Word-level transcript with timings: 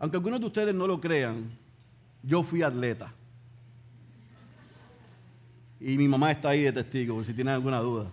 Aunque 0.00 0.16
algunos 0.16 0.40
de 0.40 0.46
ustedes 0.46 0.74
no 0.74 0.88
lo 0.88 1.00
crean, 1.00 1.50
yo 2.24 2.42
fui 2.42 2.62
atleta. 2.62 3.12
Y 5.78 5.96
mi 5.96 6.08
mamá 6.08 6.32
está 6.32 6.50
ahí 6.50 6.62
de 6.62 6.72
testigo, 6.72 7.14
por 7.14 7.24
si 7.24 7.32
tienen 7.32 7.54
alguna 7.54 7.78
duda. 7.78 8.06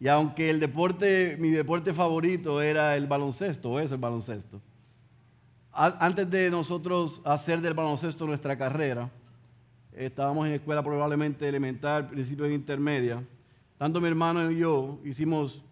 Y 0.00 0.08
aunque 0.08 0.50
el 0.50 0.58
deporte, 0.58 1.36
mi 1.38 1.50
deporte 1.50 1.94
favorito 1.94 2.60
era 2.60 2.96
el 2.96 3.06
baloncesto, 3.06 3.78
es 3.78 3.92
el 3.92 3.98
baloncesto, 3.98 4.60
antes 5.72 6.28
de 6.28 6.50
nosotros 6.50 7.22
hacer 7.24 7.60
del 7.60 7.74
baloncesto 7.74 8.26
nuestra 8.26 8.56
carrera, 8.56 9.08
estábamos 9.92 10.46
en 10.46 10.54
escuela 10.54 10.82
probablemente 10.82 11.48
elemental, 11.48 12.08
principio 12.08 12.44
de 12.44 12.54
intermedia. 12.54 13.22
Tanto 13.78 14.00
mi 14.00 14.08
hermano 14.08 14.50
y 14.50 14.58
yo 14.58 14.98
hicimos 15.04 15.62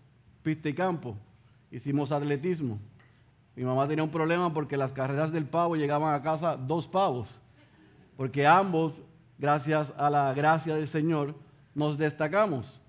pista 0.43 0.69
y 0.69 0.73
campo, 0.73 1.16
hicimos 1.70 2.12
atletismo. 2.12 2.79
Mi 3.59 3.65
mamá 3.65 3.89
tenía 3.89 4.05
un 4.05 4.11
problema 4.11 4.55
porque 4.55 4.77
las 4.77 4.93
carreras 4.93 5.33
del 5.33 5.45
pavo 5.45 5.75
llegaban 5.75 6.15
a 6.15 6.23
casa 6.23 6.57
dos 6.57 6.87
pavos, 6.87 7.29
porque 8.16 8.47
ambos, 8.47 8.93
gracias 9.37 9.93
a 9.99 10.09
la 10.11 10.33
gracia 10.33 10.77
del 10.77 10.87
Señor, 10.87 11.35
nos 11.75 11.99
destacamos. 11.99 12.80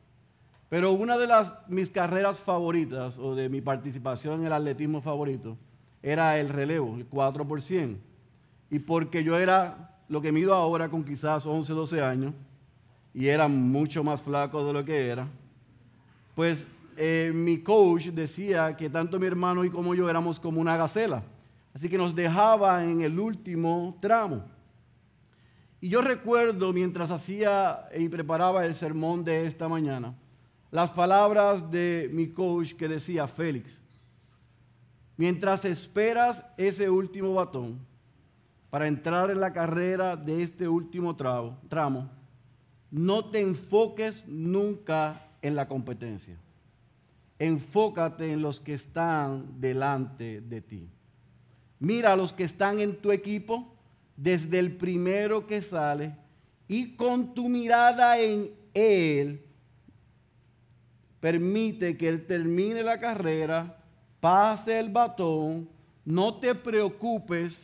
Pero 0.70 0.92
una 0.92 1.18
de 1.18 1.26
las 1.26 1.52
mis 1.68 1.90
carreras 1.90 2.40
favoritas 2.40 3.18
o 3.18 3.34
de 3.34 3.50
mi 3.50 3.62
participación 3.62 4.42
en 4.42 4.46
el 4.46 4.54
atletismo 4.54 5.02
favorito 5.02 5.58
era 6.04 6.38
el 6.38 6.50
relevo, 6.50 6.98
el 6.98 7.08
4 7.08 7.48
por 7.48 7.64
100. 7.64 8.00
Y 8.70 8.78
porque 8.78 9.24
yo 9.24 9.40
era 9.40 9.98
lo 10.08 10.22
que 10.22 10.32
mido 10.32 10.54
ahora 10.54 10.88
con 10.88 11.04
quizás 11.04 11.48
11, 11.48 11.74
12 11.74 12.02
años, 12.04 12.34
y 13.16 13.26
era 13.30 13.48
mucho 13.48 14.04
más 14.04 14.22
flaco 14.22 14.64
de 14.64 14.74
lo 14.74 14.86
que 14.86 15.08
era, 15.08 15.26
pues 16.36 16.68
eh, 17.02 17.32
mi 17.34 17.60
coach 17.64 18.08
decía 18.08 18.76
que 18.76 18.90
tanto 18.90 19.20
mi 19.20 19.26
hermano 19.26 19.64
y 19.64 19.70
como 19.70 19.96
yo 19.96 20.10
éramos 20.10 20.40
como 20.40 20.60
una 20.60 20.76
gacela. 20.76 21.24
Así 21.74 21.88
que 21.88 21.98
nos 21.98 22.14
dejaba 22.14 22.84
en 22.84 23.02
el 23.02 23.18
último 23.18 23.98
tramo. 24.02 24.44
Y 25.80 25.88
yo 25.88 26.02
recuerdo 26.02 26.74
mientras 26.74 27.10
hacía 27.10 27.88
y 27.98 28.10
preparaba 28.10 28.66
el 28.66 28.76
sermón 28.76 29.24
de 29.24 29.48
esta 29.48 29.70
mañana, 29.70 30.14
las 30.72 30.92
palabras 30.92 31.72
de 31.72 32.10
mi 32.12 32.28
coach 32.28 32.74
que 32.74 32.90
decía, 32.90 33.28
Félix, 33.28 33.80
Mientras 35.20 35.66
esperas 35.66 36.46
ese 36.56 36.90
último 36.90 37.34
batón 37.34 37.78
para 38.70 38.88
entrar 38.88 39.30
en 39.30 39.42
la 39.42 39.52
carrera 39.52 40.16
de 40.16 40.42
este 40.42 40.66
último 40.66 41.14
tramo, 41.14 42.10
no 42.90 43.26
te 43.26 43.42
enfoques 43.42 44.24
nunca 44.26 45.30
en 45.42 45.58
la 45.58 45.68
competencia. 45.68 46.38
Enfócate 47.40 48.32
en 48.32 48.42
los 48.42 48.60
que 48.60 48.74
están 48.74 49.60
delante 49.60 50.42
de 50.42 50.62
ti. 50.62 50.90
Mira 51.80 52.14
a 52.14 52.18
los 52.18 52.34
que 52.34 52.44
están 52.44 52.80
en 52.80 52.98
tu 52.98 53.12
equipo 53.12 53.74
desde 54.16 54.60
el 54.60 54.76
primero 54.76 55.48
que 55.48 55.62
sale 55.62 56.16
y 56.68 56.96
con 56.96 57.34
tu 57.34 57.50
mirada 57.50 58.20
en 58.20 58.52
él, 58.74 59.44
permite 61.20 61.98
que 61.98 62.10
él 62.10 62.28
termine 62.28 62.84
la 62.84 63.00
carrera 63.00 63.80
pase 64.20 64.80
el 64.80 64.90
batón, 64.90 65.70
no 66.06 66.36
te 66.36 66.56
preocupes 66.56 67.62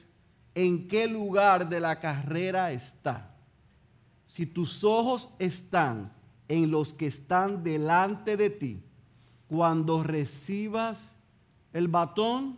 en 0.53 0.87
qué 0.87 1.07
lugar 1.07 1.67
de 1.67 1.79
la 1.79 1.99
carrera 1.99 2.71
está. 2.71 3.35
Si 4.27 4.45
tus 4.45 4.83
ojos 4.83 5.29
están 5.39 6.11
en 6.47 6.71
los 6.71 6.93
que 6.93 7.07
están 7.07 7.63
delante 7.63 8.37
de 8.37 8.49
ti, 8.49 8.83
cuando 9.47 10.03
recibas 10.03 11.13
el 11.73 11.87
batón, 11.87 12.57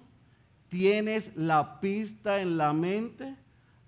tienes 0.70 1.36
la 1.36 1.80
pista 1.80 2.42
en 2.42 2.58
la 2.58 2.74
mente, 2.74 3.36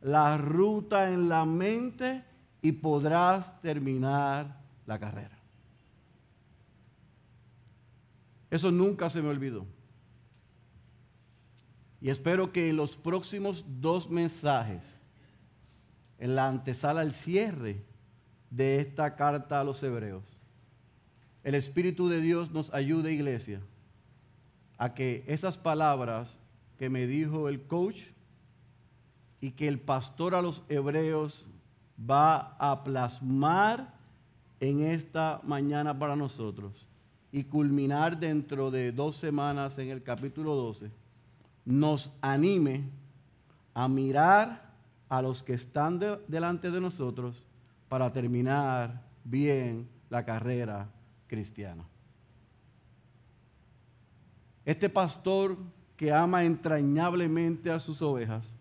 la 0.02 0.38
ruta 0.38 1.12
en 1.12 1.30
la 1.30 1.46
mente 1.46 2.24
y 2.62 2.72
podrás 2.72 3.62
terminar 3.62 4.60
la 4.86 5.00
carrera. 5.00 5.38
Eso 8.50 8.72
nunca 8.72 9.10
se 9.10 9.22
me 9.22 9.30
olvidó. 9.30 9.66
Y 12.02 12.10
espero 12.10 12.52
que 12.52 12.70
en 12.70 12.78
los 12.78 12.96
próximos 12.96 13.66
dos 13.68 14.10
mensajes, 14.10 14.82
en 16.18 16.36
la 16.36 16.48
antesala 16.48 17.02
al 17.02 17.14
cierre 17.14 17.84
de 18.50 18.80
esta 18.80 19.16
carta 19.16 19.60
a 19.60 19.64
los 19.64 19.84
hebreos, 19.84 20.39
el 21.44 21.56
Espíritu 21.56 22.10
de 22.10 22.22
Dios 22.22 22.52
nos 22.52 22.74
ayude, 22.74 23.12
iglesia, 23.14 23.62
a 24.78 24.94
que 24.94 25.24
esas 25.28 25.58
palabras 25.58 26.38
que 26.78 26.90
me 26.90 27.08
dijo 27.08 27.50
el 27.50 27.62
coach 27.62 28.04
y 29.42 29.52
que 29.52 29.68
el 29.68 29.80
pastor 29.80 30.36
a 30.36 30.42
los 30.42 30.64
hebreos 30.70 31.48
va 32.00 32.56
a 32.58 32.84
plasmar 32.84 33.94
en 34.60 34.82
esta 34.82 35.42
mañana 35.44 35.98
para 35.98 36.16
nosotros 36.16 36.88
y 37.32 37.44
culminar 37.44 38.20
dentro 38.20 38.72
de 38.72 38.92
dos 38.92 39.16
semanas 39.16 39.78
en 39.78 39.90
el 39.90 40.04
capítulo 40.04 40.56
12 40.56 40.90
nos 41.66 42.12
anime 42.22 42.90
a 43.74 43.88
mirar 43.88 44.72
a 45.08 45.22
los 45.22 45.44
que 45.44 45.54
están 45.54 46.00
delante 46.28 46.72
de 46.72 46.82
nosotros 46.82 47.46
para 47.88 48.12
terminar 48.12 49.02
bien 49.24 49.88
la 50.10 50.26
carrera 50.26 50.90
Este 54.66 54.90
pastor 54.90 55.58
que 55.96 56.12
ama 56.12 56.44
entrañablemente 56.44 57.72
a 57.72 57.80
sus 57.80 58.02
ovejas, 58.02 58.56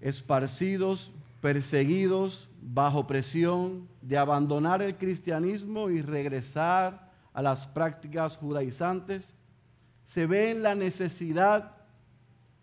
esparcidos, 0.00 1.12
perseguidos, 1.40 2.48
bajo 2.62 3.06
presión 3.06 3.88
de 4.02 4.18
abandonar 4.18 4.82
el 4.82 4.96
cristianismo 4.96 5.90
y 5.90 6.02
regresar 6.02 7.10
a 7.32 7.42
las 7.42 7.66
prácticas 7.66 8.36
judaizantes, 8.36 9.34
se 10.04 10.26
ve 10.26 10.50
en 10.50 10.62
la 10.62 10.74
necesidad 10.74 11.76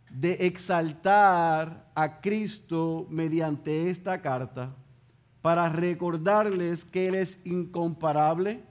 de 0.09 0.34
exaltar 0.46 1.90
a 1.96 2.22
Cristo 2.22 3.08
mediante 3.09 3.90
esta 3.90 4.22
carta 4.22 4.76
para 5.47 5.69
recordarles 5.69 6.84
que 6.84 7.08
Él 7.08 7.16
es 7.16 7.40
incomparable, 7.46 8.66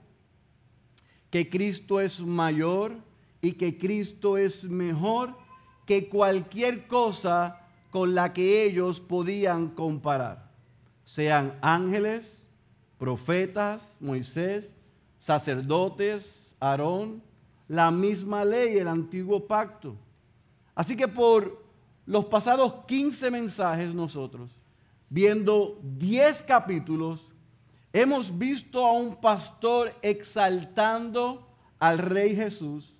que 1.31 1.49
Cristo 1.49 1.99
es 1.99 2.19
mayor 2.19 2.97
y 3.41 3.53
que 3.53 3.79
Cristo 3.79 4.37
es 4.37 4.63
mejor 4.63 5.35
que 5.87 6.07
cualquier 6.07 6.85
cosa 6.85 7.61
con 7.89 8.13
la 8.13 8.31
que 8.31 8.63
ellos 8.63 8.99
podían 8.99 9.69
comparar, 9.69 10.51
sean 11.03 11.57
ángeles, 11.63 12.37
profetas, 12.99 13.97
Moisés, 13.99 14.75
sacerdotes, 15.17 16.55
Aarón, 16.59 17.23
la 17.67 17.89
misma 17.89 18.45
ley, 18.45 18.77
el 18.77 18.87
antiguo 18.87 19.47
pacto. 19.47 19.95
Así 20.75 20.95
que 20.95 21.07
por 21.07 21.65
los 22.05 22.25
pasados 22.25 22.85
15 22.85 23.31
mensajes 23.31 23.95
nosotros, 23.95 24.51
viendo 25.09 25.79
10 25.81 26.43
capítulos, 26.43 27.27
hemos 27.93 28.37
visto 28.37 28.85
a 28.85 28.91
un 28.93 29.15
pastor 29.15 29.93
exaltando 30.01 31.47
al 31.79 31.97
Rey 31.97 32.35
Jesús 32.35 32.93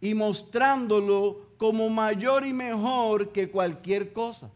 y 0.00 0.14
mostrándolo 0.14 1.46
como 1.56 1.88
mayor 1.88 2.44
y 2.46 2.52
mejor 2.52 3.30
que 3.32 3.50
cualquier 3.50 4.12
cosa. 4.12 4.50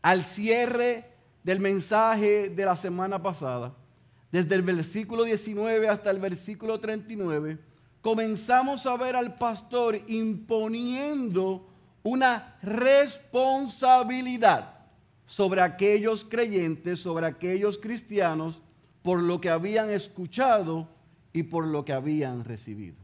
Al 0.00 0.24
cierre 0.24 1.12
del 1.42 1.60
mensaje 1.60 2.48
de 2.48 2.64
la 2.64 2.76
semana 2.76 3.22
pasada, 3.22 3.74
desde 4.30 4.54
el 4.54 4.62
versículo 4.62 5.24
19 5.24 5.86
hasta 5.88 6.10
el 6.10 6.18
versículo 6.18 6.80
39, 6.80 7.58
comenzamos 8.00 8.86
a 8.86 8.96
ver 8.96 9.14
al 9.16 9.34
pastor 9.34 10.00
imponiendo 10.06 11.68
una 12.02 12.56
responsabilidad 12.62 14.73
sobre 15.26 15.60
aquellos 15.60 16.24
creyentes, 16.24 17.00
sobre 17.00 17.26
aquellos 17.26 17.78
cristianos, 17.78 18.60
por 19.02 19.22
lo 19.22 19.40
que 19.40 19.50
habían 19.50 19.90
escuchado 19.90 20.88
y 21.32 21.42
por 21.44 21.66
lo 21.66 21.84
que 21.84 21.92
habían 21.92 22.44
recibido. 22.44 22.96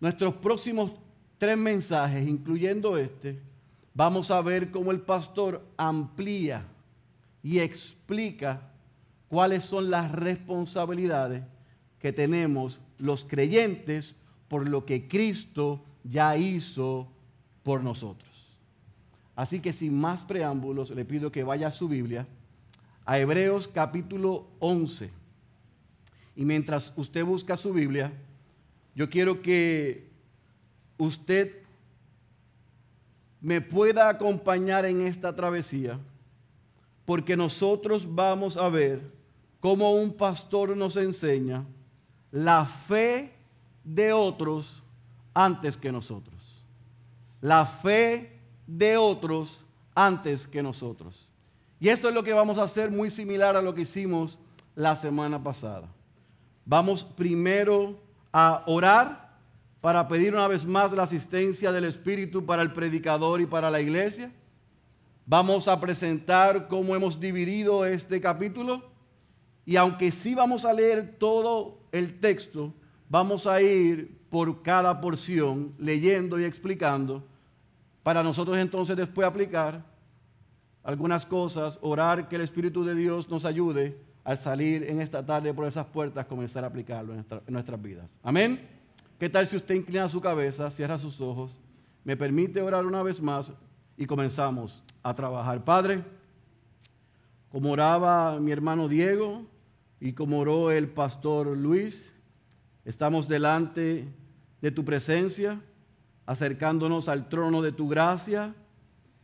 Nuestros 0.00 0.34
próximos 0.34 0.92
tres 1.38 1.56
mensajes, 1.56 2.26
incluyendo 2.26 2.98
este, 2.98 3.40
vamos 3.94 4.30
a 4.30 4.40
ver 4.42 4.70
cómo 4.70 4.90
el 4.90 5.00
pastor 5.00 5.64
amplía 5.76 6.66
y 7.42 7.58
explica 7.58 8.70
cuáles 9.28 9.64
son 9.64 9.90
las 9.90 10.12
responsabilidades 10.12 11.42
que 11.98 12.12
tenemos 12.12 12.80
los 12.98 13.24
creyentes 13.24 14.14
por 14.48 14.68
lo 14.68 14.84
que 14.84 15.08
Cristo 15.08 15.82
ya 16.04 16.36
hizo 16.36 17.08
por 17.62 17.82
nosotros. 17.82 18.33
Así 19.36 19.60
que 19.60 19.72
sin 19.72 19.98
más 19.98 20.24
preámbulos, 20.24 20.90
le 20.90 21.04
pido 21.04 21.32
que 21.32 21.44
vaya 21.44 21.68
a 21.68 21.72
su 21.72 21.88
Biblia, 21.88 22.26
a 23.04 23.18
Hebreos 23.18 23.68
capítulo 23.68 24.46
11. 24.60 25.10
Y 26.36 26.44
mientras 26.44 26.92
usted 26.96 27.24
busca 27.24 27.56
su 27.56 27.72
Biblia, 27.72 28.12
yo 28.94 29.10
quiero 29.10 29.42
que 29.42 30.08
usted 30.98 31.64
me 33.40 33.60
pueda 33.60 34.08
acompañar 34.08 34.86
en 34.86 35.02
esta 35.02 35.34
travesía, 35.34 35.98
porque 37.04 37.36
nosotros 37.36 38.14
vamos 38.14 38.56
a 38.56 38.68
ver 38.68 39.02
cómo 39.60 39.94
un 39.94 40.12
pastor 40.12 40.76
nos 40.76 40.96
enseña 40.96 41.64
la 42.30 42.64
fe 42.64 43.32
de 43.84 44.12
otros 44.12 44.82
antes 45.34 45.76
que 45.76 45.92
nosotros. 45.92 46.64
La 47.40 47.66
fe 47.66 48.33
de 48.66 48.96
otros 48.96 49.64
antes 49.94 50.46
que 50.46 50.62
nosotros. 50.62 51.28
Y 51.80 51.88
esto 51.88 52.08
es 52.08 52.14
lo 52.14 52.24
que 52.24 52.32
vamos 52.32 52.58
a 52.58 52.64
hacer 52.64 52.90
muy 52.90 53.10
similar 53.10 53.56
a 53.56 53.62
lo 53.62 53.74
que 53.74 53.82
hicimos 53.82 54.38
la 54.74 54.96
semana 54.96 55.42
pasada. 55.42 55.88
Vamos 56.64 57.04
primero 57.04 57.98
a 58.32 58.62
orar 58.66 59.36
para 59.80 60.08
pedir 60.08 60.32
una 60.32 60.48
vez 60.48 60.64
más 60.64 60.92
la 60.92 61.02
asistencia 61.02 61.70
del 61.70 61.84
Espíritu 61.84 62.46
para 62.46 62.62
el 62.62 62.72
predicador 62.72 63.40
y 63.40 63.46
para 63.46 63.70
la 63.70 63.80
iglesia. 63.80 64.32
Vamos 65.26 65.68
a 65.68 65.78
presentar 65.78 66.68
cómo 66.68 66.96
hemos 66.96 67.20
dividido 67.20 67.84
este 67.84 68.20
capítulo. 68.20 68.82
Y 69.66 69.76
aunque 69.76 70.10
sí 70.10 70.34
vamos 70.34 70.64
a 70.64 70.72
leer 70.72 71.16
todo 71.18 71.78
el 71.92 72.18
texto, 72.18 72.72
vamos 73.08 73.46
a 73.46 73.60
ir 73.60 74.18
por 74.30 74.62
cada 74.62 75.00
porción 75.00 75.74
leyendo 75.78 76.40
y 76.40 76.44
explicando 76.44 77.22
para 78.04 78.22
nosotros 78.22 78.56
entonces 78.58 78.96
después 78.96 79.26
aplicar 79.26 79.82
algunas 80.84 81.24
cosas, 81.24 81.78
orar 81.80 82.28
que 82.28 82.36
el 82.36 82.42
Espíritu 82.42 82.84
de 82.84 82.94
Dios 82.94 83.30
nos 83.30 83.46
ayude 83.46 83.98
al 84.22 84.38
salir 84.38 84.84
en 84.84 85.00
esta 85.00 85.24
tarde 85.24 85.52
por 85.54 85.66
esas 85.66 85.86
puertas, 85.86 86.26
comenzar 86.26 86.64
a 86.64 86.66
aplicarlo 86.66 87.14
en, 87.14 87.24
nuestras 87.48 87.80
vidas. 87.80 88.06
Amén. 88.22 88.68
¿Qué 89.18 89.30
tal 89.30 89.46
si 89.46 89.56
usted 89.56 89.74
inclina 89.74 90.08
su 90.10 90.20
cabeza, 90.20 90.70
cierra 90.70 90.98
sus 90.98 91.20
ojos, 91.22 91.58
me 92.04 92.14
permite 92.14 92.60
orar 92.60 92.84
una 92.84 93.02
vez 93.02 93.22
más 93.22 93.50
y 93.96 94.04
comenzamos 94.04 94.82
a 95.02 95.14
trabajar? 95.14 95.64
Padre, 95.64 96.04
como 97.50 97.70
oraba 97.70 98.38
mi 98.38 98.52
hermano 98.52 98.86
Diego 98.86 99.46
y 99.98 100.12
como 100.12 100.40
oró 100.40 100.70
el 100.70 100.88
pastor 100.88 101.46
Luis, 101.56 102.12
estamos 102.84 103.28
delante 103.28 104.06
de 104.60 104.70
tu 104.70 104.84
presencia, 104.84 105.58
acercándonos 106.26 107.08
al 107.08 107.28
trono 107.28 107.62
de 107.62 107.72
tu 107.72 107.88
gracia, 107.88 108.54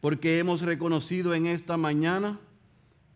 porque 0.01 0.39
hemos 0.39 0.63
reconocido 0.63 1.35
en 1.35 1.47
esta 1.47 1.77
mañana 1.77 2.39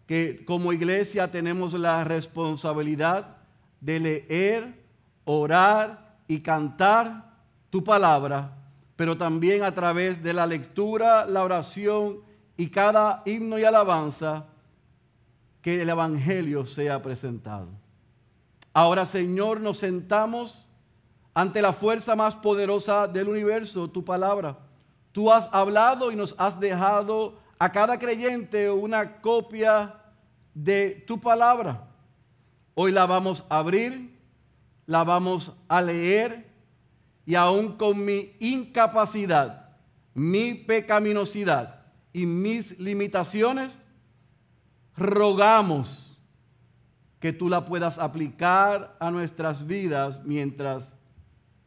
que 0.07 0.45
como 0.45 0.73
iglesia 0.73 1.31
tenemos 1.31 1.73
la 1.75 2.05
responsabilidad 2.05 3.37
de 3.81 4.01
leer, 4.01 4.85
orar 5.25 6.17
y 6.29 6.41
cantar 6.41 7.33
tu 7.71 7.83
palabra, 7.83 8.53
pero 8.97 9.17
también 9.17 9.63
a 9.63 9.73
través 9.73 10.23
de 10.23 10.33
la 10.33 10.47
lectura, 10.47 11.27
la 11.27 11.43
oración 11.43 12.21
y 12.57 12.69
cada 12.69 13.23
himno 13.25 13.59
y 13.59 13.65
alabanza, 13.65 14.47
que 15.61 15.81
el 15.81 15.89
Evangelio 15.89 16.67
sea 16.67 17.01
presentado. 17.01 17.69
Ahora, 18.75 19.07
Señor, 19.07 19.61
nos 19.61 19.79
sentamos 19.79 20.64
ante 21.35 21.61
la 21.61 21.73
fuerza 21.73 22.15
más 22.15 22.37
poderosa 22.37 23.09
del 23.09 23.29
universo, 23.29 23.91
tu 23.91 24.05
palabra. 24.05 24.57
Tú 25.11 25.33
has 25.33 25.49
hablado 25.53 26.13
y 26.13 26.17
nos 26.17 26.35
has 26.39 26.59
dejado 26.59 27.35
a 27.59 27.71
cada 27.73 27.99
creyente 27.99 28.71
una 28.71 29.21
copia 29.21 29.97
de 30.55 31.05
tu 31.07 31.21
palabra. 31.21 31.89
Hoy 32.75 32.93
la 32.93 33.07
vamos 33.07 33.45
a 33.49 33.59
abrir, 33.59 34.17
la 34.87 35.03
vamos 35.03 35.53
a 35.69 35.83
leer 35.83 36.53
y 37.27 37.35
aún 37.35 37.77
con 37.77 38.05
mi 38.05 38.33
incapacidad, 38.39 39.71
mi 40.15 40.55
pecaminosidad 40.55 41.83
y 42.13 42.27
mis 42.27 42.79
limitaciones, 42.79 43.81
rogamos 44.97 46.17
que 47.19 47.33
tú 47.33 47.49
la 47.49 47.65
puedas 47.65 47.99
aplicar 47.99 48.97
a 49.01 49.11
nuestras 49.11 49.67
vidas 49.67 50.23
mientras 50.25 50.94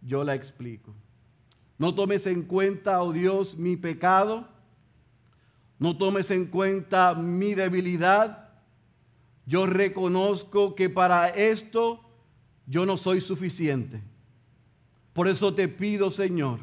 yo 0.07 0.24
la 0.24 0.33
explico. 0.33 0.95
No 1.77 1.94
tomes 1.94 2.25
en 2.25 2.44
cuenta, 2.44 3.04
oh 3.04 3.12
Dios, 3.12 3.57
mi 3.57 3.75
pecado. 3.75 4.48
No 5.77 5.95
tomes 5.98 6.31
en 6.31 6.45
cuenta 6.45 7.13
mi 7.13 7.54
debilidad. 7.54 8.50
Yo 9.45 9.68
reconozco 9.68 10.74
que 10.74 10.89
para 10.89 11.27
esto 11.27 12.01
yo 12.65 12.86
no 12.86 12.98
soy 12.98 13.21
suficiente. 13.21 14.01
Por 15.13 15.27
eso 15.27 15.54
te 15.54 15.68
pido, 15.68 16.10
Señor, 16.10 16.62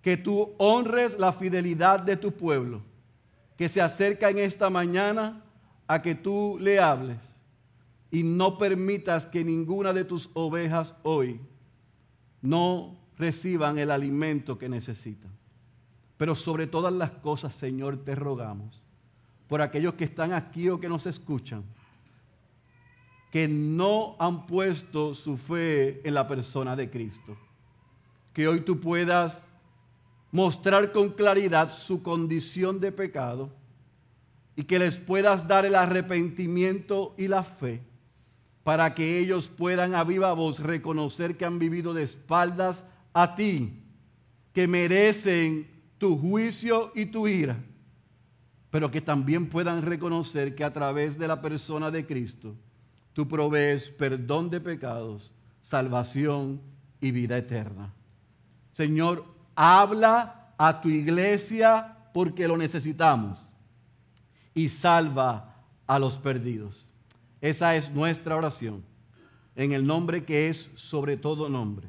que 0.00 0.16
tú 0.16 0.54
honres 0.58 1.18
la 1.18 1.32
fidelidad 1.32 2.00
de 2.00 2.16
tu 2.16 2.32
pueblo, 2.32 2.82
que 3.56 3.68
se 3.68 3.80
acerca 3.80 4.30
en 4.30 4.38
esta 4.38 4.70
mañana 4.70 5.44
a 5.86 6.00
que 6.00 6.14
tú 6.14 6.58
le 6.60 6.78
hables 6.78 7.18
y 8.10 8.22
no 8.22 8.56
permitas 8.56 9.26
que 9.26 9.44
ninguna 9.44 9.92
de 9.92 10.04
tus 10.04 10.30
ovejas 10.34 10.94
hoy 11.02 11.40
no 12.42 12.96
reciban 13.16 13.78
el 13.78 13.90
alimento 13.90 14.58
que 14.58 14.68
necesitan. 14.68 15.30
Pero 16.16 16.34
sobre 16.34 16.66
todas 16.66 16.92
las 16.92 17.10
cosas, 17.10 17.54
Señor, 17.54 17.96
te 18.04 18.14
rogamos 18.14 18.82
por 19.48 19.62
aquellos 19.62 19.94
que 19.94 20.04
están 20.04 20.32
aquí 20.32 20.68
o 20.68 20.80
que 20.80 20.88
nos 20.88 21.06
escuchan, 21.06 21.62
que 23.30 23.48
no 23.48 24.16
han 24.18 24.46
puesto 24.46 25.14
su 25.14 25.36
fe 25.36 26.06
en 26.06 26.14
la 26.14 26.26
persona 26.26 26.76
de 26.76 26.90
Cristo. 26.90 27.36
Que 28.32 28.48
hoy 28.48 28.60
tú 28.60 28.80
puedas 28.80 29.40
mostrar 30.30 30.92
con 30.92 31.10
claridad 31.10 31.70
su 31.70 32.02
condición 32.02 32.80
de 32.80 32.92
pecado 32.92 33.50
y 34.56 34.64
que 34.64 34.78
les 34.78 34.96
puedas 34.96 35.46
dar 35.46 35.66
el 35.66 35.74
arrepentimiento 35.74 37.14
y 37.18 37.28
la 37.28 37.42
fe 37.42 37.82
para 38.64 38.94
que 38.94 39.18
ellos 39.18 39.48
puedan 39.48 39.94
a 39.94 40.04
viva 40.04 40.32
voz 40.32 40.60
reconocer 40.60 41.36
que 41.36 41.44
han 41.44 41.58
vivido 41.58 41.94
de 41.94 42.04
espaldas 42.04 42.84
a 43.12 43.34
ti, 43.34 43.82
que 44.52 44.68
merecen 44.68 45.68
tu 45.98 46.18
juicio 46.18 46.92
y 46.94 47.06
tu 47.06 47.26
ira, 47.26 47.56
pero 48.70 48.90
que 48.90 49.00
también 49.00 49.48
puedan 49.48 49.82
reconocer 49.82 50.54
que 50.54 50.64
a 50.64 50.72
través 50.72 51.18
de 51.18 51.28
la 51.28 51.40
persona 51.40 51.90
de 51.90 52.06
Cristo 52.06 52.54
tú 53.12 53.28
provees 53.28 53.90
perdón 53.90 54.50
de 54.50 54.60
pecados, 54.60 55.32
salvación 55.62 56.60
y 57.00 57.10
vida 57.10 57.36
eterna. 57.36 57.92
Señor, 58.72 59.24
habla 59.54 60.54
a 60.56 60.80
tu 60.80 60.88
iglesia 60.88 61.96
porque 62.14 62.48
lo 62.48 62.56
necesitamos 62.56 63.38
y 64.54 64.68
salva 64.68 65.56
a 65.86 65.98
los 65.98 66.16
perdidos. 66.16 66.91
Esa 67.42 67.74
es 67.74 67.90
nuestra 67.90 68.36
oración. 68.36 68.84
En 69.56 69.72
el 69.72 69.84
nombre 69.84 70.24
que 70.24 70.48
es 70.48 70.70
sobre 70.76 71.16
todo 71.16 71.48
nombre. 71.48 71.88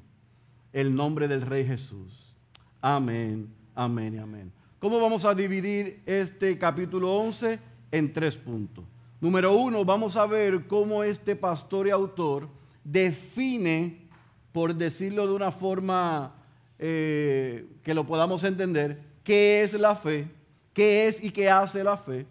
El 0.74 0.95
nombre 0.95 1.27
del 1.27 1.43
Rey 1.43 1.63
Jesús. 1.63 2.36
Amén, 2.81 3.48
amén 3.75 4.15
y 4.15 4.17
amén. 4.17 4.51
¿Cómo 4.79 5.00
vamos 5.00 5.24
a 5.25 5.36
dividir 5.36 6.01
este 6.07 6.57
capítulo 6.57 7.15
11? 7.15 7.60
En 7.91 8.12
tres 8.12 8.36
puntos. 8.36 8.83
Número 9.22 9.53
uno, 9.53 9.86
vamos 9.86 10.17
a 10.17 10.25
ver 10.25 10.65
cómo 10.65 11.03
este 11.03 11.36
pastor 11.36 11.88
y 11.88 11.91
autor 11.91 12.50
define, 12.83 14.10
por 14.51 14.74
decirlo 14.74 15.27
de 15.27 15.33
una 15.33 15.51
forma 15.51 16.33
eh, 16.79 17.67
que 17.83 17.93
lo 17.93 18.05
podamos 18.05 18.43
entender, 18.43 19.01
qué 19.24 19.62
es 19.62 19.74
la 19.74 19.95
fe, 19.95 20.27
qué 20.74 21.07
es 21.07 21.24
y 21.24 21.29
qué 21.29 21.50
hace 21.50 21.83
la 21.83 21.95
fe. 21.95 22.25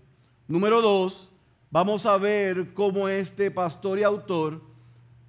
Número 0.48 0.82
dos, 0.82 1.31
vamos 1.72 2.04
a 2.04 2.18
ver 2.18 2.74
cómo 2.74 3.08
este 3.08 3.50
pastor 3.50 3.98
y 3.98 4.02
autor 4.02 4.60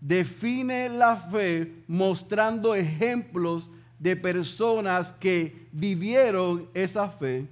define 0.02 0.90
la 0.90 1.16
fe 1.16 1.84
mostrando 1.88 2.76
ejemplos 2.76 3.70
de 3.98 4.18
personas 4.18 5.14
que 5.14 5.70
vivieron 5.72 6.68
esa 6.74 7.08
fe. 7.08 7.48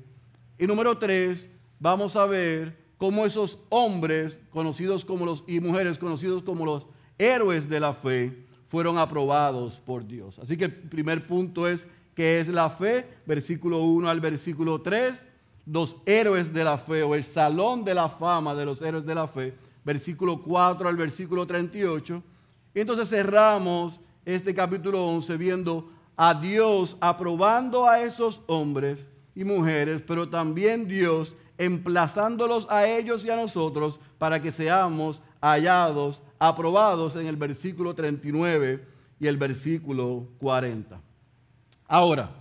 Y 0.60 0.68
número 0.68 0.98
tres, 0.98 1.48
vamos 1.80 2.18
a 2.18 2.26
ver 2.26 2.78
cómo 2.98 3.26
esos 3.26 3.58
hombres 3.70 4.42
conocidos 4.52 5.06
como 5.06 5.26
los 5.26 5.46
y 5.48 5.62
mujeres 5.62 5.98
conocidos 5.98 6.44
como 6.44 6.66
los 6.66 6.86
héroes 7.18 7.70
de 7.70 7.80
la 7.80 7.94
fe 7.94 8.46
fueron 8.68 8.98
aprobados 8.98 9.80
por 9.80 10.06
Dios. 10.06 10.38
Así 10.38 10.58
que 10.58 10.66
el 10.66 10.74
primer 10.74 11.26
punto 11.26 11.66
es 11.68 11.88
qué 12.14 12.42
es 12.42 12.50
la 12.50 12.70
fe, 12.70 13.08
versículo 13.26 13.84
1 13.84 14.10
al 14.10 14.20
versículo 14.20 14.82
3 14.82 15.31
los 15.66 15.98
héroes 16.06 16.54
de 16.54 16.64
la 16.64 16.78
fe 16.78 17.04
o 17.04 17.16
el 17.16 17.24
salón 17.24 17.84
de 17.84 17.94
la 17.94 18.10
fama 18.10 18.56
de 18.56 18.66
los 18.66 18.82
héroes 18.82 19.06
de 19.06 19.16
la 19.16 19.28
fe, 19.28 19.54
versículo 19.84 20.42
4 20.42 20.88
al 20.88 20.96
versículo 20.96 21.46
38. 21.46 22.24
Y 22.74 22.80
entonces 22.80 23.10
cerramos 23.10 24.02
este 24.26 24.54
capítulo 24.54 25.06
11 25.08 25.38
viendo 25.38 25.90
a 26.16 26.34
Dios 26.34 26.98
aprobando 27.00 27.88
a 27.88 28.02
esos 28.02 28.42
hombres 28.48 29.08
y 29.36 29.44
mujeres, 29.44 30.04
pero 30.06 30.30
también 30.30 30.88
Dios 30.88 31.36
emplazándolos 31.58 32.68
a 32.70 32.88
ellos 32.88 33.24
y 33.24 33.30
a 33.30 33.36
nosotros 33.36 34.00
para 34.18 34.42
que 34.42 34.52
seamos 34.52 35.22
hallados, 35.42 36.22
aprobados 36.40 37.16
en 37.16 37.28
el 37.28 37.36
versículo 37.36 37.94
39 37.94 38.86
y 39.20 39.28
el 39.28 39.38
versículo 39.38 40.28
40. 40.40 41.00
Ahora, 41.88 42.32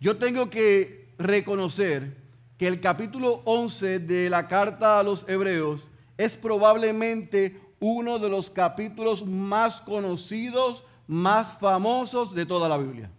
yo 0.00 0.16
tengo 0.16 0.50
que 0.50 1.14
reconocer 1.18 2.25
que 2.58 2.66
el 2.66 2.80
capítulo 2.80 3.42
11 3.44 3.98
de 4.00 4.30
la 4.30 4.48
carta 4.48 4.98
a 4.98 5.02
los 5.02 5.28
hebreos 5.28 5.90
es 6.16 6.36
probablemente 6.36 7.60
uno 7.78 8.18
de 8.18 8.28
los 8.28 8.50
capítulos 8.50 9.26
más 9.26 9.80
conocidos, 9.82 10.84
más 11.06 11.58
famosos 11.58 12.34
de 12.34 12.46
toda 12.46 12.68
la 12.68 12.78
Biblia. 12.78 13.10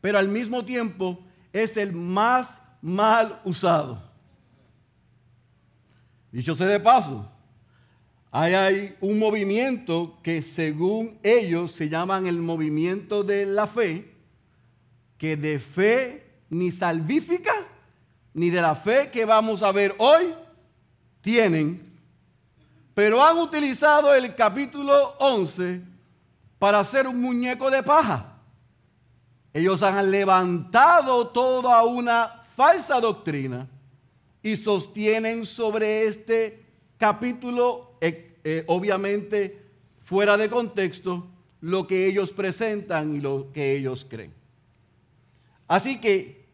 Pero 0.00 0.18
al 0.18 0.28
mismo 0.28 0.64
tiempo 0.64 1.18
es 1.52 1.76
el 1.76 1.92
más 1.92 2.60
mal 2.82 3.40
usado. 3.44 4.02
Dicho 6.30 6.54
sea 6.54 6.66
de 6.66 6.80
paso, 6.80 7.30
hay, 8.30 8.96
un 9.00 9.20
movimiento 9.20 10.18
que 10.20 10.42
según 10.42 11.18
ellos 11.22 11.70
se 11.70 11.88
llaman 11.88 12.26
el 12.26 12.38
movimiento 12.38 13.22
de 13.22 13.46
la 13.46 13.68
fe, 13.68 14.12
que 15.16 15.36
de 15.36 15.60
fe 15.60 16.23
ni 16.50 16.70
salvífica, 16.70 17.52
ni 18.32 18.50
de 18.50 18.60
la 18.60 18.74
fe 18.74 19.10
que 19.10 19.24
vamos 19.24 19.62
a 19.62 19.72
ver 19.72 19.94
hoy, 19.98 20.34
tienen, 21.20 21.82
pero 22.94 23.24
han 23.24 23.38
utilizado 23.38 24.14
el 24.14 24.34
capítulo 24.34 25.16
11 25.18 25.82
para 26.58 26.80
hacer 26.80 27.06
un 27.06 27.20
muñeco 27.20 27.70
de 27.70 27.82
paja. 27.82 28.38
Ellos 29.52 29.82
han 29.82 30.10
levantado 30.10 31.28
toda 31.28 31.82
una 31.84 32.42
falsa 32.56 33.00
doctrina 33.00 33.68
y 34.42 34.56
sostienen 34.56 35.44
sobre 35.44 36.06
este 36.06 36.64
capítulo, 36.98 37.96
eh, 38.00 38.36
eh, 38.44 38.64
obviamente 38.66 39.62
fuera 40.02 40.36
de 40.36 40.50
contexto, 40.50 41.26
lo 41.60 41.86
que 41.86 42.06
ellos 42.06 42.30
presentan 42.30 43.16
y 43.16 43.20
lo 43.20 43.50
que 43.52 43.74
ellos 43.74 44.06
creen. 44.08 44.34
Así 45.66 46.00
que, 46.00 46.46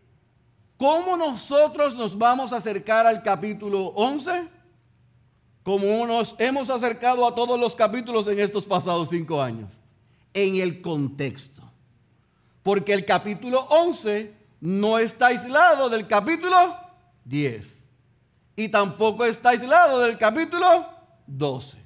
¿cómo 0.77 1.17
nosotros 1.17 1.95
nos 1.95 2.17
vamos 2.17 2.53
a 2.53 2.57
acercar 2.57 3.07
al 3.07 3.23
capítulo 3.23 3.87
11? 3.97 4.49
Como 5.63 6.07
nos 6.07 6.35
hemos 6.39 6.71
acercado 6.71 7.27
a 7.27 7.35
todos 7.35 7.59
los 7.59 7.75
capítulos 7.77 8.27
en 8.29 8.41
estos 8.41 8.65
pasados 8.65 9.09
cinco 9.11 9.43
años, 9.43 9.71
en 10.33 10.57
el 10.57 10.81
contexto. 10.81 11.63
Porque 12.63 12.93
el 12.93 13.05
capítulo 13.05 13.61
11 13.71 14.35
no 14.61 14.99
está 14.99 15.29
aislado 15.29 15.89
del 15.89 16.07
capítulo 16.07 16.77
10. 17.25 17.85
Y 18.57 18.69
tampoco 18.69 19.25
está 19.25 19.51
aislado 19.51 20.01
del 20.01 20.19
capítulo 20.19 20.87
12. 21.27 21.79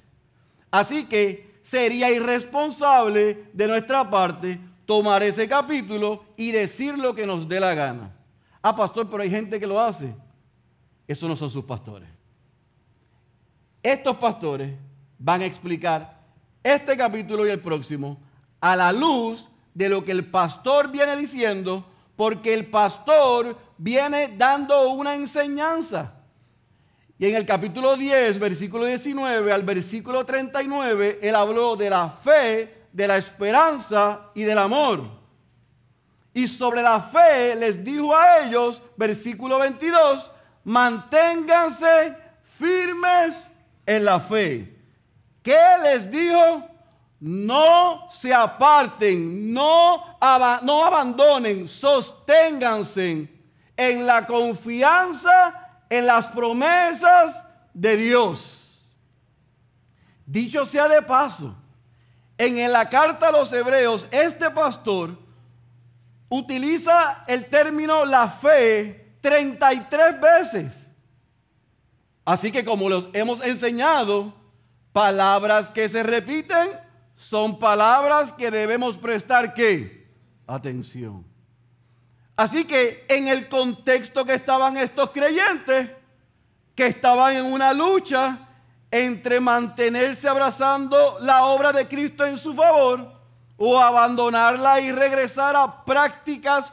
Así 0.71 1.05
que 1.05 1.59
sería 1.63 2.11
irresponsable 2.11 3.49
de 3.53 3.67
nuestra 3.67 4.09
parte 4.09 4.59
tomar 4.85 5.23
ese 5.23 5.47
capítulo 5.47 6.23
y 6.37 6.51
decir 6.51 6.97
lo 6.97 7.13
que 7.15 7.25
nos 7.25 7.47
dé 7.47 7.59
la 7.59 7.73
gana. 7.73 8.15
Ah, 8.61 8.75
pastor, 8.75 9.09
pero 9.09 9.23
hay 9.23 9.29
gente 9.29 9.59
que 9.59 9.67
lo 9.67 9.79
hace. 9.79 10.15
Esos 11.07 11.29
no 11.29 11.35
son 11.35 11.49
sus 11.49 11.63
pastores. 11.63 12.09
Estos 13.83 14.15
pastores 14.17 14.73
van 15.19 15.41
a 15.41 15.45
explicar 15.45 16.19
este 16.63 16.97
capítulo 16.97 17.45
y 17.45 17.51
el 17.51 17.59
próximo 17.59 18.17
a 18.59 18.75
la 18.75 18.91
luz 18.91 19.47
de 19.75 19.89
lo 19.89 20.03
que 20.03 20.11
el 20.11 20.25
pastor 20.25 20.89
viene 20.89 21.15
diciendo, 21.15 21.85
porque 22.15 22.53
el 22.53 22.65
pastor 22.65 23.57
viene 23.77 24.33
dando 24.35 24.89
una 24.89 25.13
enseñanza. 25.13 26.13
Y 27.19 27.27
en 27.27 27.35
el 27.35 27.45
capítulo 27.45 27.95
10, 27.95 28.39
versículo 28.39 28.85
19 28.85 29.51
al 29.51 29.63
versículo 29.63 30.25
39, 30.25 31.19
él 31.21 31.35
habló 31.35 31.75
de 31.75 31.89
la 31.89 32.09
fe, 32.09 32.74
de 32.95 33.07
la 33.07 33.17
esperanza 33.17 34.31
y 34.33 34.43
del 34.43 34.57
amor. 34.57 35.03
Y 36.33 36.47
sobre 36.47 36.81
la 36.81 37.01
fe 37.01 37.55
les 37.55 37.83
dijo 37.83 38.15
a 38.15 38.45
ellos, 38.45 38.81
versículo 38.95 39.59
22, 39.59 40.31
manténganse 40.63 42.15
firmes 42.57 43.51
en 43.85 44.05
la 44.05 44.19
fe. 44.19 44.79
¿Qué 45.43 45.59
les 45.83 46.09
dijo? 46.09 46.75
no 47.19 48.07
se 48.11 48.33
aparten, 48.33 49.51
no, 49.51 50.17
no 50.61 50.85
abandonen, 50.85 51.67
sosténganse 51.67 53.27
en 53.75 54.05
la 54.05 54.27
confianza 54.27 55.79
en 55.89 56.05
las 56.05 56.27
promesas 56.27 57.43
de 57.73 57.97
Dios. 57.97 58.79
Dicho 60.25 60.65
sea 60.65 60.87
de 60.87 61.01
paso, 61.01 61.55
en 62.37 62.71
la 62.71 62.89
carta 62.89 63.29
a 63.29 63.31
los 63.31 63.51
hebreos, 63.53 64.07
este 64.11 64.49
pastor 64.51 65.17
utiliza 66.29 67.23
el 67.27 67.45
término 67.45 68.05
la 68.05 68.27
fe 68.27 69.17
33 69.21 70.19
veces. 70.19 70.75
Así 72.25 72.51
que 72.51 72.65
como 72.65 72.89
los 72.89 73.07
hemos 73.13 73.43
enseñado, 73.43 74.33
palabras 74.91 75.69
que 75.69 75.87
se 75.87 76.03
repiten 76.03 76.69
son 77.15 77.57
palabras 77.59 78.33
que 78.33 78.51
debemos 78.51 78.97
prestar 78.97 79.53
qué? 79.53 80.07
Atención. 80.47 81.25
Así 82.35 82.65
que 82.65 83.05
en 83.07 83.27
el 83.29 83.47
contexto 83.47 84.25
que 84.25 84.33
estaban 84.33 84.75
estos 84.75 85.11
creyentes, 85.11 85.89
que 86.75 86.87
estaban 86.87 87.35
en 87.35 87.45
una 87.45 87.73
lucha 87.73 88.45
entre 88.91 89.39
mantenerse 89.39 90.27
abrazando 90.27 91.17
la 91.21 91.45
obra 91.45 91.71
de 91.73 91.87
Cristo 91.87 92.25
en 92.25 92.37
su 92.37 92.53
favor 92.53 93.11
o 93.57 93.79
abandonarla 93.79 94.79
y 94.81 94.91
regresar 94.91 95.55
a 95.55 95.83
prácticas 95.83 96.71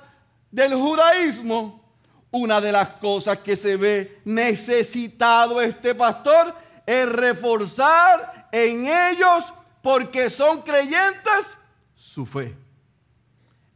del 0.51 0.75
judaísmo, 0.75 1.83
una 2.31 2.61
de 2.61 2.73
las 2.73 2.89
cosas 2.91 3.39
que 3.39 3.57
se 3.57 3.77
ve 3.77 4.21
necesitado 4.25 5.61
este 5.61 5.95
pastor 5.95 6.55
es 6.87 7.09
reforzar 7.09 8.49
en 8.53 8.87
ellos 8.87 9.53
porque 9.83 10.31
son 10.31 10.63
creyentes, 10.63 11.57
su 11.95 12.25
fe. 12.27 12.57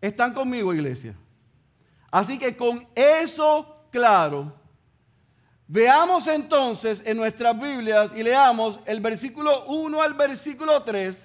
¿Están 0.01 0.33
conmigo, 0.33 0.73
iglesia? 0.73 1.15
Así 2.11 2.39
que 2.39 2.57
con 2.57 2.87
eso 2.95 3.77
claro, 3.91 4.55
veamos 5.69 6.27
entonces 6.27 7.03
en 7.05 7.17
nuestras 7.17 7.59
Biblias 7.61 8.11
y 8.15 8.23
leamos 8.23 8.79
el 8.87 9.01
versículo 9.01 9.65
1 9.67 10.03
al 10.03 10.15
versículo 10.15 10.83
3 10.83 11.17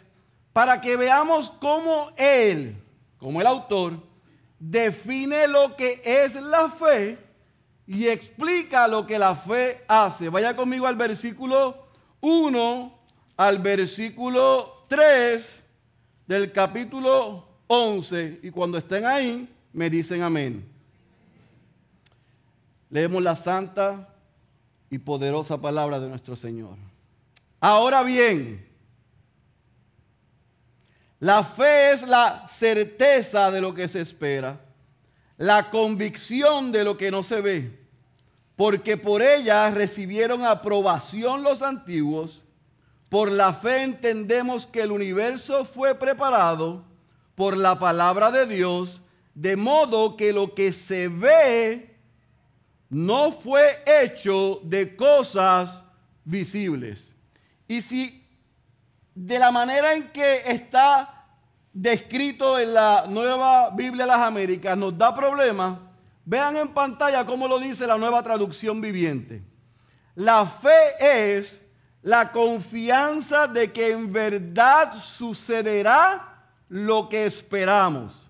para 0.53 0.81
que 0.81 0.98
veamos 0.98 1.51
cómo 1.51 2.12
él, 2.17 2.75
como 3.17 3.39
el 3.39 3.48
autor, 3.48 4.01
define 4.60 5.48
lo 5.48 5.75
que 5.75 6.01
es 6.03 6.36
la 6.36 6.69
fe 6.69 7.17
y 7.88 8.07
explica 8.07 8.88
lo 8.88 9.05
que 9.07 9.17
la 9.17 9.36
fe 9.36 9.83
hace. 9.88 10.29
Vaya 10.29 10.55
conmigo 10.55 10.88
al 10.88 10.95
versículo 10.95 11.88
1 12.21 13.00
al 13.38 13.57
versículo 13.57 14.86
3 14.88 15.55
del 16.27 16.51
capítulo 16.51 17.48
11 17.67 18.39
y 18.43 18.51
cuando 18.51 18.77
estén 18.77 19.05
ahí 19.05 19.50
me 19.74 19.89
dicen 19.89 20.21
amén. 20.21 20.67
Leemos 22.89 23.24
la 23.24 23.36
santa 23.36 24.11
y 24.91 25.00
poderosa 25.00 25.60
palabra 25.60 26.00
de 26.00 26.10
nuestro 26.10 26.36
Señor. 26.36 26.77
Ahora 27.60 28.03
bien, 28.03 28.63
la 31.19 31.43
fe 31.43 31.91
es 31.91 32.03
la 32.03 32.48
certeza 32.48 33.50
de 33.50 33.62
lo 33.62 33.74
que 33.74 33.88
se 33.88 34.01
espera, 34.01 34.60
la 35.38 35.71
convicción 35.71 36.71
de 36.71 36.83
lo 36.83 36.98
que 36.98 37.10
no 37.10 37.24
se 37.24 37.41
ve, 37.41 37.79
porque 38.55 38.98
por 38.98 39.24
ella 39.24 39.71
recibieron 39.71 40.45
aprobación 40.45 41.41
los 41.41 41.63
antiguos 41.63 42.43
por 43.12 43.29
la 43.29 43.53
fe 43.53 43.83
entendemos 43.83 44.65
que 44.65 44.83
el 44.83 44.91
universo 44.93 45.65
fue 45.65 45.95
preparado 45.95 46.86
por 47.36 47.57
la 47.57 47.77
palabra 47.77 48.31
de 48.31 48.45
Dios, 48.45 49.01
de 49.36 49.57
modo 49.57 50.15
que 50.15 50.31
lo 50.31 50.55
que 50.55 50.71
se 50.71 51.10
ve 51.10 51.90
no 52.91 53.31
fue 53.31 53.81
hecho 53.86 54.60
de 54.63 54.98
cosas 54.98 55.81
visibles. 56.25 57.15
Y 57.65 57.81
si 57.81 58.29
de 59.15 59.39
la 59.39 59.50
manera 59.50 59.93
en 59.93 60.12
que 60.12 60.43
está 60.45 61.25
descrito 61.71 62.60
en 62.60 62.74
la 62.74 63.05
nueva 63.07 63.69
Biblia 63.69 64.03
de 64.03 64.12
las 64.12 64.19
Américas 64.19 64.77
nos 64.77 64.98
da 64.98 65.15
problemas, 65.15 65.79
vean 66.25 66.57
en 66.57 66.67
pantalla 66.67 67.25
cómo 67.25 67.48
lo 67.48 67.60
dice 67.60 67.88
la 67.88 67.98
nueva 67.98 68.21
traducción 68.24 68.81
viviente. 68.81 69.41
La 70.15 70.45
fe 70.45 71.38
es 71.38 71.62
la 72.01 72.29
confianza 72.33 73.48
de 73.48 73.71
que 73.71 73.91
en 73.91 74.12
verdad 74.12 74.93
sucederá 75.01 76.43
lo 76.67 77.07
que 77.07 77.25
esperamos. 77.25 78.27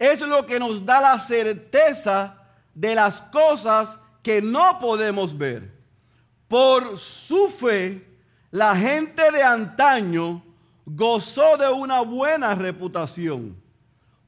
Es 0.00 0.20
lo 0.20 0.44
que 0.44 0.58
nos 0.58 0.84
da 0.84 1.00
la 1.00 1.18
certeza 1.20 2.42
de 2.76 2.94
las 2.94 3.22
cosas 3.22 3.98
que 4.22 4.42
no 4.42 4.78
podemos 4.78 5.36
ver. 5.36 5.72
Por 6.46 6.98
su 6.98 7.48
fe, 7.48 8.06
la 8.50 8.76
gente 8.76 9.32
de 9.32 9.42
antaño 9.42 10.42
gozó 10.84 11.56
de 11.56 11.68
una 11.70 12.02
buena 12.02 12.54
reputación. 12.54 13.56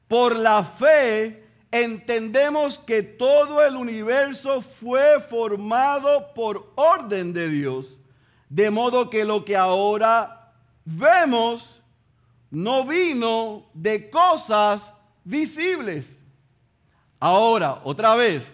Por 0.07 0.35
la 0.35 0.63
fe, 0.63 1.47
entendemos 1.71 2.79
que 2.79 3.03
todo 3.03 3.63
el 3.63 3.75
universo 3.75 4.61
fue 4.61 5.19
formado 5.19 6.33
por 6.33 6.73
orden 6.75 7.31
de 7.31 7.49
Dios, 7.49 7.99
de 8.49 8.71
modo 8.71 9.11
que 9.11 9.23
lo 9.23 9.45
que 9.45 9.55
ahora 9.55 10.53
vemos 10.83 11.83
no 12.49 12.83
vino 12.83 13.69
de 13.75 14.09
cosas 14.09 14.91
visibles. 15.23 16.18
Ahora, 17.19 17.81
otra 17.83 18.15
vez, 18.15 18.49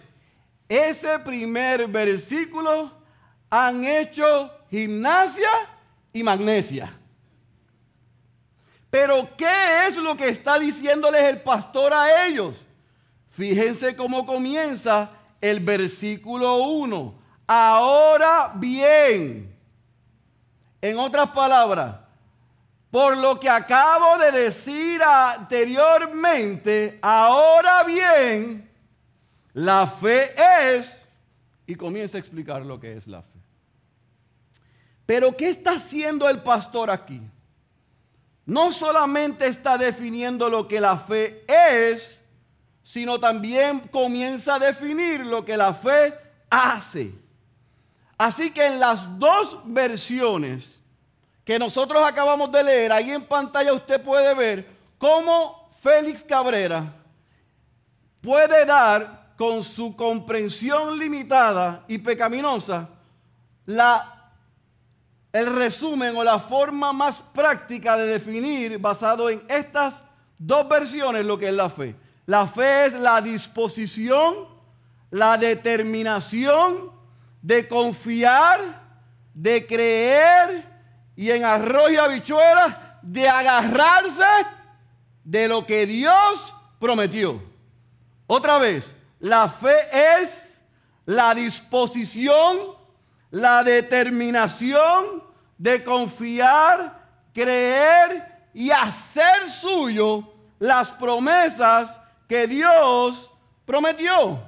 ese 0.68 1.18
primer 1.20 1.86
versículo 1.86 2.90
han 3.48 3.84
hecho 3.84 4.50
gimnasia 4.70 5.50
y 6.12 6.22
magnesia. 6.22 6.92
Pero 8.90 9.28
¿qué 9.36 9.86
es 9.86 9.96
lo 9.96 10.16
que 10.16 10.28
está 10.28 10.58
diciéndoles 10.58 11.22
el 11.22 11.42
pastor 11.42 11.92
a 11.92 12.26
ellos? 12.26 12.54
Fíjense 13.30 13.94
cómo 13.94 14.24
comienza 14.24 15.10
el 15.40 15.60
versículo 15.60 16.56
1. 16.56 17.14
Ahora 17.46 18.52
bien, 18.54 19.54
en 20.80 20.98
otras 20.98 21.30
palabras, 21.30 21.96
por 22.90 23.16
lo 23.16 23.38
que 23.40 23.48
acabo 23.48 24.18
de 24.18 24.32
decir 24.32 25.02
anteriormente, 25.02 26.98
ahora 27.02 27.82
bien, 27.82 28.70
la 29.52 29.86
fe 29.86 30.34
es, 30.70 31.00
y 31.66 31.74
comienza 31.74 32.16
a 32.16 32.20
explicar 32.20 32.64
lo 32.64 32.78
que 32.78 32.96
es 32.96 33.06
la 33.06 33.22
fe. 33.22 33.38
Pero 35.04 35.36
¿qué 35.36 35.48
está 35.48 35.72
haciendo 35.72 36.28
el 36.28 36.42
pastor 36.42 36.90
aquí? 36.90 37.20
No 38.44 38.72
solamente 38.72 39.46
está 39.46 39.76
definiendo 39.76 40.48
lo 40.48 40.68
que 40.68 40.80
la 40.80 40.96
fe 40.96 41.44
es, 41.48 42.20
sino 42.82 43.18
también 43.18 43.80
comienza 43.88 44.54
a 44.54 44.58
definir 44.60 45.26
lo 45.26 45.44
que 45.44 45.56
la 45.56 45.74
fe 45.74 46.14
hace. 46.48 47.12
Así 48.16 48.52
que 48.52 48.64
en 48.64 48.78
las 48.78 49.18
dos 49.18 49.60
versiones 49.64 50.75
que 51.46 51.60
nosotros 51.60 52.02
acabamos 52.04 52.50
de 52.50 52.64
leer, 52.64 52.90
ahí 52.90 53.12
en 53.12 53.24
pantalla 53.24 53.72
usted 53.72 54.02
puede 54.02 54.34
ver 54.34 54.68
cómo 54.98 55.70
Félix 55.80 56.24
Cabrera 56.24 56.92
puede 58.20 58.66
dar 58.66 59.32
con 59.36 59.62
su 59.62 59.94
comprensión 59.94 60.98
limitada 60.98 61.84
y 61.86 61.98
pecaminosa 61.98 62.88
la, 63.64 64.32
el 65.32 65.54
resumen 65.54 66.16
o 66.16 66.24
la 66.24 66.40
forma 66.40 66.92
más 66.92 67.14
práctica 67.32 67.96
de 67.96 68.06
definir 68.06 68.80
basado 68.80 69.30
en 69.30 69.40
estas 69.48 70.02
dos 70.36 70.68
versiones 70.68 71.24
lo 71.24 71.38
que 71.38 71.50
es 71.50 71.54
la 71.54 71.70
fe. 71.70 71.94
La 72.26 72.48
fe 72.48 72.86
es 72.86 72.94
la 72.94 73.20
disposición, 73.20 74.48
la 75.10 75.38
determinación 75.38 76.90
de 77.40 77.68
confiar, 77.68 78.82
de 79.32 79.64
creer 79.64 80.75
y 81.16 81.30
en 81.30 81.44
arroz 81.44 81.90
y 81.90 81.96
habichuelas 81.96 82.76
de 83.02 83.28
agarrarse 83.28 84.46
de 85.24 85.48
lo 85.48 85.66
que 85.66 85.86
Dios 85.86 86.54
prometió. 86.78 87.42
Otra 88.26 88.58
vez, 88.58 88.94
la 89.18 89.48
fe 89.48 89.76
es 90.20 90.46
la 91.06 91.34
disposición, 91.34 92.58
la 93.30 93.64
determinación 93.64 95.22
de 95.56 95.82
confiar, 95.82 97.00
creer 97.32 98.50
y 98.52 98.70
hacer 98.70 99.50
suyo 99.50 100.32
las 100.58 100.90
promesas 100.90 101.98
que 102.28 102.46
Dios 102.46 103.30
prometió. 103.64 104.40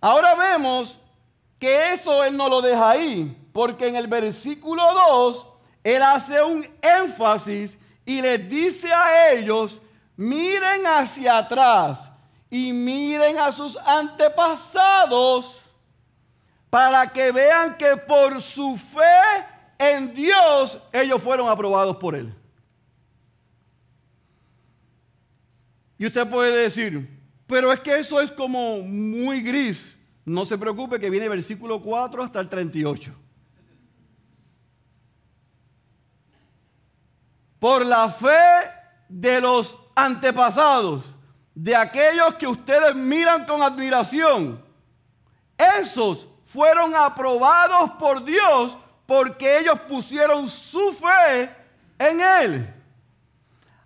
Ahora 0.00 0.34
vemos 0.34 0.98
que 1.58 1.92
eso 1.92 2.24
Él 2.24 2.36
no 2.36 2.48
lo 2.48 2.62
deja 2.62 2.90
ahí, 2.90 3.36
porque 3.60 3.88
en 3.88 3.96
el 3.96 4.06
versículo 4.06 4.82
2 4.82 5.46
Él 5.84 6.02
hace 6.02 6.42
un 6.42 6.66
énfasis 6.80 7.76
y 8.06 8.22
les 8.22 8.48
dice 8.48 8.90
a 8.90 9.32
ellos, 9.32 9.82
miren 10.16 10.86
hacia 10.86 11.36
atrás 11.36 12.08
y 12.48 12.72
miren 12.72 13.38
a 13.38 13.52
sus 13.52 13.76
antepasados 13.76 15.60
para 16.70 17.12
que 17.12 17.32
vean 17.32 17.76
que 17.76 17.98
por 17.98 18.40
su 18.40 18.78
fe 18.78 19.44
en 19.78 20.14
Dios 20.14 20.78
ellos 20.90 21.20
fueron 21.20 21.46
aprobados 21.46 21.98
por 21.98 22.14
Él. 22.14 22.34
Y 25.98 26.06
usted 26.06 26.26
puede 26.30 26.62
decir, 26.62 27.10
pero 27.46 27.70
es 27.74 27.80
que 27.80 27.98
eso 27.98 28.22
es 28.22 28.32
como 28.32 28.80
muy 28.80 29.42
gris. 29.42 29.94
No 30.24 30.46
se 30.46 30.56
preocupe 30.56 30.98
que 30.98 31.10
viene 31.10 31.28
versículo 31.28 31.82
4 31.82 32.22
hasta 32.22 32.40
el 32.40 32.48
38. 32.48 33.14
Por 37.60 37.86
la 37.86 38.08
fe 38.08 38.70
de 39.08 39.40
los 39.40 39.78
antepasados, 39.94 41.04
de 41.54 41.76
aquellos 41.76 42.34
que 42.34 42.46
ustedes 42.48 42.94
miran 42.94 43.44
con 43.44 43.62
admiración, 43.62 44.64
esos 45.78 46.26
fueron 46.46 46.94
aprobados 46.96 47.92
por 47.92 48.24
Dios 48.24 48.76
porque 49.06 49.58
ellos 49.58 49.78
pusieron 49.80 50.48
su 50.48 50.92
fe 50.92 51.50
en 51.98 52.20
Él. 52.20 52.74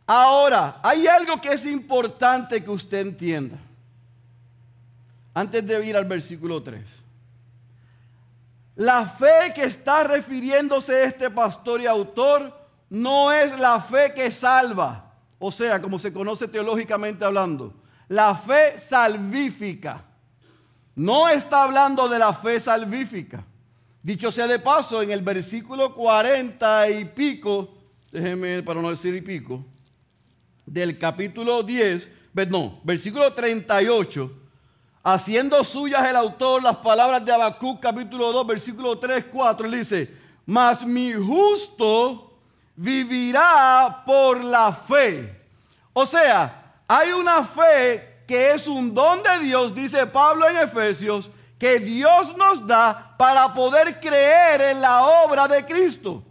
Ahora, 0.07 0.79
hay 0.83 1.07
algo 1.07 1.41
que 1.41 1.49
es 1.49 1.67
importante 1.67 2.63
que 2.63 2.71
usted 2.71 2.99
entienda. 2.99 3.59
Antes 5.33 5.67
de 5.67 5.85
ir 5.85 5.97
al 5.97 6.05
versículo 6.05 6.63
3. 6.63 6.85
La 8.77 9.07
fe 9.07 9.53
que 9.55 9.65
está 9.65 10.05
refiriéndose 10.05 11.05
este 11.05 11.31
pastor 11.31 11.81
y 11.81 11.87
autor 11.87 12.63
no 12.90 13.33
es 13.33 13.59
la 13.59 13.81
fe 13.81 14.12
que 14.14 14.31
salva, 14.31 15.12
o 15.38 15.51
sea, 15.51 15.81
como 15.81 15.99
se 15.99 16.12
conoce 16.12 16.49
teológicamente 16.49 17.25
hablando, 17.25 17.75
la 18.09 18.35
fe 18.35 18.79
salvífica. 18.79 20.05
No 20.94 21.29
está 21.29 21.64
hablando 21.64 22.09
de 22.09 22.18
la 22.18 22.33
fe 22.33 22.61
salvífica. 22.61 23.44
Dicho 24.03 24.31
sea 24.31 24.47
de 24.47 24.59
paso, 24.59 25.03
en 25.03 25.11
el 25.11 25.23
versículo 25.23 25.94
40 25.94 26.90
y 26.90 27.05
pico, 27.07 27.75
déjeme 28.12 28.62
para 28.62 28.81
no 28.81 28.90
decir 28.90 29.14
y 29.14 29.23
pico, 29.23 29.64
del 30.66 30.99
capítulo 30.99 31.62
10, 31.62 32.09
no, 32.49 32.81
versículo 32.85 33.33
38, 33.33 34.31
haciendo 35.03 35.64
suyas 35.64 36.07
el 36.09 36.16
autor 36.16 36.62
las 36.62 36.77
palabras 36.77 37.25
de 37.25 37.33
Habacuc, 37.33 37.81
capítulo 37.81 38.31
2, 38.33 38.47
versículo 38.47 38.99
3, 38.99 39.25
4, 39.33 39.66
él 39.66 39.73
dice, 39.73 40.14
mas 40.47 40.87
mi 40.87 41.12
justo 41.12 42.34
vivirá 42.77 44.03
por 44.05 44.43
la 44.43 44.73
fe. 44.73 45.41
O 45.93 46.05
sea, 46.05 46.75
hay 46.89 47.13
una 47.13 47.43
fe 47.45 48.25
que 48.27 48.53
es 48.53 48.67
un 48.67 48.95
don 48.95 49.23
de 49.23 49.39
Dios, 49.41 49.75
dice 49.75 50.07
Pablo 50.07 50.49
en 50.49 50.57
Efesios, 50.57 51.31
que 51.59 51.79
Dios 51.79 52.37
nos 52.37 52.67
da 52.67 53.15
para 53.17 53.53
poder 53.55 54.01
creer 54.01 54.61
en 54.61 54.81
la 54.81 55.03
obra 55.03 55.47
de 55.47 55.65
Cristo. 55.65 56.23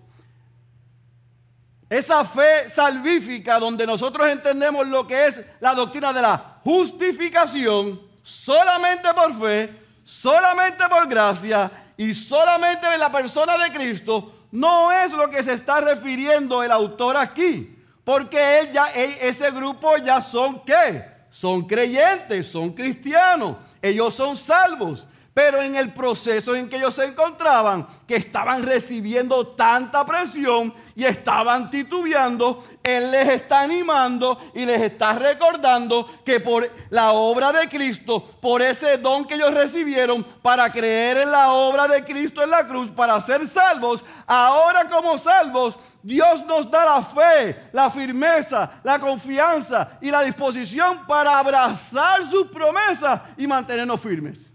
Esa 1.90 2.26
fe 2.26 2.70
salvífica 2.70 3.60
donde 3.60 3.86
nosotros 3.86 4.28
entendemos 4.28 4.88
lo 4.88 5.06
que 5.06 5.28
es 5.28 5.42
la 5.60 5.74
doctrina 5.74 6.12
de 6.12 6.22
la 6.22 6.60
justificación 6.64 8.02
solamente 8.24 9.14
por 9.14 9.40
fe, 9.40 9.80
solamente 10.04 10.84
por 10.90 11.08
gracia 11.08 11.70
y 11.96 12.14
solamente 12.14 12.88
en 12.92 13.00
la 13.00 13.12
persona 13.12 13.58
de 13.58 13.72
Cristo, 13.72 14.43
no 14.54 14.92
es 14.92 15.12
lo 15.12 15.32
que 15.32 15.42
se 15.42 15.54
está 15.54 15.82
refiriendo 15.82 16.62
el 16.62 16.72
autor 16.72 17.18
aquí. 17.18 17.76
Porque 18.04 18.60
él 18.60 18.72
ya, 18.72 18.86
ese 18.86 19.50
grupo 19.50 19.98
ya 19.98 20.22
son 20.22 20.64
qué? 20.64 21.04
Son 21.32 21.64
creyentes, 21.64 22.52
son 22.52 22.72
cristianos, 22.72 23.58
ellos 23.82 24.14
son 24.14 24.38
salvos. 24.38 25.08
Pero 25.34 25.64
en 25.64 25.76
el 25.76 25.92
proceso 25.94 26.56
en 26.56 26.70
que 26.70 26.76
ellos 26.76 26.94
se 26.94 27.06
encontraban, 27.06 27.88
que 28.08 28.18
estaban 28.18 28.62
recibiendo 28.62 29.48
tanta 29.48 30.06
presión 30.06 30.72
y 30.96 31.06
estaban 31.06 31.72
titubeando, 31.72 32.64
Él 32.84 33.10
les 33.10 33.28
está 33.30 33.62
animando 33.62 34.40
y 34.54 34.64
les 34.64 34.80
está 34.80 35.14
recordando 35.14 36.22
que 36.24 36.40
por 36.40 36.70
la 36.92 37.14
obra 37.14 37.52
de 37.52 37.68
Cristo, 37.68 38.24
por 38.40 38.62
ese 38.62 38.98
don 39.00 39.26
que 39.26 39.34
ellos 39.34 39.56
recibieron 39.56 40.24
para 40.44 40.72
creer 40.72 41.18
en 41.18 41.32
la 41.32 41.52
obra 41.52 41.88
de 41.88 42.04
Cristo 42.04 42.44
en 42.44 42.52
la 42.52 42.68
cruz, 42.68 42.92
para 42.92 43.20
ser 43.20 43.48
salvos, 43.48 44.06
ahora 44.28 44.88
como 44.88 45.18
salvos, 45.18 45.80
Dios 46.04 46.46
nos 46.46 46.70
da 46.70 46.86
la 46.86 47.02
fe, 47.02 47.70
la 47.72 47.90
firmeza, 47.90 48.70
la 48.84 49.00
confianza 49.00 49.98
y 50.00 50.12
la 50.12 50.22
disposición 50.22 51.08
para 51.08 51.40
abrazar 51.40 52.30
sus 52.30 52.48
promesas 52.50 53.20
y 53.36 53.48
mantenernos 53.48 54.00
firmes. 54.00 54.53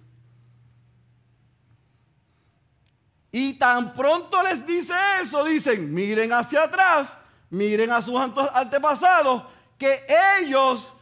Y 3.30 3.54
tan 3.54 3.92
pronto 3.94 4.42
les 4.42 4.66
dice 4.66 4.94
eso, 5.22 5.44
dicen, 5.44 5.92
miren 5.92 6.32
hacia 6.32 6.64
atrás, 6.64 7.16
miren 7.50 7.90
a 7.90 8.00
sus 8.00 8.16
antepasados, 8.18 9.44
que 9.76 10.04
ellos 10.40 10.92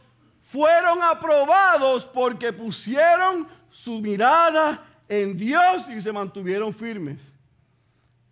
fueron 0.41 1.01
aprobados 1.01 2.05
porque 2.05 2.51
pusieron 2.51 3.47
su 3.69 4.01
mirada 4.01 4.83
en 5.07 5.37
Dios 5.37 5.89
y 5.89 6.01
se 6.01 6.11
mantuvieron 6.11 6.73
firmes. 6.73 7.19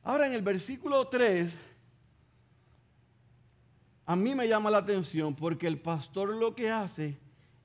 Ahora 0.03 0.27
en 0.27 0.34
el 0.34 0.41
versículo 0.41 1.08
3, 1.08 1.51
a 4.05 4.15
mí 4.15 4.36
me 4.36 4.47
llama 4.47 4.69
la 4.69 4.79
atención 4.79 5.34
porque 5.34 5.67
el 5.67 5.79
pastor 5.79 6.36
lo 6.36 6.53
que 6.53 6.69
hace 6.69 7.17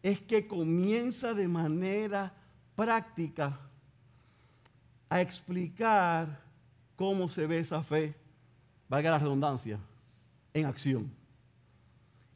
es 0.03 0.21
que 0.21 0.47
comienza 0.47 1.35
de 1.35 1.47
manera 1.49 2.33
práctica 2.75 3.59
a 5.11 5.21
explicar 5.21 6.41
cómo 6.95 7.29
se 7.29 7.47
ve 7.47 7.59
esa 7.59 7.83
fe, 7.83 8.15
valga 8.89 9.11
la 9.11 9.19
redundancia, 9.19 9.79
en 10.55 10.67
acción. 10.67 11.13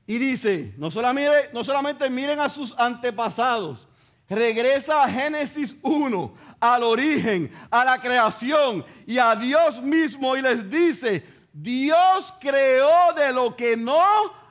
Y 0.07 0.19
dice, 0.19 0.75
no 0.77 0.91
solamente, 0.91 1.51
no 1.55 1.65
solamente 1.65 2.11
miren 2.11 2.41
a 2.41 2.49
sus 2.49 2.75
antepasados, 2.77 3.87
regresa 4.29 5.05
a 5.05 5.09
Génesis 5.09 5.77
1, 5.83 6.35
al 6.61 6.83
origen, 6.83 7.51
a 7.71 7.85
la 7.85 8.01
creación 8.01 8.85
y 9.07 9.19
a 9.19 9.37
Dios 9.37 9.81
mismo 9.81 10.37
y 10.37 10.43
les 10.43 10.69
dice, 10.69 11.25
Dios 11.53 12.35
creó 12.41 13.13
de 13.15 13.33
lo 13.33 13.55
que 13.57 13.77
no 13.77 14.03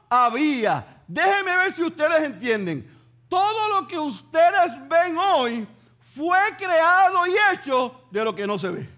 había. 0.09 1.03
Déjenme 1.07 1.57
ver 1.57 1.73
si 1.73 1.83
ustedes 1.83 2.23
entienden. 2.23 2.89
Todo 3.27 3.67
lo 3.69 3.87
que 3.87 3.99
ustedes 3.99 4.71
ven 4.87 5.17
hoy 5.17 5.67
fue 6.15 6.37
creado 6.57 7.25
y 7.25 7.33
hecho 7.53 8.07
de 8.11 8.23
lo 8.23 8.35
que 8.35 8.45
no 8.45 8.59
se 8.59 8.69
ve. 8.69 8.89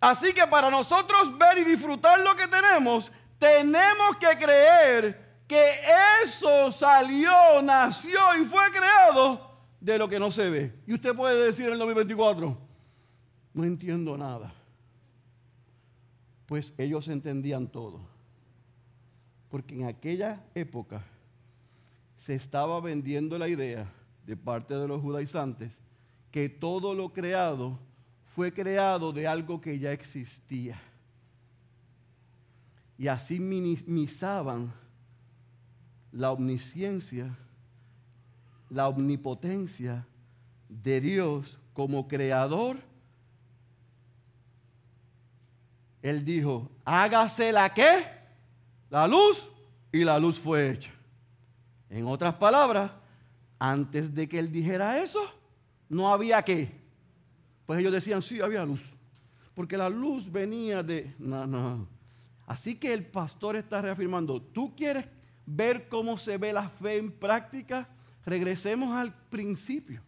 Así 0.00 0.32
que 0.34 0.46
para 0.46 0.70
nosotros 0.70 1.36
ver 1.38 1.58
y 1.58 1.64
disfrutar 1.64 2.20
lo 2.20 2.36
que 2.36 2.46
tenemos, 2.46 3.10
tenemos 3.38 4.16
que 4.16 4.36
creer 4.36 5.42
que 5.46 5.64
eso 6.24 6.70
salió, 6.72 7.62
nació 7.62 8.20
y 8.40 8.44
fue 8.44 8.70
creado 8.70 9.50
de 9.80 9.96
lo 9.96 10.08
que 10.08 10.18
no 10.18 10.30
se 10.30 10.50
ve. 10.50 10.74
Y 10.86 10.94
usted 10.94 11.14
puede 11.14 11.46
decir 11.46 11.66
en 11.66 11.72
el 11.72 11.78
2024, 11.78 12.58
no 13.54 13.64
entiendo 13.64 14.18
nada. 14.18 14.52
Pues 16.46 16.74
ellos 16.76 17.08
entendían 17.08 17.68
todo. 17.68 18.00
Porque 19.48 19.74
en 19.74 19.86
aquella 19.86 20.40
época 20.54 21.02
se 22.16 22.34
estaba 22.34 22.80
vendiendo 22.80 23.38
la 23.38 23.48
idea 23.48 23.90
de 24.26 24.36
parte 24.36 24.74
de 24.74 24.88
los 24.88 25.00
judaizantes 25.00 25.78
que 26.30 26.48
todo 26.48 26.94
lo 26.94 27.12
creado 27.12 27.78
fue 28.34 28.52
creado 28.52 29.12
de 29.12 29.26
algo 29.26 29.60
que 29.60 29.78
ya 29.78 29.92
existía. 29.92 30.80
Y 32.96 33.08
así 33.08 33.38
minimizaban 33.38 34.72
la 36.10 36.30
omnisciencia, 36.30 37.36
la 38.70 38.88
omnipotencia 38.88 40.06
de 40.68 41.00
Dios 41.00 41.58
como 41.74 42.08
creador. 42.08 42.78
Él 46.00 46.24
dijo, 46.24 46.70
hágase 46.84 47.52
la 47.52 47.72
que, 47.72 48.06
la 48.88 49.06
luz, 49.06 49.48
y 49.92 50.04
la 50.04 50.18
luz 50.18 50.40
fue 50.40 50.70
hecha. 50.70 50.90
En 51.90 52.06
otras 52.06 52.34
palabras, 52.34 52.90
antes 53.64 54.12
de 54.12 54.28
que 54.28 54.40
él 54.40 54.50
dijera 54.50 54.98
eso, 54.98 55.20
no 55.88 56.12
había 56.12 56.42
qué. 56.42 56.68
Pues 57.64 57.78
ellos 57.78 57.92
decían, 57.92 58.20
sí, 58.20 58.40
había 58.40 58.64
luz. 58.64 58.82
Porque 59.54 59.76
la 59.76 59.88
luz 59.88 60.30
venía 60.32 60.82
de... 60.82 61.14
No, 61.16 61.46
no. 61.46 61.86
Así 62.44 62.74
que 62.74 62.92
el 62.92 63.06
pastor 63.06 63.54
está 63.54 63.80
reafirmando, 63.80 64.42
¿tú 64.42 64.74
quieres 64.74 65.04
ver 65.46 65.88
cómo 65.88 66.18
se 66.18 66.38
ve 66.38 66.52
la 66.52 66.68
fe 66.70 66.96
en 66.96 67.12
práctica? 67.12 67.88
Regresemos 68.26 68.96
al 68.96 69.14
principio. 69.28 70.02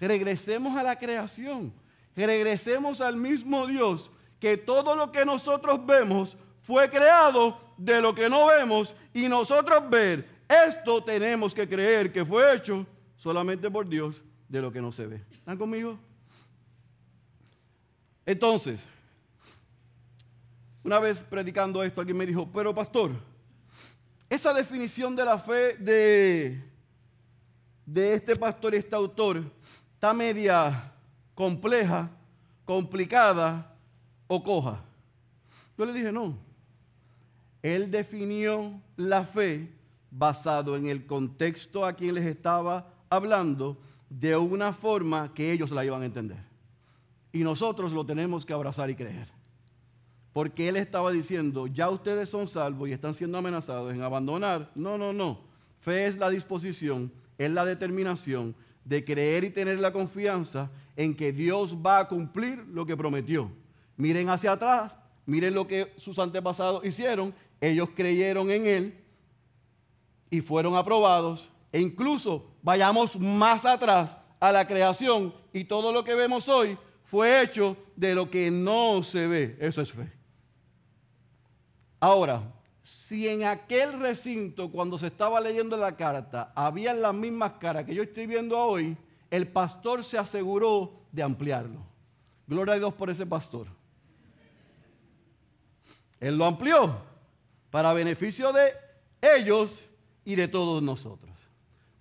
Regresemos 0.00 0.74
a 0.74 0.82
la 0.82 0.98
creación. 0.98 1.74
Regresemos 2.16 3.02
al 3.02 3.16
mismo 3.16 3.66
Dios 3.66 4.10
que 4.40 4.56
todo 4.56 4.96
lo 4.96 5.12
que 5.12 5.26
nosotros 5.26 5.84
vemos 5.84 6.38
fue 6.62 6.88
creado 6.88 7.60
de 7.76 8.00
lo 8.00 8.14
que 8.14 8.30
no 8.30 8.46
vemos 8.46 8.96
y 9.12 9.28
nosotros 9.28 9.90
ver 9.90 10.26
esto 10.48 11.02
tenemos 11.02 11.54
que 11.54 11.68
creer 11.68 12.10
que 12.10 12.24
fue 12.24 12.54
hecho 12.54 12.86
solamente 13.24 13.70
por 13.70 13.88
Dios 13.88 14.20
de 14.50 14.60
lo 14.60 14.70
que 14.70 14.82
no 14.82 14.92
se 14.92 15.06
ve. 15.06 15.22
¿Están 15.32 15.56
conmigo? 15.56 15.98
Entonces, 18.26 18.84
una 20.82 20.98
vez 20.98 21.22
predicando 21.22 21.82
esto, 21.82 22.02
alguien 22.02 22.18
me 22.18 22.26
dijo, 22.26 22.46
pero 22.52 22.74
pastor, 22.74 23.12
esa 24.28 24.52
definición 24.52 25.16
de 25.16 25.24
la 25.24 25.38
fe 25.38 25.74
de, 25.78 26.62
de 27.86 28.12
este 28.12 28.36
pastor 28.36 28.74
y 28.74 28.76
este 28.76 28.94
autor 28.94 29.42
está 29.94 30.12
media 30.12 30.92
compleja, 31.34 32.10
complicada 32.66 33.74
o 34.26 34.42
coja. 34.42 34.84
Yo 35.78 35.86
le 35.86 35.94
dije, 35.94 36.12
no. 36.12 36.36
Él 37.62 37.90
definió 37.90 38.82
la 38.98 39.24
fe 39.24 39.72
basado 40.10 40.76
en 40.76 40.88
el 40.88 41.06
contexto 41.06 41.86
a 41.86 41.94
quien 41.94 42.16
les 42.16 42.26
estaba 42.26 42.92
hablando 43.16 43.78
de 44.08 44.36
una 44.36 44.72
forma 44.72 45.32
que 45.34 45.52
ellos 45.52 45.70
la 45.70 45.84
iban 45.84 46.02
a 46.02 46.06
entender. 46.06 46.38
Y 47.32 47.42
nosotros 47.42 47.92
lo 47.92 48.06
tenemos 48.06 48.44
que 48.44 48.52
abrazar 48.52 48.90
y 48.90 48.94
creer. 48.94 49.28
Porque 50.32 50.68
él 50.68 50.76
estaba 50.76 51.10
diciendo, 51.10 51.66
ya 51.66 51.90
ustedes 51.90 52.28
son 52.28 52.48
salvos 52.48 52.88
y 52.88 52.92
están 52.92 53.14
siendo 53.14 53.38
amenazados 53.38 53.94
en 53.94 54.02
abandonar. 54.02 54.70
No, 54.74 54.98
no, 54.98 55.12
no. 55.12 55.40
Fe 55.80 56.06
es 56.06 56.16
la 56.16 56.30
disposición, 56.30 57.12
es 57.38 57.50
la 57.50 57.64
determinación 57.64 58.54
de 58.84 59.04
creer 59.04 59.44
y 59.44 59.50
tener 59.50 59.78
la 59.80 59.92
confianza 59.92 60.70
en 60.96 61.14
que 61.16 61.32
Dios 61.32 61.76
va 61.76 62.00
a 62.00 62.08
cumplir 62.08 62.58
lo 62.68 62.86
que 62.86 62.96
prometió. 62.96 63.50
Miren 63.96 64.28
hacia 64.28 64.52
atrás, 64.52 64.96
miren 65.26 65.54
lo 65.54 65.66
que 65.66 65.92
sus 65.96 66.18
antepasados 66.18 66.84
hicieron. 66.84 67.34
Ellos 67.60 67.90
creyeron 67.94 68.50
en 68.50 68.66
Él 68.66 69.04
y 70.30 70.40
fueron 70.40 70.76
aprobados. 70.76 71.50
E 71.72 71.80
incluso 71.80 72.53
vayamos 72.64 73.20
más 73.20 73.66
atrás 73.66 74.16
a 74.40 74.50
la 74.50 74.66
creación 74.66 75.34
y 75.52 75.64
todo 75.64 75.92
lo 75.92 76.02
que 76.02 76.14
vemos 76.14 76.48
hoy 76.48 76.76
fue 77.04 77.42
hecho 77.42 77.76
de 77.94 78.14
lo 78.14 78.28
que 78.30 78.50
no 78.50 79.02
se 79.02 79.28
ve. 79.28 79.56
Eso 79.60 79.82
es 79.82 79.92
fe. 79.92 80.10
Ahora, 82.00 82.42
si 82.82 83.28
en 83.28 83.44
aquel 83.44 84.00
recinto, 84.00 84.72
cuando 84.72 84.96
se 84.98 85.08
estaba 85.08 85.40
leyendo 85.40 85.76
la 85.76 85.94
carta, 85.94 86.52
habían 86.54 87.02
las 87.02 87.14
mismas 87.14 87.52
caras 87.52 87.84
que 87.84 87.94
yo 87.94 88.02
estoy 88.02 88.26
viendo 88.26 88.58
hoy, 88.58 88.96
el 89.30 89.46
pastor 89.46 90.02
se 90.02 90.16
aseguró 90.16 91.04
de 91.12 91.22
ampliarlo. 91.22 91.80
Gloria 92.46 92.74
a 92.74 92.78
Dios 92.78 92.94
por 92.94 93.10
ese 93.10 93.26
pastor. 93.26 93.66
Él 96.18 96.38
lo 96.38 96.46
amplió 96.46 96.96
para 97.70 97.92
beneficio 97.92 98.52
de 98.52 98.72
ellos 99.20 99.84
y 100.24 100.34
de 100.34 100.48
todos 100.48 100.82
nosotros. 100.82 101.33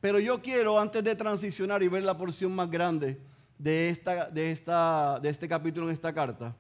Pero 0.03 0.19
yo 0.19 0.41
quiero, 0.41 0.77
antes 0.81 1.01
de 1.01 1.15
transicionar 1.15 1.81
y 1.81 1.87
ver 1.87 2.03
la 2.03 2.17
porción 2.17 2.53
más 2.53 2.69
grande 2.69 3.17
de, 3.57 3.87
esta, 3.87 4.29
de, 4.29 4.51
esta, 4.51 5.17
de 5.21 5.29
este 5.29 5.47
capítulo 5.47 5.87
en 5.87 5.93
esta 5.93 6.13
carta, 6.13 6.53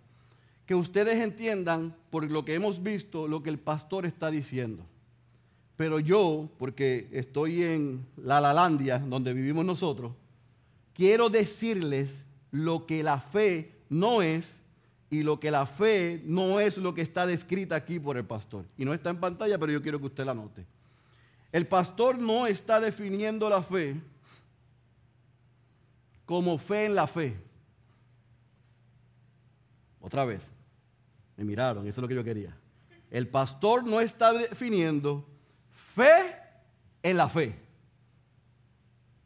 que 0.65 0.73
ustedes 0.73 1.19
entiendan 1.19 1.93
por 2.09 2.31
lo 2.31 2.45
que 2.45 2.53
hemos 2.53 2.81
visto 2.81 3.27
lo 3.27 3.43
que 3.43 3.49
el 3.49 3.59
pastor 3.59 4.05
está 4.05 4.31
diciendo. 4.31 4.85
Pero 5.75 5.99
yo, 5.99 6.51
porque 6.57 7.09
estoy 7.11 7.63
en 7.63 8.05
la 8.15 8.39
Lalandia, 8.39 8.97
donde 8.99 9.33
vivimos 9.33 9.65
nosotros, 9.65 10.13
quiero 10.93 11.27
decirles 11.29 12.23
lo 12.49 12.85
que 12.85 13.03
la 13.03 13.19
fe 13.19 13.73
no 13.89 14.21
es 14.21 14.55
y 15.09 15.21
lo 15.21 15.41
que 15.41 15.51
la 15.51 15.65
fe 15.65 16.21
no 16.23 16.61
es 16.61 16.77
lo 16.77 16.93
que 16.93 17.01
está 17.01 17.27
descrita 17.27 17.75
aquí 17.75 17.99
por 17.99 18.15
el 18.15 18.23
pastor. 18.23 18.63
Y 18.77 18.85
no 18.85 18.93
está 18.93 19.09
en 19.09 19.19
pantalla, 19.19 19.57
pero 19.59 19.73
yo 19.73 19.81
quiero 19.81 19.99
que 19.99 20.05
usted 20.05 20.23
la 20.23 20.33
note. 20.33 20.65
El 21.53 21.67
pastor 21.67 22.17
no 22.17 22.47
está 22.47 22.79
definiendo 22.79 23.47
la 23.47 23.61
fe 23.61 23.95
como 26.25 26.57
fe 26.57 26.85
en 26.85 26.95
la 26.95 27.05
fe. 27.05 27.39
Otra 30.01 30.25
vez, 30.25 30.41
me 31.37 31.43
miraron, 31.43 31.87
eso 31.87 31.99
es 31.99 32.01
lo 32.01 32.07
que 32.07 32.15
yo 32.15 32.23
quería. 32.23 32.57
El 33.11 33.27
pastor 33.27 33.83
no 33.83 34.01
está 34.01 34.33
definiendo 34.33 35.29
fe 35.93 36.35
en 37.03 37.17
la 37.17 37.29
fe. 37.29 37.55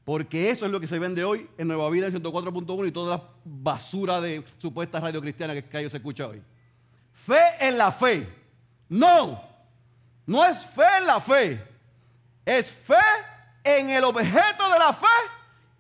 Porque 0.04 0.50
eso 0.50 0.66
es 0.66 0.72
lo 0.72 0.82
que 0.82 0.88
se 0.88 1.00
vende 1.00 1.24
hoy 1.24 1.50
en 1.58 1.70
Nueva 1.70 1.90
Vida 1.90 2.08
en 2.08 2.22
104.1 2.22 2.88
y 2.90 2.92
toda 2.92 3.18
la 3.18 3.24
basura 3.46 4.20
de 4.20 4.44
supuesta 4.58 5.00
radio 5.00 5.22
cristiana 5.22 5.62
que 5.62 5.90
se 5.90 5.96
escucha 5.96 6.28
hoy. 6.28 6.42
Fe 7.14 7.40
en 7.62 7.78
la 7.78 7.90
fe. 7.90 8.28
No, 8.90 9.42
no 10.26 10.44
es 10.44 10.58
fe 10.66 10.84
en 11.00 11.08
la 11.08 11.22
fe 11.22 11.77
es 12.48 12.72
fe 12.72 12.96
en 13.62 13.90
el 13.90 14.06
objeto 14.06 14.70
de 14.72 14.80
la 14.80 14.94
fe, 14.94 15.06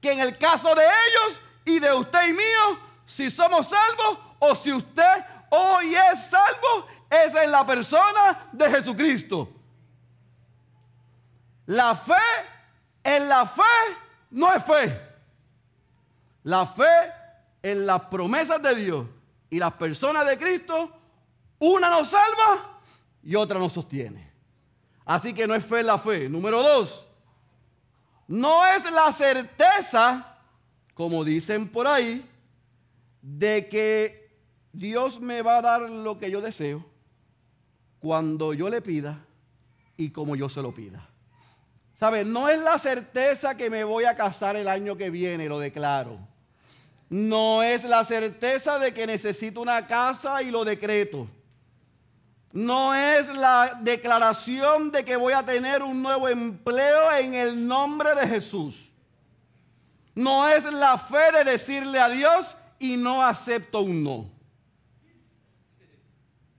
que 0.01 0.12
en 0.12 0.19
el 0.19 0.38
caso 0.38 0.75
de 0.75 0.84
ellos 0.84 1.41
y 1.63 1.80
de 1.80 1.93
usted 1.93 2.27
y 2.27 2.34
mío, 2.34 2.80
si 3.06 3.32
somos 3.32 3.69
salvos 3.69 4.19
o 4.39 4.53
si 4.53 4.73
usted 4.73 5.25
hoy 5.49 5.95
es 5.95 6.25
salvo, 6.25 6.88
es 7.10 7.34
en 7.36 7.51
la 7.51 7.65
persona 7.65 8.49
de 8.51 8.69
Jesucristo. 8.69 9.49
La 11.67 11.95
fe 11.95 12.13
en 13.01 13.30
la 13.30 13.45
fe 13.45 13.62
no 14.32 14.53
es 14.53 14.63
fe. 14.65 15.01
La 16.43 16.67
fe 16.67 17.13
en 17.63 17.88
las 17.88 18.01
promesas 18.01 18.62
de 18.62 18.75
Dios 18.75 19.06
y 19.49 19.58
las 19.58 19.71
personas 19.73 20.25
de 20.25 20.38
Cristo, 20.38 20.91
una 21.60 21.89
nos 21.89 22.10
salva 22.10 22.82
y 23.23 23.36
otra 23.36 23.58
nos 23.58 23.71
sostiene. 23.71 24.26
Así 25.08 25.34
que 25.34 25.48
no 25.48 25.56
es 25.56 25.65
fe 25.65 25.82
la 25.84 25.98
fe. 25.98 26.28
Número 26.28 26.62
dos, 26.62 27.08
no 28.28 28.65
es 28.65 28.84
la 28.91 29.10
certeza, 29.13 30.38
como 30.93 31.24
dicen 31.24 31.70
por 31.70 31.88
ahí, 31.88 32.30
de 33.22 33.70
que 33.70 34.38
Dios 34.74 35.22
me 35.22 35.41
va 35.41 35.60
a 35.60 35.62
dar 35.62 35.82
lo 35.89 36.20
que 36.20 36.30
yo 36.30 36.41
deseo 36.41 36.86
cuando 38.00 38.54
yo 38.54 38.67
le 38.70 38.82
pida 38.82 39.26
y 39.96 40.10
como 40.10 40.36
yo 40.36 40.50
se 40.50 40.62
lo 40.62 40.76
pida. 40.76 41.08
¿Sabes? 41.98 42.28
No 42.28 42.50
es 42.50 42.62
la 42.62 42.78
certeza 42.78 43.56
que 43.56 43.70
me 43.70 43.86
voy 43.86 44.04
a 44.04 44.17
casar 44.17 44.58
el 44.58 44.67
año 44.67 44.98
que 44.98 45.10
viene, 45.10 45.48
lo 45.48 45.58
declaro. 45.58 46.20
No 47.10 47.63
es 47.63 47.86
la 47.86 48.04
certeza 48.04 48.78
de 48.78 48.93
que 48.93 49.08
necesito 49.08 49.62
una 49.62 49.88
casa 49.88 50.43
y 50.43 50.52
lo 50.52 50.65
decreto. 50.65 51.30
No 52.51 52.95
es 52.95 53.27
la 53.27 53.79
declaración 53.81 54.91
de 54.91 55.03
que 55.03 55.15
voy 55.15 55.33
a 55.33 55.45
tener 55.45 55.83
un 55.83 56.01
nuevo 56.01 56.29
empleo 56.29 57.12
en 57.12 57.33
el 57.33 57.67
nombre 57.67 58.15
de 58.15 58.27
Jesús. 58.27 58.91
No 60.15 60.47
es 60.47 60.63
la 60.65 60.97
fe 60.97 61.31
de 61.31 61.43
decirle 61.51 61.99
a 61.99 62.10
Dios 62.10 62.55
y 62.79 62.97
no 62.97 63.23
acepto 63.23 63.81
un 63.81 64.03
no. 64.03 64.31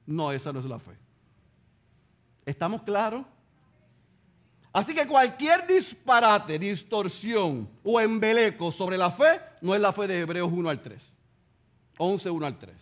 No, 0.07 0.33
esa 0.33 0.53
no 0.53 0.61
es 0.61 0.67
la 0.67 0.79
fe. 0.79 0.97
¿Estamos 2.47 2.83
claros? 2.83 3.27
Así 4.73 4.95
que 4.95 5.07
cualquier 5.07 5.67
disparate, 5.67 6.59
distorsión 6.59 7.69
o 7.83 8.01
embeleco 8.01 8.71
sobre 8.71 8.97
la 8.97 9.11
fe 9.11 9.41
no 9.61 9.75
es 9.75 9.81
la 9.81 9.93
fe 9.93 10.07
de 10.07 10.21
Hebreos 10.21 10.51
1 10.53 10.71
al 10.71 10.81
3. 10.81 11.03
11, 11.99 12.31
1 12.31 12.47
al 12.47 12.59
3. 12.59 12.75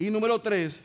Y 0.00 0.10
número 0.10 0.40
3, 0.40 0.80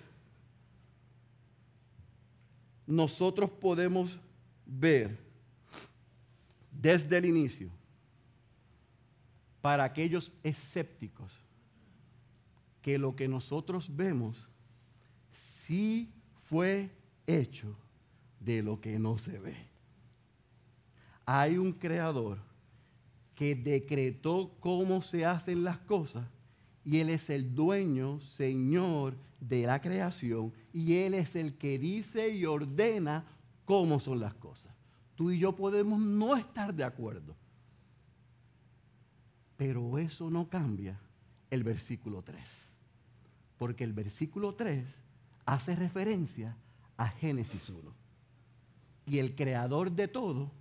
nosotros 2.88 3.50
podemos 3.50 4.18
ver 4.66 5.18
desde 6.72 7.18
el 7.18 7.26
inicio 7.26 7.70
para 9.62 9.84
aquellos 9.84 10.32
escépticos 10.42 11.32
que 12.82 12.98
lo 12.98 13.16
que 13.16 13.28
nosotros 13.28 13.94
vemos 13.94 14.48
sí 15.66 16.10
fue 16.46 16.90
hecho 17.28 17.76
de 18.40 18.64
lo 18.64 18.80
que 18.80 18.98
no 18.98 19.18
se 19.18 19.38
ve. 19.38 19.58
Hay 21.26 21.58
un 21.58 21.74
creador 21.74 22.40
que 23.36 23.54
decretó 23.54 24.56
cómo 24.62 25.02
se 25.02 25.26
hacen 25.26 25.66
las 25.66 25.78
cosas 25.80 26.26
y 26.86 27.00
Él 27.00 27.10
es 27.10 27.30
el 27.30 27.54
dueño, 27.54 28.22
Señor 28.22 29.16
de 29.40 29.66
la 29.66 29.82
creación 29.82 30.54
y 30.74 30.96
Él 30.96 31.14
es 31.14 31.36
el 31.36 31.58
que 31.58 31.78
dice 31.78 32.30
y 32.30 32.46
ordena 32.46 33.26
cómo 33.66 34.00
son 34.00 34.20
las 34.20 34.34
cosas. 34.34 34.74
Tú 35.16 35.32
y 35.32 35.40
yo 35.40 35.56
podemos 35.56 36.00
no 36.00 36.36
estar 36.36 36.74
de 36.74 36.84
acuerdo, 36.84 37.36
pero 39.56 39.98
eso 39.98 40.30
no 40.30 40.48
cambia 40.48 41.00
el 41.50 41.64
versículo 41.64 42.22
3, 42.22 42.40
porque 43.58 43.84
el 43.84 43.94
versículo 43.94 44.54
3 44.56 44.86
hace 45.46 45.76
referencia 45.76 46.56
a 46.98 47.08
Génesis 47.08 47.70
1. 47.70 47.94
Y 49.08 49.20
el 49.20 49.36
creador 49.36 49.92
de 49.92 50.08
todo 50.08 50.52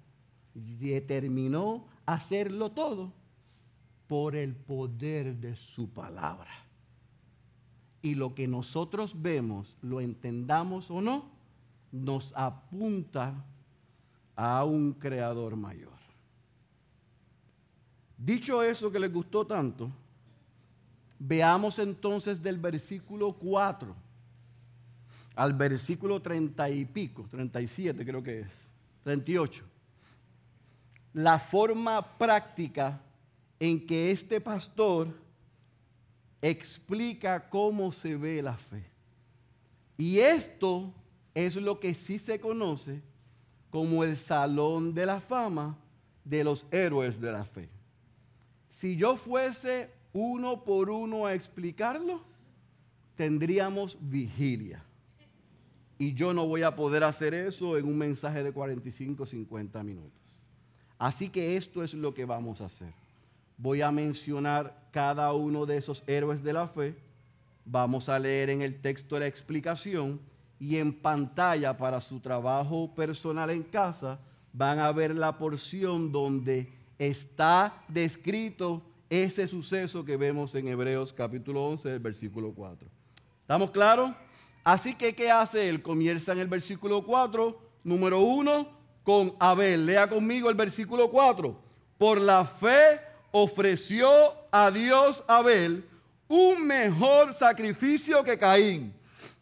determinó 0.55 1.87
hacerlo 2.07 2.71
todo 2.73 3.12
por 4.07 4.37
el 4.37 4.55
poder 4.55 5.37
de 5.37 5.57
su 5.57 5.91
palabra. 5.91 6.66
Y 8.03 8.15
lo 8.15 8.35
que 8.35 8.47
nosotros 8.47 9.21
vemos, 9.21 9.77
lo 9.83 10.01
entendamos 10.01 10.91
o 10.91 11.01
no, 11.01 11.25
nos 11.93 12.33
apunta 12.37 13.35
a 14.35 14.65
un 14.65 14.93
creador 14.93 15.57
mayor. 15.57 15.97
Dicho 18.19 18.63
eso 18.63 18.91
que 18.91 18.99
les 18.99 19.13
gustó 19.13 19.47
tanto, 19.47 19.91
veamos 21.19 21.79
entonces 21.79 22.43
del 22.43 22.59
versículo 22.59 23.33
4 23.33 23.95
al 25.35 25.53
versículo 25.53 26.21
30 26.21 26.71
y 26.71 26.85
pico, 26.87 27.27
37 27.31 28.05
creo 28.07 28.23
que 28.23 28.41
es, 28.41 28.49
38, 29.05 29.63
la 31.13 31.39
forma 31.39 32.17
práctica 32.17 32.99
en 33.61 33.87
que 33.87 34.11
este 34.11 34.41
pastor 34.41 35.09
explica 36.51 37.49
cómo 37.49 37.93
se 37.93 38.17
ve 38.17 38.43
la 38.43 38.57
fe. 38.57 38.85
Y 39.99 40.19
esto 40.19 40.93
es 41.35 41.57
lo 41.57 41.81
que 41.81 41.95
sí 41.95 42.19
se 42.19 42.39
conoce 42.39 43.03
como 43.71 44.05
el 44.05 44.17
salón 44.17 44.95
de 44.95 45.07
la 45.07 45.21
fama 45.21 45.77
de 46.25 46.45
los 46.45 46.67
héroes 46.71 47.21
de 47.21 47.33
la 47.33 47.45
fe. 47.45 47.69
Si 48.71 48.97
yo 48.97 49.17
fuese 49.17 49.91
uno 50.13 50.65
por 50.65 50.91
uno 50.91 51.27
a 51.27 51.35
explicarlo, 51.35 52.23
tendríamos 53.17 53.99
vigilia. 54.01 54.83
Y 55.99 56.13
yo 56.13 56.35
no 56.35 56.47
voy 56.47 56.63
a 56.63 56.75
poder 56.75 57.05
hacer 57.05 57.33
eso 57.33 57.79
en 57.79 57.87
un 57.87 57.97
mensaje 57.97 58.43
de 58.43 58.53
45, 58.53 59.25
50 59.25 59.83
minutos. 59.83 60.21
Así 60.99 61.29
que 61.29 61.57
esto 61.57 61.83
es 61.83 61.95
lo 61.95 62.13
que 62.13 62.25
vamos 62.25 62.61
a 62.61 62.67
hacer. 62.67 62.93
Voy 63.59 63.81
a 63.83 63.90
mencionar 63.90 64.88
cada 64.90 65.33
uno 65.33 65.66
de 65.66 65.79
esos 65.79 66.05
héroes 66.07 66.42
de 66.42 66.53
la 66.53 66.69
fe. 66.69 66.95
Vamos 67.64 68.09
a 68.09 68.19
leer 68.19 68.51
en 68.51 68.62
el 68.62 68.81
texto 68.81 69.19
la 69.19 69.27
explicación 69.27 70.21
y 70.59 70.77
en 70.77 70.92
pantalla 70.92 71.77
para 71.77 72.01
su 72.01 72.21
trabajo 72.21 72.95
personal 72.95 73.51
en 73.51 73.62
casa 73.62 74.19
van 74.53 74.79
a 74.79 74.90
ver 74.92 75.14
la 75.14 75.37
porción 75.37 76.11
donde 76.11 76.73
está 76.99 77.83
descrito 77.88 78.83
ese 79.11 79.47
suceso 79.47 80.05
que 80.05 80.16
vemos 80.16 80.55
en 80.55 80.69
Hebreos 80.69 81.12
capítulo 81.12 81.66
11, 81.66 81.99
versículo 81.99 82.53
4. 82.53 82.88
¿Estamos 83.42 83.71
claros? 83.71 84.12
Así 84.64 84.95
que, 84.95 85.14
¿qué 85.14 85.31
hace 85.31 85.69
él? 85.69 85.83
Comienza 85.83 86.33
en 86.33 86.38
el 86.38 86.49
versículo 86.49 87.05
4, 87.05 87.57
número 87.85 88.21
1, 88.21 88.69
con 89.05 89.35
Abel. 89.38 89.87
Lea 89.87 90.09
conmigo 90.09 90.51
el 90.51 90.57
versículo 90.57 91.11
4. 91.11 91.57
Por 91.99 92.21
la 92.21 92.45
fe 92.45 93.01
ofreció 93.42 94.33
a 94.51 94.70
Dios 94.70 95.22
Abel 95.27 95.87
un 96.27 96.66
mejor 96.66 97.35
sacrificio 97.35 98.25
que 98.25 98.38
Caín, 98.38 98.94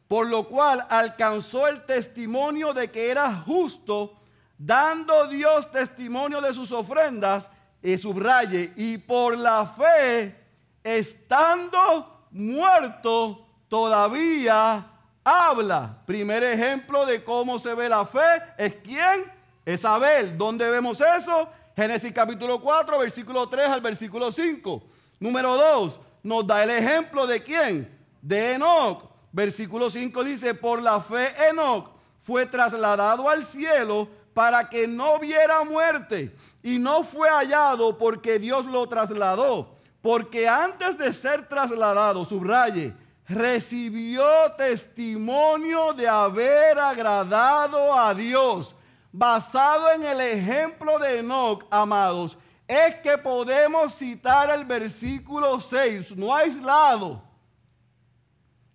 por 0.09 0.27
lo 0.27 0.49
cual 0.49 0.85
alcanzó 0.91 1.69
el 1.69 1.85
testimonio 1.85 2.73
de 2.73 2.91
que 2.91 3.09
era 3.09 3.33
justo, 3.47 4.15
dando 4.59 5.29
Dios 5.29 5.71
testimonio 5.71 6.41
de 6.41 6.53
sus 6.53 6.73
ofrendas, 6.73 7.49
y 7.81 7.97
subraye, 7.97 8.73
y 8.75 8.99
por 8.99 9.37
la 9.37 9.65
fe, 9.65 10.35
estando 10.83 12.27
muerto, 12.33 13.47
todavía 13.69 14.87
habla. 15.23 15.99
Primer 16.05 16.43
ejemplo 16.43 17.07
de 17.07 17.23
cómo 17.23 17.61
se 17.61 17.75
ve 17.75 17.89
la 17.89 18.05
fe 18.05 18.43
es 18.59 18.75
quién? 18.77 19.33
Es 19.65 19.85
Abel. 19.85 20.37
¿Dónde 20.37 20.69
vemos 20.69 21.01
eso? 21.01 21.49
Génesis 21.77 22.13
capítulo 22.13 22.61
4, 22.61 22.99
versículo 22.99 23.49
3 23.49 23.67
al 23.67 23.81
versículo 23.81 24.31
5. 24.31 24.83
Número 25.19 25.57
2, 25.57 26.01
nos 26.23 26.47
da 26.47 26.63
el 26.63 26.71
ejemplo 26.71 27.27
de 27.27 27.43
quién? 27.43 27.91
De 28.23 28.53
Enoch. 28.53 29.11
Versículo 29.33 29.91
5 29.91 30.23
dice, 30.23 30.55
por 30.55 30.81
la 30.81 31.01
fe 31.01 31.35
Enoch 31.51 31.89
fue 32.23 32.47
trasladado 32.47 33.29
al 33.29 33.45
cielo 33.45 34.09
para 34.33 34.69
que 34.69 34.87
no 34.87 35.19
viera 35.19 35.65
muerte 35.65 36.35
y 36.63 36.79
no 36.79 37.03
fue 37.03 37.29
hallado 37.29 37.99
porque 37.99 38.39
Dios 38.39 38.65
lo 38.67 38.89
trasladó. 38.89 39.75
Porque 40.01 40.49
antes 40.49 40.97
de 40.97 41.13
ser 41.13 41.49
trasladado, 41.49 42.25
subraye, 42.25 42.95
recibió 43.27 44.25
testimonio 44.57 45.93
de 45.93 46.07
haber 46.07 46.79
agradado 46.79 47.93
a 47.93 48.15
Dios. 48.15 48.75
Basado 49.17 49.93
en 49.93 50.03
el 50.03 50.21
ejemplo 50.21 50.99
de 50.99 51.21
Enoch, 51.21 51.65
amados, 51.71 52.37
es 52.67 52.97
que 52.97 53.17
podemos 53.17 53.95
citar 53.95 54.51
el 54.51 54.65
versículo 54.65 55.61
6, 55.61 56.17
no 56.17 56.35
aislado. 56.35 57.23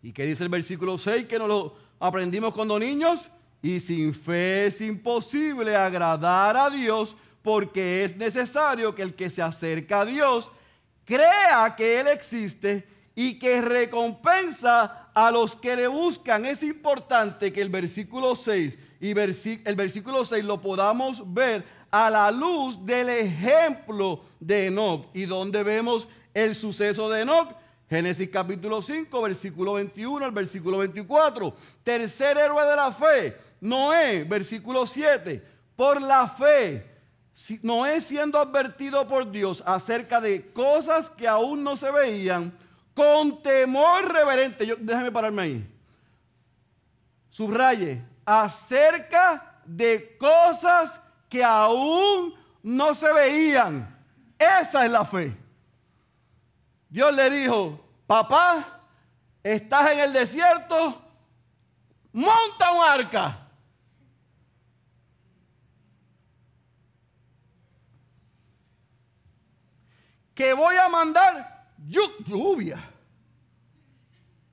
¿Y 0.02 0.14
qué 0.14 0.26
dice 0.26 0.44
el 0.44 0.50
versículo 0.50 0.98
6 0.98 1.26
que 1.26 1.38
nos 1.38 1.50
lo 1.50 1.76
aprendimos 2.00 2.54
cuando 2.54 2.80
niños? 2.80 3.30
Y 3.62 3.82
sin 3.82 4.14
fe 4.14 4.68
es 4.68 4.80
imposible 4.80 5.76
agradar 5.76 6.56
a 6.56 6.70
Dios 6.70 7.18
porque 7.42 8.06
es 8.06 8.16
necesario 8.16 8.96
que 8.96 9.02
el 9.02 9.16
que 9.16 9.30
se 9.30 9.42
acerca 9.42 10.00
a 10.00 10.06
Dios 10.06 10.54
crea 11.04 11.76
que 11.76 12.00
Él 12.00 12.08
existe 12.08 12.88
y 13.14 13.38
que 13.38 13.60
recompensa 13.60 15.10
a 15.14 15.32
los 15.32 15.58
que 15.58 15.76
le 15.76 15.88
buscan. 15.88 16.46
Es 16.46 16.64
importante 16.64 17.52
que 17.52 17.60
el 17.60 17.68
versículo 17.68 18.38
6 18.38 18.78
y 19.00 19.12
el 19.12 19.76
versículo 19.76 20.26
6 20.26 20.44
lo 20.44 20.60
podamos 20.60 21.34
ver 21.34 21.64
a 21.90 22.10
la 22.10 22.32
luz 22.32 22.86
del 22.86 23.10
ejemplo 23.10 24.24
de 24.40 24.68
Enoch. 24.68 25.08
¿Y 25.14 25.26
dónde 25.26 25.64
vemos 25.64 26.08
el 26.34 26.54
suceso 26.54 27.10
de 27.10 27.22
Enoch? 27.22 27.56
Génesis 27.90 28.30
capítulo 28.30 28.82
5, 28.82 29.22
versículo 29.22 29.74
21 29.74 30.26
al 30.26 30.32
versículo 30.32 30.78
24. 30.80 31.56
Tercer 31.84 32.38
héroe 32.38 32.64
de 32.66 32.76
la 32.76 32.92
fe, 32.92 33.38
Noé, 33.62 34.26
versículo 34.26 34.86
7. 34.86 35.44
Por 35.76 36.02
la 36.02 36.28
fe, 36.28 36.86
Noé 37.64 38.02
siendo 38.02 38.38
advertido 38.38 39.08
por 39.08 39.32
Dios 39.32 39.64
acerca 39.66 40.20
de 40.20 40.52
cosas 40.52 41.10
que 41.10 41.28
aún 41.28 41.64
no 41.64 41.78
se 41.78 41.90
veían, 41.90 42.56
con 42.94 43.42
temor 43.42 44.12
reverente. 44.12 44.68
Yo, 44.68 44.76
déjame 44.78 45.12
pararme 45.12 45.42
ahí. 45.42 45.76
Subraye, 47.30 48.04
acerca 48.30 49.60
de 49.66 50.16
cosas 50.18 51.02
que 51.28 51.44
aún 51.44 52.36
no 52.62 52.94
se 52.94 53.12
veían. 53.12 53.98
Esa 54.38 54.86
es 54.86 54.92
la 54.92 55.04
fe. 55.04 55.36
Dios 56.88 57.12
le 57.16 57.28
dijo, 57.32 57.84
papá, 58.06 58.82
estás 59.42 59.94
en 59.94 60.00
el 60.00 60.14
desierto, 60.14 61.02
monta 62.14 62.72
un 62.72 62.86
arca. 62.88 63.48
Que 70.36 70.54
voy 70.54 70.76
a 70.76 70.88
mandar 70.88 71.68
lluvia. 71.88 72.80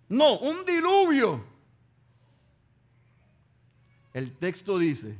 No, 0.08 0.38
un 0.38 0.64
diluvio. 0.64 1.55
El 4.16 4.32
texto 4.32 4.78
dice, 4.78 5.14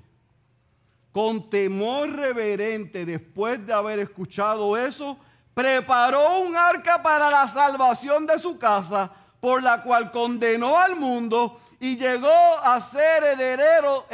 con 1.13 1.51
temor 1.51 2.09
reverente, 2.17 3.05
después 3.05 3.67
de 3.67 3.75
haber 3.75 3.99
escuchado 3.99 4.75
eso, 4.75 5.19
preparó 5.53 6.41
un 6.41 6.57
arca 6.57 7.03
para 7.03 7.29
la 7.31 7.47
salvación 7.47 8.27
de 8.27 8.39
su 8.39 8.57
casa, 8.57 9.13
por 9.39 9.63
la 9.63 9.83
cual 9.83 10.11
condenó 10.11 10.79
al 10.79 10.97
mundo 10.97 11.61
y 11.79 11.99
llegó 11.99 12.27
a 12.63 12.81
ser 12.81 13.23
heredero, 13.23 14.07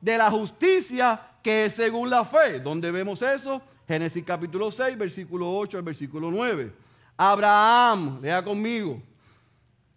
de 0.00 0.16
la 0.16 0.30
justicia 0.30 1.20
que 1.42 1.66
es 1.66 1.74
según 1.74 2.08
la 2.08 2.24
fe. 2.24 2.58
¿Dónde 2.58 2.90
vemos 2.90 3.20
eso? 3.20 3.60
Génesis 3.86 4.24
capítulo 4.24 4.72
6, 4.72 4.96
versículo 4.96 5.54
8 5.58 5.76
al 5.76 5.84
versículo 5.84 6.30
9. 6.30 6.72
Abraham, 7.18 8.20
lea 8.22 8.42
conmigo, 8.42 8.98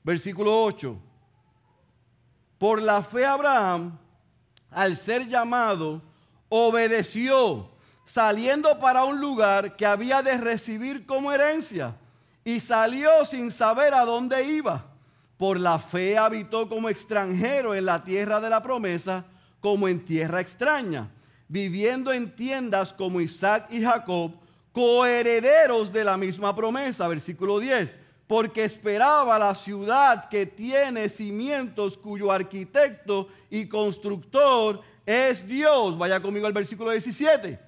versículo 0.03 0.61
8. 0.65 1.03
Por 2.57 2.81
la 2.81 3.01
fe 3.01 3.25
Abraham, 3.25 3.97
al 4.71 4.97
ser 4.97 5.27
llamado, 5.27 6.01
obedeció 6.49 7.69
saliendo 8.05 8.79
para 8.79 9.03
un 9.03 9.19
lugar 9.19 9.75
que 9.75 9.85
había 9.85 10.23
de 10.23 10.37
recibir 10.37 11.05
como 11.05 11.31
herencia, 11.31 11.95
y 12.43 12.61
salió 12.61 13.25
sin 13.25 13.51
saber 13.51 13.93
a 13.93 14.05
dónde 14.05 14.43
iba. 14.45 14.85
Por 15.35 15.59
la 15.59 15.77
fe 15.77 16.17
habitó 16.17 16.69
como 16.69 16.89
extranjero 16.89 17.75
en 17.75 17.85
la 17.85 18.03
tierra 18.03 18.39
de 18.39 18.49
la 18.49 18.63
promesa, 18.63 19.25
como 19.59 19.87
en 19.87 20.03
tierra 20.03 20.39
extraña, 20.39 21.11
viviendo 21.49 22.13
en 22.13 22.33
tiendas 22.33 22.93
como 22.93 23.19
Isaac 23.19 23.67
y 23.69 23.81
Jacob, 23.81 24.31
coherederos 24.71 25.91
de 25.91 26.05
la 26.05 26.15
misma 26.15 26.55
promesa. 26.55 27.07
Versículo 27.07 27.59
10. 27.59 28.06
Porque 28.27 28.65
esperaba 28.65 29.39
la 29.39 29.55
ciudad 29.55 30.27
que 30.29 30.45
tiene 30.45 31.07
cimientos, 31.07 31.97
cuyo 31.97 32.31
arquitecto 32.31 33.29
y 33.49 33.67
constructor 33.67 34.81
es 35.05 35.47
Dios. 35.47 35.97
Vaya 35.97 36.21
conmigo 36.21 36.45
al 36.45 36.53
versículo 36.53 36.91
17 36.91 37.67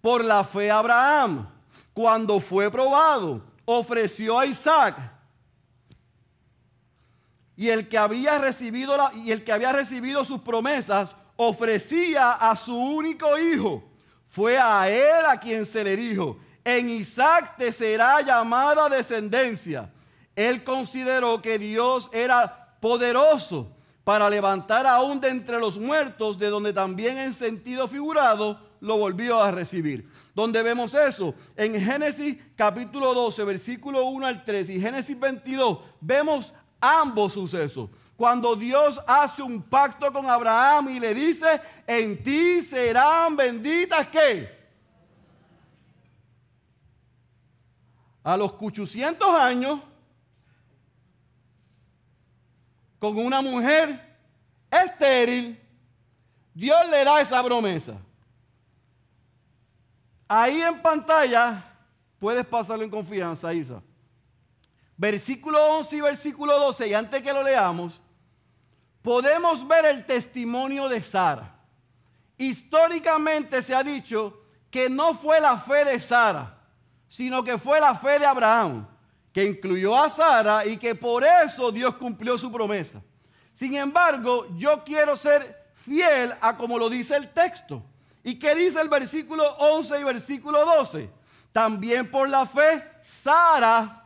por 0.00 0.24
la 0.24 0.44
fe 0.44 0.70
Abraham, 0.70 1.48
cuando 1.92 2.40
fue 2.40 2.70
probado, 2.70 3.42
ofreció 3.64 4.38
a 4.38 4.46
Isaac. 4.46 4.96
Y 7.56 7.68
el 7.68 7.88
que 7.88 7.98
había 7.98 8.38
recibido 8.38 8.96
y 9.14 9.32
el 9.32 9.44
que 9.44 9.52
había 9.52 9.72
recibido 9.72 10.24
sus 10.24 10.40
promesas 10.40 11.10
ofrecía 11.36 12.32
a 12.32 12.56
su 12.56 12.74
único 12.74 13.38
hijo. 13.38 13.84
Fue 14.28 14.58
a 14.58 14.88
él 14.88 15.26
a 15.26 15.38
quien 15.38 15.66
se 15.66 15.84
le 15.84 15.96
dijo, 15.96 16.38
en 16.64 16.90
Isaac 16.90 17.56
te 17.56 17.72
será 17.72 18.20
llamada 18.22 18.88
descendencia. 18.88 19.90
Él 20.36 20.64
consideró 20.64 21.42
que 21.42 21.58
Dios 21.58 22.08
era 22.12 22.76
poderoso 22.80 23.72
para 24.04 24.28
levantar 24.30 24.86
aún 24.86 25.20
de 25.20 25.28
entre 25.28 25.58
los 25.58 25.78
muertos, 25.78 26.38
de 26.38 26.48
donde 26.48 26.72
también 26.72 27.18
en 27.18 27.32
sentido 27.32 27.86
figurado 27.88 28.58
lo 28.80 28.96
volvió 28.96 29.42
a 29.42 29.50
recibir. 29.50 30.08
¿Dónde 30.34 30.62
vemos 30.62 30.94
eso? 30.94 31.34
En 31.56 31.78
Génesis 31.80 32.36
capítulo 32.56 33.12
12, 33.14 33.44
versículo 33.44 34.04
1 34.06 34.26
al 34.26 34.44
3 34.44 34.70
y 34.70 34.80
Génesis 34.80 35.18
22, 35.18 35.78
vemos 36.00 36.54
ambos 36.80 37.34
sucesos. 37.34 37.90
Cuando 38.16 38.54
Dios 38.56 39.00
hace 39.06 39.42
un 39.42 39.62
pacto 39.62 40.12
con 40.12 40.28
Abraham 40.28 40.90
y 40.90 41.00
le 41.00 41.14
dice, 41.14 41.60
en 41.86 42.22
ti 42.22 42.62
serán 42.62 43.36
benditas 43.36 44.08
qué? 44.08 44.59
A 48.22 48.36
los 48.36 48.52
800 48.58 49.28
años, 49.34 49.80
con 52.98 53.16
una 53.18 53.40
mujer 53.40 54.18
estéril, 54.70 55.58
Dios 56.54 56.88
le 56.90 57.04
da 57.04 57.20
esa 57.20 57.42
promesa. 57.42 57.94
Ahí 60.28 60.60
en 60.60 60.80
pantalla 60.80 61.64
puedes 62.18 62.46
pasarlo 62.46 62.84
en 62.84 62.90
confianza, 62.90 63.52
Isa. 63.52 63.82
Versículo 64.96 65.78
11 65.78 65.96
y 65.96 66.00
versículo 66.02 66.58
12, 66.58 66.88
y 66.88 66.94
antes 66.94 67.22
que 67.22 67.32
lo 67.32 67.42
leamos, 67.42 68.00
podemos 69.00 69.66
ver 69.66 69.86
el 69.86 70.04
testimonio 70.04 70.88
de 70.90 71.00
Sara. 71.02 71.56
Históricamente 72.36 73.62
se 73.62 73.74
ha 73.74 73.82
dicho 73.82 74.42
que 74.70 74.90
no 74.90 75.14
fue 75.14 75.40
la 75.40 75.56
fe 75.56 75.86
de 75.86 75.98
Sara, 75.98 76.59
sino 77.10 77.42
que 77.42 77.58
fue 77.58 77.80
la 77.80 77.94
fe 77.94 78.20
de 78.20 78.24
Abraham, 78.24 78.86
que 79.32 79.44
incluyó 79.44 80.00
a 80.00 80.08
Sara 80.08 80.64
y 80.64 80.76
que 80.76 80.94
por 80.94 81.24
eso 81.24 81.70
Dios 81.72 81.96
cumplió 81.96 82.38
su 82.38 82.50
promesa. 82.50 83.02
Sin 83.52 83.74
embargo, 83.74 84.46
yo 84.56 84.82
quiero 84.84 85.16
ser 85.16 85.72
fiel 85.74 86.32
a 86.40 86.56
como 86.56 86.78
lo 86.78 86.88
dice 86.88 87.16
el 87.16 87.28
texto. 87.28 87.82
¿Y 88.22 88.38
qué 88.38 88.54
dice 88.54 88.80
el 88.80 88.88
versículo 88.88 89.44
11 89.58 90.00
y 90.00 90.04
versículo 90.04 90.64
12? 90.64 91.10
También 91.52 92.08
por 92.08 92.28
la 92.28 92.46
fe, 92.46 92.84
Sara 93.02 94.04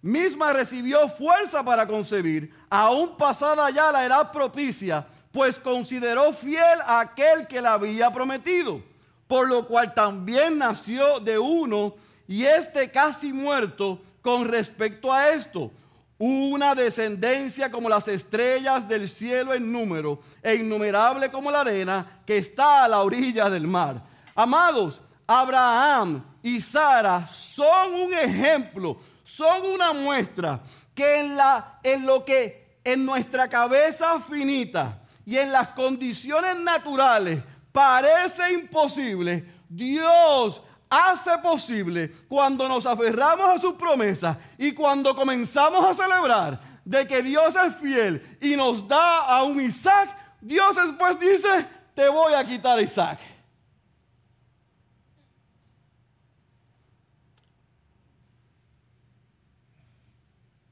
misma 0.00 0.52
recibió 0.54 1.06
fuerza 1.08 1.62
para 1.62 1.86
concebir, 1.86 2.54
aún 2.70 3.16
pasada 3.16 3.68
ya 3.68 3.92
la 3.92 4.06
edad 4.06 4.32
propicia, 4.32 5.06
pues 5.32 5.58
consideró 5.58 6.32
fiel 6.32 6.80
a 6.86 7.00
aquel 7.00 7.46
que 7.46 7.60
la 7.60 7.74
había 7.74 8.10
prometido, 8.10 8.80
por 9.26 9.48
lo 9.48 9.66
cual 9.66 9.92
también 9.92 10.56
nació 10.56 11.20
de 11.20 11.38
uno 11.38 11.94
y 12.28 12.44
este 12.44 12.90
casi 12.90 13.32
muerto 13.32 14.00
con 14.20 14.46
respecto 14.46 15.12
a 15.12 15.30
esto 15.30 15.72
una 16.18 16.74
descendencia 16.74 17.70
como 17.70 17.88
las 17.88 18.06
estrellas 18.08 18.86
del 18.86 19.08
cielo 19.08 19.54
en 19.54 19.72
número 19.72 20.20
e 20.42 20.56
innumerable 20.56 21.30
como 21.30 21.50
la 21.50 21.62
arena 21.62 22.20
que 22.26 22.38
está 22.38 22.84
a 22.84 22.88
la 22.88 23.02
orilla 23.02 23.48
del 23.48 23.66
mar. 23.66 24.02
Amados, 24.34 25.00
Abraham 25.26 26.24
y 26.42 26.60
Sara 26.60 27.26
son 27.28 27.94
un 27.94 28.14
ejemplo, 28.14 28.98
son 29.22 29.64
una 29.66 29.92
muestra 29.92 30.60
que 30.94 31.20
en, 31.20 31.36
la, 31.36 31.78
en 31.82 32.04
lo 32.04 32.24
que 32.24 32.80
en 32.82 33.04
nuestra 33.04 33.48
cabeza 33.48 34.18
finita 34.20 35.00
y 35.24 35.36
en 35.36 35.52
las 35.52 35.68
condiciones 35.68 36.56
naturales 36.56 37.42
parece 37.70 38.52
imposible, 38.52 39.44
Dios 39.68 40.62
hace 40.90 41.36
posible 41.38 42.08
cuando 42.28 42.68
nos 42.68 42.86
aferramos 42.86 43.48
a 43.48 43.58
sus 43.58 43.74
promesas 43.74 44.36
y 44.56 44.72
cuando 44.72 45.14
comenzamos 45.14 45.84
a 45.84 45.94
celebrar 45.94 46.60
de 46.84 47.06
que 47.06 47.22
Dios 47.22 47.54
es 47.54 47.76
fiel 47.76 48.38
y 48.40 48.56
nos 48.56 48.86
da 48.86 49.20
a 49.20 49.42
un 49.42 49.60
Isaac, 49.60 50.16
Dios 50.40 50.76
después 50.76 51.18
dice, 51.20 51.66
te 51.94 52.08
voy 52.08 52.32
a 52.32 52.44
quitar 52.44 52.78
a 52.78 52.82
Isaac. 52.82 53.18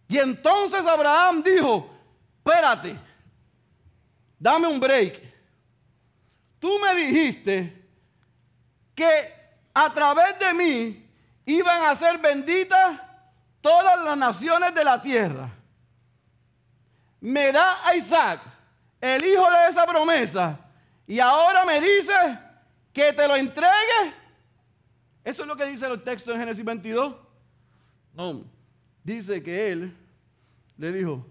Y 0.08 0.18
entonces 0.18 0.86
Abraham 0.86 1.42
dijo, 1.42 1.90
espérate, 2.38 2.98
dame 4.38 4.68
un 4.68 4.80
break. 4.80 5.20
Tú 6.58 6.78
me 6.78 6.94
dijiste 6.94 7.86
que 8.94 9.35
a 9.78 9.92
través 9.92 10.38
de 10.38 10.54
mí 10.54 11.06
iban 11.44 11.84
a 11.84 11.94
ser 11.94 12.16
benditas 12.16 12.98
todas 13.60 14.02
las 14.02 14.16
naciones 14.16 14.74
de 14.74 14.82
la 14.82 15.02
tierra. 15.02 15.50
Me 17.20 17.52
da 17.52 17.86
a 17.86 17.94
Isaac, 17.94 18.40
el 18.98 19.22
hijo 19.22 19.44
de 19.50 19.68
esa 19.68 19.84
promesa, 19.84 20.58
y 21.06 21.20
ahora 21.20 21.66
me 21.66 21.78
dice 21.78 22.14
que 22.90 23.12
te 23.12 23.28
lo 23.28 23.36
entregue. 23.36 24.14
Eso 25.22 25.42
es 25.42 25.48
lo 25.48 25.54
que 25.54 25.66
dice 25.66 25.84
el 25.84 26.02
texto 26.02 26.32
en 26.32 26.38
Génesis 26.38 26.64
22. 26.64 27.14
No, 28.14 28.44
dice 29.04 29.42
que 29.42 29.72
él 29.72 29.94
le 30.78 30.90
dijo, 30.90 31.22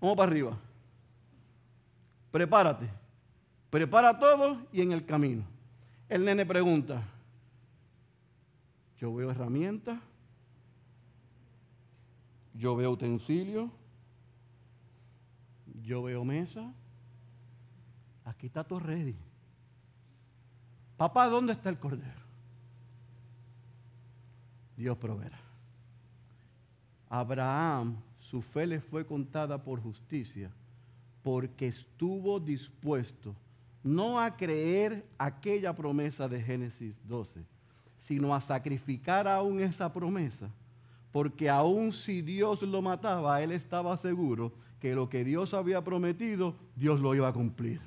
vamos 0.00 0.16
para 0.16 0.32
arriba, 0.32 0.58
prepárate, 2.32 2.90
prepara 3.70 4.18
todo 4.18 4.66
y 4.72 4.82
en 4.82 4.90
el 4.90 5.06
camino. 5.06 5.44
El 6.08 6.24
nene 6.24 6.44
pregunta, 6.44 7.04
yo 9.00 9.14
veo 9.14 9.30
herramientas, 9.30 9.98
yo 12.52 12.76
veo 12.76 12.90
utensilios, 12.90 13.70
yo 15.82 16.02
veo 16.02 16.22
mesa, 16.22 16.74
aquí 18.26 18.46
está 18.46 18.62
todo 18.62 18.80
ready. 18.80 19.16
Papá, 20.98 21.28
¿dónde 21.28 21.54
está 21.54 21.70
el 21.70 21.78
cordero? 21.78 22.20
Dios 24.76 24.98
proveerá. 24.98 25.40
Abraham, 27.08 27.96
su 28.18 28.42
fe 28.42 28.66
le 28.66 28.80
fue 28.80 29.06
contada 29.06 29.62
por 29.62 29.80
justicia 29.80 30.52
porque 31.22 31.68
estuvo 31.68 32.38
dispuesto 32.38 33.34
no 33.82 34.20
a 34.20 34.36
creer 34.36 35.06
aquella 35.16 35.74
promesa 35.74 36.28
de 36.28 36.42
Génesis 36.42 36.94
12, 37.08 37.46
sino 38.00 38.34
a 38.34 38.40
sacrificar 38.40 39.28
aún 39.28 39.60
esa 39.60 39.92
promesa, 39.92 40.50
porque 41.12 41.50
aún 41.50 41.92
si 41.92 42.22
Dios 42.22 42.62
lo 42.62 42.80
mataba, 42.80 43.40
él 43.42 43.52
estaba 43.52 43.96
seguro 43.98 44.52
que 44.80 44.94
lo 44.94 45.08
que 45.10 45.22
Dios 45.22 45.52
había 45.52 45.84
prometido, 45.84 46.56
Dios 46.74 46.98
lo 46.98 47.14
iba 47.14 47.28
a 47.28 47.32
cumplir. 47.32 47.80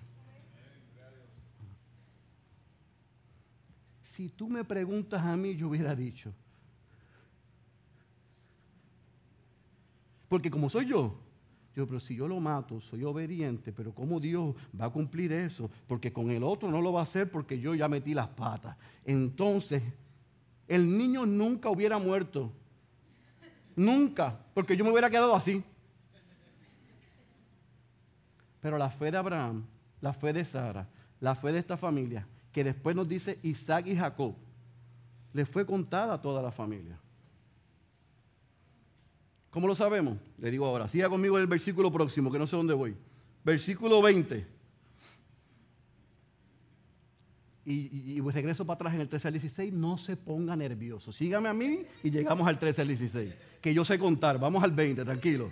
Si 4.04 4.30
tú 4.30 4.48
me 4.48 4.64
preguntas 4.64 5.20
a 5.24 5.36
mí, 5.36 5.56
yo 5.56 5.70
hubiera 5.70 5.96
dicho, 5.96 6.32
porque 10.30 10.52
como 10.52 10.70
soy 10.70 10.86
yo, 10.86 11.18
yo, 11.76 11.88
pero 11.88 12.00
si 12.00 12.16
yo 12.16 12.28
lo 12.28 12.40
mato, 12.40 12.80
soy 12.80 13.04
obediente, 13.04 13.74
pero 13.74 13.96
¿cómo 13.96 14.20
Dios 14.20 14.56
va 14.80 14.86
a 14.86 14.90
cumplir 14.92 15.32
eso? 15.32 15.72
Porque 15.88 16.14
con 16.14 16.30
el 16.30 16.44
otro 16.44 16.70
no 16.70 16.82
lo 16.84 16.94
va 16.94 17.00
a 17.00 17.04
hacer 17.04 17.32
porque 17.32 17.60
yo 17.60 17.74
ya 17.74 17.88
metí 17.88 18.14
las 18.14 18.28
patas. 18.28 18.78
Entonces, 19.04 19.82
el 20.68 20.98
niño 20.98 21.26
nunca 21.26 21.70
hubiera 21.70 21.98
muerto. 21.98 22.52
Nunca, 23.76 24.40
porque 24.54 24.78
yo 24.78 24.84
me 24.84 24.92
hubiera 24.92 25.10
quedado 25.10 25.36
así. 25.36 25.64
Pero 28.60 28.78
la 28.78 28.90
fe 28.90 29.12
de 29.12 29.18
Abraham, 29.18 29.66
la 30.00 30.14
fe 30.14 30.32
de 30.32 30.46
Sara, 30.46 30.88
la 31.20 31.36
fe 31.36 31.52
de 31.52 31.60
esta 31.60 31.76
familia, 31.76 32.28
que 32.52 32.64
después 32.64 32.96
nos 32.96 33.08
dice 33.08 33.40
Isaac 33.44 33.88
y 33.88 33.96
Jacob, 33.96 34.36
le 35.34 35.46
fue 35.46 35.66
contada 35.66 36.14
a 36.14 36.22
toda 36.22 36.42
la 36.42 36.52
familia. 36.52 37.00
¿Cómo 39.50 39.68
lo 39.68 39.76
sabemos? 39.76 40.18
Le 40.38 40.50
digo 40.50 40.66
ahora, 40.66 40.88
siga 40.88 41.10
conmigo 41.10 41.38
en 41.38 41.42
el 41.42 41.48
versículo 41.48 41.92
próximo, 41.92 42.32
que 42.32 42.40
no 42.40 42.48
sé 42.48 42.56
dónde 42.56 42.74
voy. 42.74 42.96
Versículo 43.44 44.02
20. 44.02 44.53
Y, 47.66 48.20
regreso 48.20 48.66
para 48.66 48.76
atrás 48.76 48.94
en 48.94 49.02
el 49.02 49.08
13 49.08 49.28
al 49.30 49.34
16, 49.34 49.74
no 49.74 49.98
se 49.98 50.18
ponga 50.18 50.56
nervioso. 50.56 51.14
Sígame 51.14 51.48
a 51.48 51.54
mí 51.54 51.86
y 52.04 52.12
llegamos 52.12 52.48
al 52.48 52.60
13 52.60 52.82
al 52.82 52.88
16. 52.90 53.34
Que 53.62 53.74
yo 53.74 53.86
sé 53.86 53.98
contar. 53.98 54.38
Vamos 54.38 54.64
al 54.64 54.72
20, 54.72 55.06
tranquilo. 55.06 55.50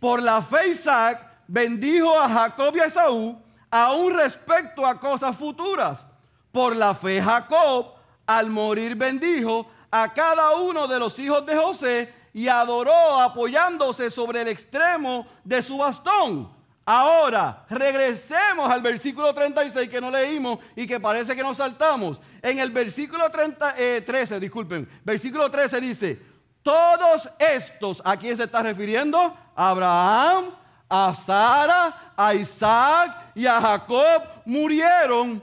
Por 0.00 0.20
la 0.20 0.42
fe 0.42 0.70
Isaac 0.70 1.42
bendijo 1.46 2.18
a 2.18 2.28
Jacob 2.28 2.74
y 2.76 2.80
a 2.80 2.86
Esaú, 2.86 3.38
aún 3.70 4.14
respecto 4.14 4.84
a 4.84 4.98
cosas 4.98 5.36
futuras. 5.36 6.04
Por 6.50 6.74
la 6.74 6.94
fe 6.94 7.22
Jacob, 7.22 7.94
al 8.26 8.50
morir 8.50 8.96
bendijo 8.96 9.68
a 9.90 10.12
cada 10.12 10.56
uno 10.56 10.88
de 10.88 10.98
los 10.98 11.18
hijos 11.18 11.46
de 11.46 11.56
José 11.56 12.12
y 12.32 12.48
adoró 12.48 13.20
apoyándose 13.20 14.10
sobre 14.10 14.42
el 14.42 14.48
extremo 14.48 15.26
de 15.44 15.62
su 15.62 15.78
bastón. 15.78 16.57
Ahora, 16.90 17.66
regresemos 17.68 18.70
al 18.70 18.80
versículo 18.80 19.34
36 19.34 19.90
que 19.90 20.00
no 20.00 20.10
leímos 20.10 20.58
y 20.74 20.86
que 20.86 20.98
parece 20.98 21.36
que 21.36 21.42
nos 21.42 21.58
saltamos. 21.58 22.18
En 22.40 22.58
el 22.60 22.70
versículo 22.70 23.30
30, 23.30 23.74
13, 24.06 24.36
eh, 24.36 24.40
disculpen, 24.40 24.88
versículo 25.04 25.50
13 25.50 25.82
dice, 25.82 26.22
todos 26.62 27.28
estos, 27.38 28.00
¿a 28.02 28.16
quién 28.16 28.38
se 28.38 28.44
está 28.44 28.62
refiriendo? 28.62 29.36
Abraham, 29.54 30.46
a 30.88 31.12
Sara, 31.12 32.14
a 32.16 32.32
Isaac 32.32 33.32
y 33.34 33.44
a 33.44 33.60
Jacob 33.60 34.22
murieron 34.46 35.42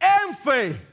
en 0.00 0.36
fe, 0.38 0.88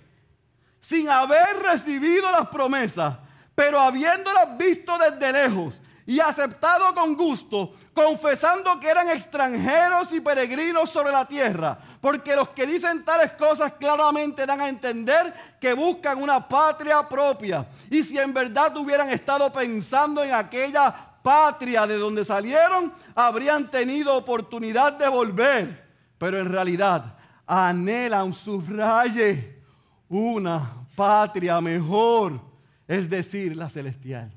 sin 0.79 1.09
haber 1.09 1.57
recibido 1.57 2.29
las 2.29 2.49
promesas 2.49 3.15
pero 3.55 3.79
habiéndolas 3.79 4.57
visto 4.57 4.97
desde 4.97 5.31
lejos 5.31 5.79
y 6.05 6.19
aceptado 6.19 6.93
con 6.93 7.15
gusto, 7.15 7.73
confesando 7.93 8.79
que 8.79 8.89
eran 8.89 9.09
extranjeros 9.09 10.11
y 10.11 10.19
peregrinos 10.19 10.89
sobre 10.89 11.11
la 11.11 11.25
tierra, 11.25 11.77
porque 12.01 12.35
los 12.35 12.49
que 12.49 12.65
dicen 12.65 13.05
tales 13.05 13.31
cosas 13.33 13.73
claramente 13.73 14.45
dan 14.45 14.61
a 14.61 14.69
entender 14.69 15.33
que 15.59 15.73
buscan 15.73 16.21
una 16.21 16.47
patria 16.47 17.07
propia. 17.07 17.65
Y 17.89 18.03
si 18.03 18.17
en 18.17 18.33
verdad 18.33 18.75
hubieran 18.77 19.09
estado 19.09 19.51
pensando 19.51 20.23
en 20.23 20.33
aquella 20.33 20.93
patria 21.21 21.87
de 21.87 21.97
donde 21.97 22.25
salieron, 22.25 22.91
habrían 23.15 23.71
tenido 23.71 24.15
oportunidad 24.15 24.93
de 24.93 25.07
volver. 25.07 25.83
Pero 26.17 26.39
en 26.39 26.51
realidad 26.51 27.15
anhelan, 27.47 28.33
subraye, 28.33 29.61
una 30.09 30.69
patria 30.95 31.59
mejor 31.59 32.53
es 32.87 33.09
decir, 33.09 33.55
la 33.55 33.69
celestial. 33.69 34.31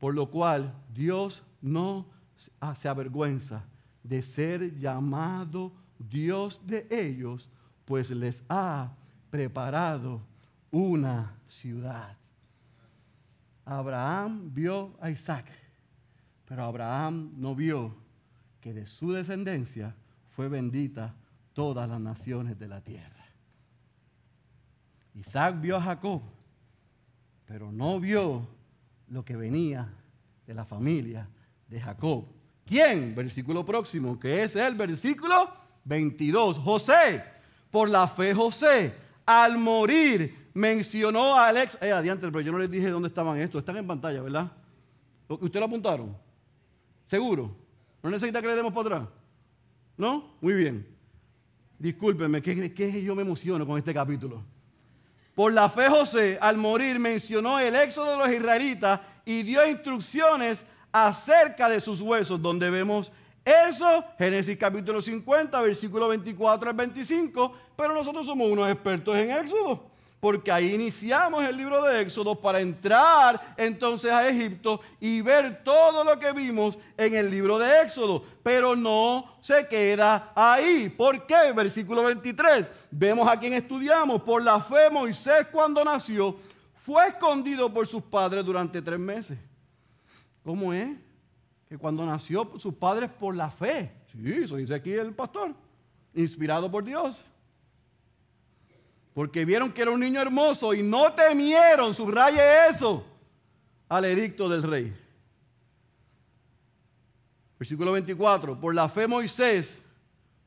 Por 0.00 0.14
lo 0.14 0.30
cual 0.30 0.74
Dios 0.92 1.44
no 1.60 2.06
se 2.74 2.88
avergüenza 2.88 3.64
de 4.02 4.22
ser 4.22 4.78
llamado 4.78 5.72
Dios 5.98 6.60
de 6.66 6.88
ellos, 6.90 7.48
pues 7.84 8.10
les 8.10 8.42
ha 8.48 8.92
preparado 9.30 10.22
una 10.70 11.36
ciudad. 11.48 12.16
Abraham 13.66 14.50
vio 14.52 14.96
a 15.00 15.10
Isaac, 15.10 15.46
pero 16.46 16.64
Abraham 16.64 17.32
no 17.36 17.54
vio 17.54 17.94
que 18.60 18.72
de 18.72 18.86
su 18.86 19.12
descendencia 19.12 19.94
fue 20.30 20.48
bendita 20.48 21.14
todas 21.52 21.88
las 21.88 22.00
naciones 22.00 22.58
de 22.58 22.68
la 22.68 22.80
tierra. 22.80 23.26
Isaac 25.14 25.60
vio 25.60 25.76
a 25.76 25.82
Jacob, 25.82 26.22
pero 27.44 27.70
no 27.70 28.00
vio 28.00 28.46
lo 29.10 29.24
que 29.24 29.36
venía 29.36 29.92
de 30.46 30.54
la 30.54 30.64
familia 30.64 31.28
de 31.68 31.80
Jacob. 31.80 32.24
¿Quién? 32.64 33.14
Versículo 33.14 33.64
próximo, 33.64 34.18
que 34.18 34.44
es 34.44 34.56
el 34.56 34.74
versículo 34.74 35.52
22. 35.84 36.58
José, 36.58 37.22
por 37.70 37.88
la 37.88 38.06
fe 38.08 38.34
José, 38.34 38.94
al 39.26 39.58
morir, 39.58 40.50
mencionó 40.54 41.36
a 41.36 41.48
Alex. 41.48 41.78
Eh, 41.80 41.90
adiante, 41.92 42.26
pero 42.28 42.40
yo 42.40 42.52
no 42.52 42.58
les 42.58 42.70
dije 42.70 42.88
dónde 42.88 43.08
estaban 43.08 43.38
estos. 43.38 43.60
Están 43.60 43.76
en 43.76 43.86
pantalla, 43.86 44.22
¿verdad? 44.22 44.50
¿Ustedes 45.28 45.60
lo 45.60 45.66
apuntaron? 45.66 46.16
¿Seguro? 47.06 47.56
¿No 48.02 48.10
necesita 48.10 48.40
que 48.40 48.48
le 48.48 48.54
demos 48.54 48.72
para 48.72 48.96
atrás? 48.96 49.08
¿No? 49.96 50.34
Muy 50.40 50.54
bien. 50.54 50.86
Discúlpenme, 51.78 52.40
que, 52.42 52.72
que 52.72 53.02
yo 53.02 53.14
me 53.14 53.22
emociono 53.22 53.66
con 53.66 53.78
este 53.78 53.92
capítulo. 53.92 54.42
Por 55.34 55.52
la 55.52 55.68
fe 55.68 55.88
José, 55.88 56.38
al 56.40 56.56
morir, 56.56 56.98
mencionó 56.98 57.58
el 57.58 57.74
éxodo 57.74 58.12
de 58.12 58.16
los 58.18 58.30
israelitas 58.30 59.00
y 59.24 59.42
dio 59.42 59.66
instrucciones 59.66 60.64
acerca 60.92 61.68
de 61.68 61.80
sus 61.80 62.00
huesos, 62.00 62.40
donde 62.40 62.68
vemos 62.70 63.12
eso, 63.44 64.04
Génesis 64.18 64.56
capítulo 64.58 65.00
50, 65.00 65.60
versículo 65.62 66.08
24 66.08 66.70
al 66.70 66.76
25, 66.76 67.52
pero 67.76 67.94
nosotros 67.94 68.26
somos 68.26 68.50
unos 68.50 68.68
expertos 68.70 69.16
en 69.16 69.30
éxodo 69.30 69.89
porque 70.20 70.52
ahí 70.52 70.74
iniciamos 70.74 71.42
el 71.44 71.56
libro 71.56 71.82
de 71.82 72.02
Éxodo 72.02 72.38
para 72.38 72.60
entrar 72.60 73.54
entonces 73.56 74.12
a 74.12 74.28
Egipto 74.28 74.82
y 75.00 75.22
ver 75.22 75.64
todo 75.64 76.04
lo 76.04 76.20
que 76.20 76.30
vimos 76.32 76.78
en 76.98 77.14
el 77.14 77.30
libro 77.30 77.58
de 77.58 77.80
Éxodo. 77.80 78.22
Pero 78.42 78.76
no 78.76 79.38
se 79.40 79.66
queda 79.66 80.30
ahí. 80.34 80.90
¿Por 80.90 81.26
qué? 81.26 81.52
Versículo 81.54 82.04
23. 82.04 82.66
Vemos 82.90 83.26
a 83.26 83.40
quien 83.40 83.54
estudiamos. 83.54 84.20
Por 84.20 84.42
la 84.44 84.60
fe 84.60 84.90
Moisés 84.90 85.46
cuando 85.50 85.82
nació 85.82 86.36
fue 86.74 87.08
escondido 87.08 87.72
por 87.72 87.86
sus 87.86 88.02
padres 88.02 88.44
durante 88.44 88.82
tres 88.82 88.98
meses. 88.98 89.38
¿Cómo 90.44 90.74
es? 90.74 90.98
Que 91.66 91.78
cuando 91.78 92.04
nació 92.04 92.52
sus 92.58 92.74
padres 92.74 93.08
por 93.08 93.34
la 93.34 93.50
fe. 93.50 93.90
Sí, 94.12 94.32
eso 94.44 94.56
dice 94.56 94.74
aquí 94.74 94.92
el 94.92 95.14
pastor. 95.14 95.54
Inspirado 96.12 96.70
por 96.70 96.84
Dios 96.84 97.24
porque 99.14 99.44
vieron 99.44 99.72
que 99.72 99.82
era 99.82 99.90
un 99.90 100.00
niño 100.00 100.20
hermoso 100.20 100.72
y 100.74 100.82
no 100.82 101.12
temieron, 101.12 101.92
subraye 101.92 102.68
eso, 102.68 103.04
al 103.88 104.04
edicto 104.04 104.48
del 104.48 104.62
rey. 104.62 104.96
Versículo 107.58 107.92
24, 107.92 108.58
por 108.58 108.74
la 108.74 108.88
fe 108.88 109.06
Moisés, 109.06 109.76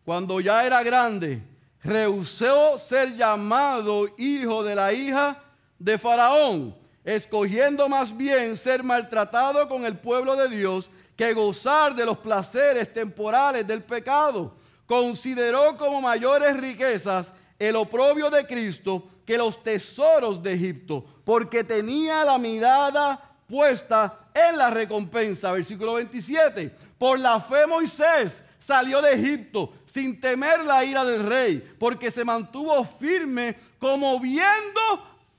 cuando 0.03 0.39
ya 0.39 0.65
era 0.65 0.81
grande, 0.81 1.43
rehusó 1.83 2.77
ser 2.77 3.15
llamado 3.15 4.07
hijo 4.17 4.63
de 4.63 4.75
la 4.75 4.93
hija 4.93 5.43
de 5.77 5.97
Faraón, 5.97 6.75
escogiendo 7.03 7.89
más 7.89 8.15
bien 8.15 8.57
ser 8.57 8.81
maltratado 8.81 9.67
con 9.67 9.85
el 9.85 9.97
pueblo 9.97 10.35
de 10.35 10.49
Dios 10.49 10.89
que 11.15 11.33
gozar 11.33 11.93
de 11.93 12.05
los 12.05 12.17
placeres 12.17 12.91
temporales 12.91 13.67
del 13.67 13.83
pecado. 13.83 14.55
Consideró 14.85 15.77
como 15.77 16.01
mayores 16.01 16.57
riquezas 16.59 17.31
el 17.59 17.75
oprobio 17.75 18.29
de 18.29 18.45
Cristo 18.45 19.07
que 19.25 19.37
los 19.37 19.63
tesoros 19.63 20.41
de 20.41 20.53
Egipto, 20.53 21.05
porque 21.23 21.63
tenía 21.63 22.23
la 22.25 22.37
mirada 22.37 23.37
puesta 23.47 24.29
en 24.33 24.57
la 24.57 24.69
recompensa. 24.69 25.51
Versículo 25.51 25.95
27. 25.95 26.75
Por 26.97 27.19
la 27.19 27.39
fe 27.39 27.65
Moisés 27.67 28.41
salió 28.59 29.01
de 29.01 29.13
Egipto 29.13 29.73
sin 29.85 30.19
temer 30.19 30.63
la 30.65 30.83
ira 30.83 31.05
del 31.05 31.25
rey, 31.25 31.75
porque 31.79 32.11
se 32.11 32.25
mantuvo 32.25 32.83
firme 32.83 33.55
como 33.79 34.19
viendo 34.19 34.81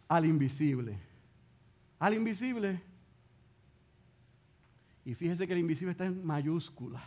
al 0.08 0.24
invisible. 0.26 0.98
Al 1.98 2.14
invisible. 2.14 2.80
Y 5.04 5.14
fíjese 5.14 5.46
que 5.46 5.52
el 5.52 5.58
invisible 5.58 5.92
está 5.92 6.06
en 6.06 6.24
mayúscula. 6.24 7.02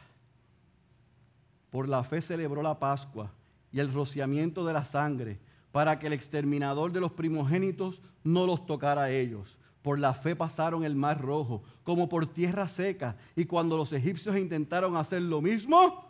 Por 1.72 1.90
la 1.90 2.04
fe 2.04 2.22
celebró 2.22 2.62
la 2.62 2.78
Pascua 2.78 3.32
y 3.78 3.80
el 3.80 3.94
rociamiento 3.94 4.66
de 4.66 4.74
la 4.74 4.86
sangre, 4.86 5.38
para 5.72 6.00
que 6.00 6.08
el 6.08 6.14
exterminador 6.14 6.92
de 6.92 7.00
los 7.00 7.12
primogénitos 7.12 8.02
no 8.24 8.48
los 8.48 8.66
tocara 8.66 9.04
a 9.04 9.12
ellos. 9.12 9.56
Por 9.84 10.00
la 10.00 10.16
fe 10.16 10.36
pasaron 10.36 10.84
el 10.84 10.96
mar 10.96 11.22
rojo, 11.22 11.62
como 11.84 12.10
por 12.10 12.26
tierra 12.26 12.68
seca, 12.68 13.18
y 13.36 13.46
cuando 13.46 13.78
los 13.78 13.94
egipcios 13.94 14.36
intentaron 14.36 14.98
hacer 14.98 15.22
lo 15.22 15.42
mismo, 15.44 16.10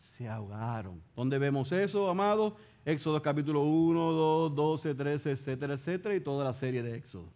se 0.00 0.28
ahogaron. 0.28 1.00
¿Dónde 1.14 1.38
vemos 1.38 1.70
eso, 1.70 2.10
amados? 2.10 2.54
Éxodo 2.84 3.22
capítulo 3.22 3.62
1, 3.62 4.00
2, 4.00 4.54
12, 4.56 4.94
13, 4.96 5.30
etcétera, 5.30 5.74
etcétera, 5.74 6.16
y 6.16 6.20
toda 6.20 6.44
la 6.44 6.52
serie 6.52 6.82
de 6.82 6.96
Éxodo. 6.96 7.32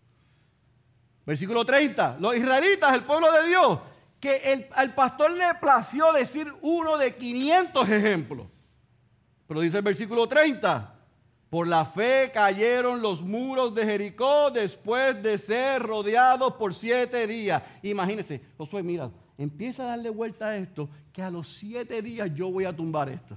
Versículo 1.25 1.65
30. 1.65 2.17
Los 2.19 2.35
israelitas, 2.35 2.95
el 2.95 3.05
pueblo 3.05 3.31
de 3.31 3.47
Dios, 3.47 3.79
que 4.19 4.39
el, 4.39 4.67
al 4.75 4.93
pastor 4.93 5.31
le 5.31 5.55
plació 5.61 6.13
decir 6.13 6.53
uno 6.63 6.99
de 6.99 7.15
500 7.15 7.89
ejemplos. 7.91 8.49
Pero 9.49 9.61
dice 9.63 9.79
el 9.79 9.83
versículo 9.83 10.29
30. 10.29 10.95
Por 11.51 11.67
la 11.67 11.87
fe 11.87 12.31
cayeron 12.33 13.01
los 13.01 13.23
muros 13.23 13.75
de 13.75 13.85
Jericó 13.85 14.51
después 14.51 15.21
de 15.23 15.39
ser 15.39 15.83
rodeados 15.83 16.53
por 16.55 16.75
siete 16.75 17.27
días. 17.27 17.63
Imagínense, 17.83 18.43
Josué, 18.59 18.83
mira, 18.83 19.11
empieza 19.39 19.85
a 19.85 19.87
darle 19.87 20.11
vuelta 20.11 20.49
a 20.49 20.57
esto, 20.59 20.91
que 21.11 21.23
a 21.23 21.31
los 21.31 21.49
siete 21.49 22.03
días 22.03 22.31
yo 22.35 22.53
voy 22.53 22.67
a 22.67 22.77
tumbar 22.77 23.09
esto. 23.09 23.35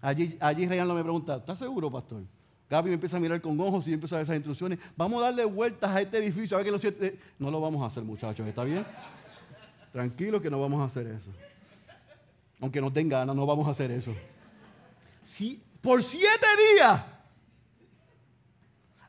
Allí, 0.00 0.36
allí 0.38 0.66
Reinaldo 0.66 0.94
me 0.94 1.02
pregunta, 1.02 1.36
¿estás 1.36 1.58
seguro, 1.58 1.90
pastor? 1.90 2.22
Gaby 2.70 2.88
me 2.90 2.94
empieza 2.94 3.16
a 3.16 3.20
mirar 3.20 3.40
con 3.40 3.58
ojos 3.60 3.88
y 3.88 3.92
empieza 3.92 4.14
a 4.14 4.18
ver 4.18 4.24
esas 4.24 4.36
instrucciones. 4.36 4.78
Vamos 4.96 5.20
a 5.20 5.26
darle 5.26 5.44
vueltas 5.44 5.90
a 5.90 6.00
este 6.00 6.18
edificio 6.18 6.56
a 6.56 6.58
ver 6.58 6.66
que 6.66 6.72
los 6.72 6.80
siete... 6.80 7.18
No 7.38 7.50
lo 7.50 7.60
vamos 7.60 7.82
a 7.82 7.86
hacer, 7.86 8.04
muchachos, 8.04 8.46
¿está 8.46 8.62
bien? 8.62 8.84
Tranquilos 9.92 10.40
que 10.40 10.50
no 10.50 10.60
vamos 10.60 10.80
a 10.80 10.84
hacer 10.84 11.08
eso. 11.08 11.30
Aunque 12.60 12.80
nos 12.80 12.92
den 12.92 13.08
ganas, 13.08 13.36
no 13.36 13.44
vamos 13.46 13.66
a 13.66 13.70
hacer 13.70 13.90
eso. 13.90 14.14
Si, 15.22 15.62
por 15.80 16.02
siete 16.02 16.46
días, 16.74 17.02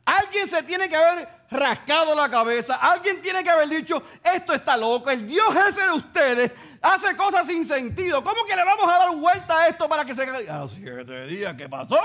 alguien 0.04 0.48
se 0.48 0.64
tiene 0.64 0.90
que 0.90 0.96
haber 0.96 1.30
rascado 1.50 2.14
la 2.14 2.30
cabeza, 2.30 2.76
alguien 2.76 3.22
tiene 3.22 3.44
que 3.44 3.50
haber 3.50 3.70
dicho, 3.70 4.04
esto 4.22 4.54
está 4.54 4.76
loco, 4.76 5.10
el 5.10 5.26
Dios 5.28 5.48
ese 5.70 5.84
de 5.84 5.92
ustedes 5.92 6.52
hace 6.82 7.16
cosas 7.16 7.48
sin 7.48 7.66
sentido. 7.66 8.24
¿Cómo 8.24 8.44
que 8.46 8.56
le 8.56 8.66
vamos 8.66 8.86
a 8.86 8.98
dar 8.98 9.16
vuelta 9.16 9.60
a 9.60 9.68
esto 9.68 9.88
para 9.88 10.04
que 10.04 10.14
se 10.14 10.26
caiga? 10.26 10.64
A 10.64 10.68
siete 10.68 11.28
días, 11.28 11.56
¿qué 11.56 11.70
pasó? 11.70 12.00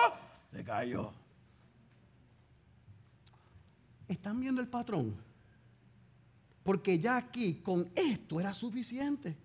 Se 0.53 0.62
cayó. 0.62 1.12
¿Están 4.07 4.40
viendo 4.40 4.61
el 4.61 4.68
patrón? 4.68 5.16
Porque 6.62 6.99
ya 6.99 7.16
aquí 7.16 7.55
con 7.55 7.90
esto 7.95 8.38
era 8.38 8.55
suficiente. 8.55 9.36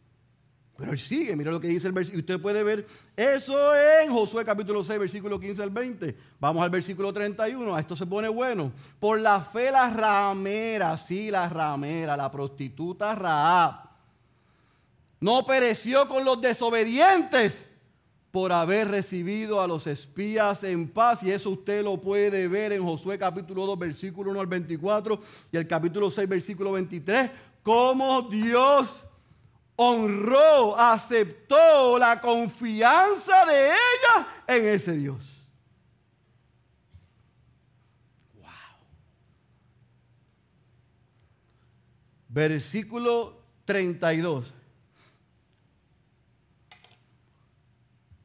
Pero 0.77 0.91
él 0.91 0.99
sigue, 0.99 1.35
mira 1.35 1.51
lo 1.51 1.59
que 1.59 1.67
dice 1.67 1.87
el 1.87 1.93
versículo. 1.93 2.19
Usted 2.19 2.39
puede 2.39 2.63
ver 2.63 2.85
eso 3.15 3.75
en 3.75 4.11
Josué 4.11 4.45
capítulo 4.45 4.83
6, 4.83 4.99
versículo 4.99 5.39
15 5.39 5.63
al 5.63 5.71
20. 5.71 6.15
Vamos 6.39 6.63
al 6.63 6.69
versículo 6.69 7.11
31. 7.11 7.79
Esto 7.79 7.95
se 7.95 8.05
pone 8.05 8.27
bueno. 8.27 8.71
Por 8.99 9.19
la 9.19 9.41
fe 9.41 9.71
la 9.71 9.89
ramera, 9.89 10.95
sí, 10.99 11.31
la 11.31 11.49
ramera, 11.49 12.15
la 12.15 12.31
prostituta 12.31 13.15
Raab, 13.15 13.89
no 15.19 15.47
pereció 15.47 16.07
con 16.07 16.23
los 16.23 16.39
desobedientes 16.39 17.65
por 18.29 18.51
haber 18.51 18.89
recibido 18.89 19.59
a 19.59 19.67
los 19.67 19.87
espías 19.87 20.63
en 20.63 20.87
paz. 20.87 21.23
Y 21.23 21.31
eso 21.31 21.49
usted 21.49 21.83
lo 21.83 21.99
puede 21.99 22.47
ver 22.47 22.71
en 22.71 22.83
Josué 22.83 23.17
capítulo 23.17 23.65
2, 23.65 23.79
versículo 23.79 24.29
1 24.29 24.41
al 24.41 24.45
24 24.45 25.19
y 25.51 25.57
el 25.57 25.65
capítulo 25.65 26.11
6, 26.11 26.29
versículo 26.29 26.73
23. 26.73 27.31
Cómo 27.63 28.21
Dios 28.21 29.06
honró, 29.77 30.77
aceptó 30.77 31.97
la 31.97 32.19
confianza 32.19 33.45
de 33.45 33.67
ella 33.67 34.27
en 34.47 34.65
ese 34.65 34.93
Dios. 34.93 35.47
Wow. 38.33 38.43
Versículo 42.27 43.41
32. 43.65 44.53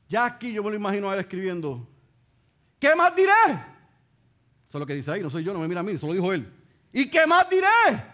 Ya 0.08 0.24
aquí 0.24 0.52
yo 0.52 0.62
me 0.62 0.70
lo 0.70 0.76
imagino 0.76 1.10
a 1.10 1.14
él 1.14 1.20
escribiendo. 1.20 1.86
¿Qué 2.78 2.94
más 2.96 3.14
diré? 3.14 3.32
Eso 3.48 4.78
es 4.78 4.80
lo 4.80 4.86
que 4.86 4.94
dice 4.94 5.10
ahí, 5.10 5.22
no 5.22 5.30
soy 5.30 5.44
yo, 5.44 5.52
no 5.52 5.60
me 5.60 5.68
mira 5.68 5.80
a 5.80 5.82
mí, 5.82 5.92
eso 5.92 6.06
lo 6.06 6.14
dijo 6.14 6.32
él. 6.32 6.50
¿Y 6.92 7.08
qué 7.10 7.26
más 7.26 7.48
diré? 7.48 8.11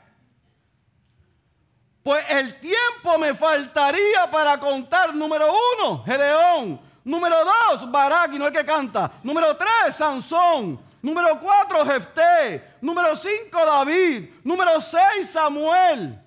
Pues 2.09 2.25
el 2.31 2.59
tiempo 2.59 3.19
me 3.19 3.35
faltaría 3.35 4.31
para 4.31 4.59
contar, 4.59 5.15
número 5.15 5.47
uno, 5.77 6.03
Gedeón. 6.05 6.81
Número 7.05 7.37
dos, 7.45 7.91
Barak, 7.91 8.33
y 8.33 8.39
no 8.39 8.47
el 8.47 8.53
que 8.55 8.65
canta. 8.65 9.13
Número 9.23 9.55
tres, 9.55 9.95
Sansón. 9.95 10.81
Número 11.03 11.39
cuatro, 11.39 11.85
Jefté. 11.85 12.77
Número 12.81 13.15
cinco, 13.15 13.63
David. 13.63 14.31
Número 14.43 14.81
seis, 14.81 15.29
Samuel. 15.31 16.19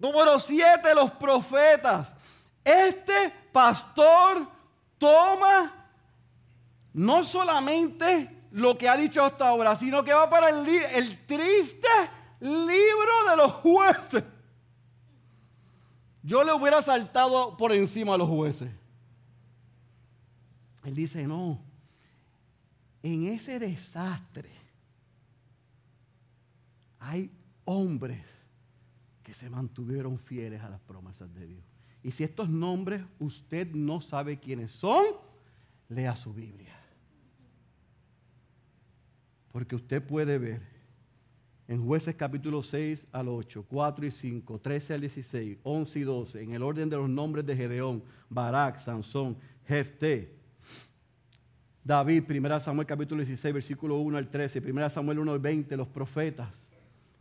Número 0.00 0.40
siete, 0.40 0.96
los 0.96 1.12
profetas. 1.12 2.08
Este 2.64 3.32
pastor 3.52 4.48
toma 4.98 5.72
no 6.92 7.22
solamente 7.22 8.48
lo 8.50 8.76
que 8.76 8.88
ha 8.88 8.96
dicho 8.96 9.24
hasta 9.24 9.46
ahora, 9.46 9.76
sino 9.76 10.02
que 10.02 10.12
va 10.12 10.28
para 10.28 10.48
el, 10.48 10.68
el 10.68 11.24
triste 11.24 11.86
libro 12.40 13.30
de 13.30 13.36
los 13.36 13.52
jueces. 13.52 14.24
Yo 16.22 16.44
le 16.44 16.52
hubiera 16.52 16.82
saltado 16.82 17.56
por 17.56 17.72
encima 17.72 18.14
a 18.14 18.18
los 18.18 18.28
jueces. 18.28 18.70
Él 20.84 20.94
dice, 20.94 21.26
no, 21.26 21.60
en 23.02 23.24
ese 23.24 23.58
desastre 23.58 24.50
hay 26.98 27.30
hombres 27.64 28.24
que 29.22 29.32
se 29.32 29.48
mantuvieron 29.48 30.18
fieles 30.18 30.62
a 30.62 30.68
las 30.68 30.80
promesas 30.80 31.32
de 31.34 31.46
Dios. 31.46 31.64
Y 32.02 32.12
si 32.12 32.24
estos 32.24 32.48
nombres 32.48 33.02
usted 33.18 33.70
no 33.72 34.00
sabe 34.00 34.38
quiénes 34.38 34.72
son, 34.72 35.04
lea 35.88 36.16
su 36.16 36.32
Biblia. 36.32 36.74
Porque 39.52 39.76
usted 39.76 40.06
puede 40.06 40.38
ver 40.38 40.62
en 41.70 41.86
jueces 41.86 42.16
capítulo 42.16 42.64
6 42.64 43.06
al 43.12 43.28
8, 43.28 43.64
4 43.68 44.04
y 44.04 44.10
5, 44.10 44.58
13 44.58 44.94
al 44.94 45.00
16, 45.02 45.58
11 45.62 45.98
y 46.00 46.02
12, 46.02 46.42
en 46.42 46.52
el 46.52 46.64
orden 46.64 46.90
de 46.90 46.96
los 46.96 47.08
nombres 47.08 47.46
de 47.46 47.54
Gedeón, 47.54 48.02
Barak, 48.28 48.80
Sansón, 48.80 49.36
Jefté, 49.68 50.34
David, 51.84 52.24
1 52.28 52.58
Samuel 52.58 52.88
capítulo 52.88 53.20
16, 53.20 53.54
versículo 53.54 53.98
1 53.98 54.18
al 54.18 54.28
13, 54.28 54.58
1 54.58 54.90
Samuel 54.90 55.20
1 55.20 55.30
al 55.30 55.38
20, 55.38 55.76
los 55.76 55.86
profetas. 55.86 56.60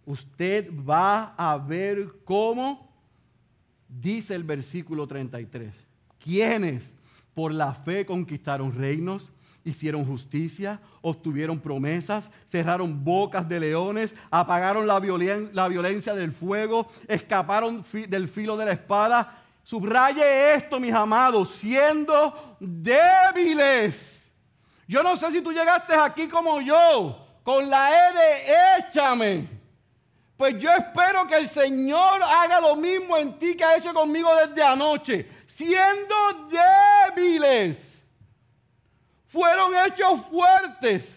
Usted 0.04 0.72
va 0.74 1.36
a 1.36 1.56
ver 1.60 2.08
cómo 2.24 2.92
dice 3.88 4.34
el 4.34 4.44
versículo 4.44 5.08
33, 5.08 5.76
quienes 6.18 6.92
por 7.36 7.54
la 7.54 7.76
fe 7.76 8.04
conquistaron 8.04 8.74
reinos, 8.74 9.32
hicieron 9.70 10.06
justicia, 10.06 10.80
obtuvieron 11.02 11.60
promesas, 11.60 12.30
cerraron 12.50 13.04
bocas 13.04 13.48
de 13.48 13.60
leones, 13.60 14.16
apagaron 14.30 14.88
la, 14.88 15.00
violencia 15.00 16.14
del 16.14 16.32
fuego, 16.32 16.88
escaparon 17.08 17.86
del 18.08 18.28
filo 18.28 18.58
de 18.58 18.66
la 18.66 18.72
espada. 18.74 19.44
Subraye 19.64 20.56
esto, 20.56 20.80
mis 20.80 20.94
amados, 20.94 21.52
siendo 21.52 22.58
débiles. 22.60 24.20
Yo 24.88 25.04
no 25.04 25.16
sé 25.16 25.32
si 25.32 25.42
tú 25.42 25.52
llegaste 25.52 25.94
aquí 25.94 26.28
como 26.28 26.62
yo, 26.62 27.28
con 27.44 27.70
la 27.70 27.92
E 27.92 28.14
de 28.14 28.80
échame. 28.80 29.60
Pues 30.36 30.58
yo 30.58 30.72
espero 30.72 31.28
que 31.28 31.36
el 31.36 31.50
Señor 31.50 32.24
haga 32.24 32.62
lo 32.62 32.76
mismo 32.78 33.18
en 33.18 33.38
ti 33.38 33.56
que 33.56 33.64
ha 33.66 33.76
hecho 33.76 33.94
conmigo 33.94 34.30
desde 34.36 34.64
anoche. 34.64 35.30
Siendo 35.46 36.16
débiles. 37.16 37.89
Fueron 39.30 39.72
hechos 39.86 40.22
fuertes, 40.30 41.16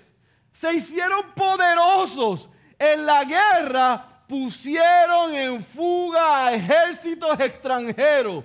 se 0.52 0.74
hicieron 0.74 1.32
poderosos. 1.34 2.48
En 2.78 3.06
la 3.06 3.24
guerra 3.24 4.24
pusieron 4.28 5.34
en 5.34 5.64
fuga 5.64 6.46
a 6.46 6.54
ejércitos 6.54 7.38
extranjeros. 7.40 8.44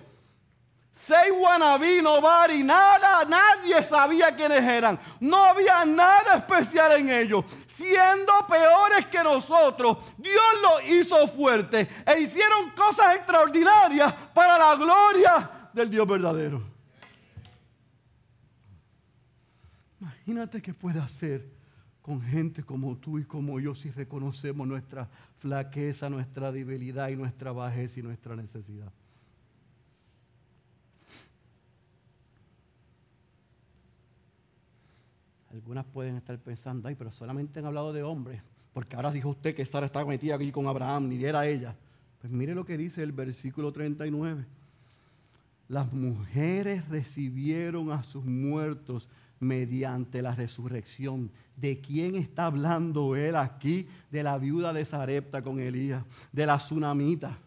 Seis 0.94 1.32
wannabe, 1.32 2.02
no 2.02 2.20
y 2.50 2.64
nada, 2.64 3.24
nadie 3.26 3.82
sabía 3.84 4.36
quiénes 4.36 4.64
eran. 4.64 5.00
No 5.20 5.38
había 5.46 5.86
nada 5.86 6.36
especial 6.36 6.94
en 6.94 7.10
ellos. 7.10 7.46
Siendo 7.68 8.34
peores 8.48 9.06
que 9.06 9.24
nosotros, 9.24 9.98
Dios 10.18 10.44
los 10.62 10.90
hizo 10.90 11.28
fuertes 11.28 11.88
e 12.06 12.20
hicieron 12.20 12.72
cosas 12.72 13.16
extraordinarias 13.16 14.14
para 14.34 14.58
la 14.58 14.76
gloria 14.76 15.70
del 15.72 15.90
Dios 15.90 16.08
verdadero. 16.08 16.77
Imagínate 20.28 20.62
qué 20.62 20.74
puede 20.74 21.00
hacer 21.00 21.48
con 22.02 22.22
gente 22.22 22.62
como 22.62 22.98
tú 22.98 23.18
y 23.18 23.24
como 23.24 23.62
yo 23.62 23.74
si 23.74 23.90
reconocemos 23.92 24.68
nuestra 24.68 25.08
flaqueza, 25.40 26.10
nuestra 26.10 26.52
debilidad 26.52 27.08
y 27.08 27.16
nuestra 27.16 27.54
bajeza 27.54 28.02
y 28.02 28.04
nuestra 28.04 28.36
necesidad. 28.36 28.92
Algunas 35.50 35.86
pueden 35.86 36.18
estar 36.18 36.38
pensando, 36.40 36.90
ay, 36.90 36.96
pero 36.96 37.10
solamente 37.10 37.60
han 37.60 37.66
hablado 37.66 37.94
de 37.94 38.04
hombres, 38.04 38.42
porque 38.74 38.98
ahora 38.98 39.14
dijo 39.14 39.30
usted 39.30 39.56
que 39.56 39.66
Sara 39.66 39.86
estaba 39.86 40.06
metida 40.06 40.36
aquí 40.36 40.52
con 40.52 40.68
Abraham, 40.68 41.08
ni 41.08 41.24
era 41.24 41.48
ella. 41.48 41.74
Pues 42.20 42.34
mire 42.34 42.54
lo 42.54 42.66
que 42.66 42.78
dice 42.78 43.02
el 43.02 43.14
versículo 43.14 43.72
39. 43.72 44.46
Las 45.70 45.94
mujeres 45.94 46.86
recibieron 46.90 47.92
a 47.94 48.04
sus 48.04 48.26
muertos 48.26 49.08
mediante 49.40 50.22
la 50.22 50.36
resurrección. 50.36 51.32
¿De 51.56 51.80
quién 51.80 52.16
está 52.16 52.46
hablando 52.46 53.16
él 53.16 53.36
aquí? 53.36 53.88
De 54.12 54.24
la 54.24 54.38
viuda 54.38 54.74
de 54.74 54.86
Sarepta 54.86 55.42
con 55.42 55.60
Elías, 55.60 56.04
de 56.32 56.46
la 56.46 56.58
tsunamita. 56.58 57.38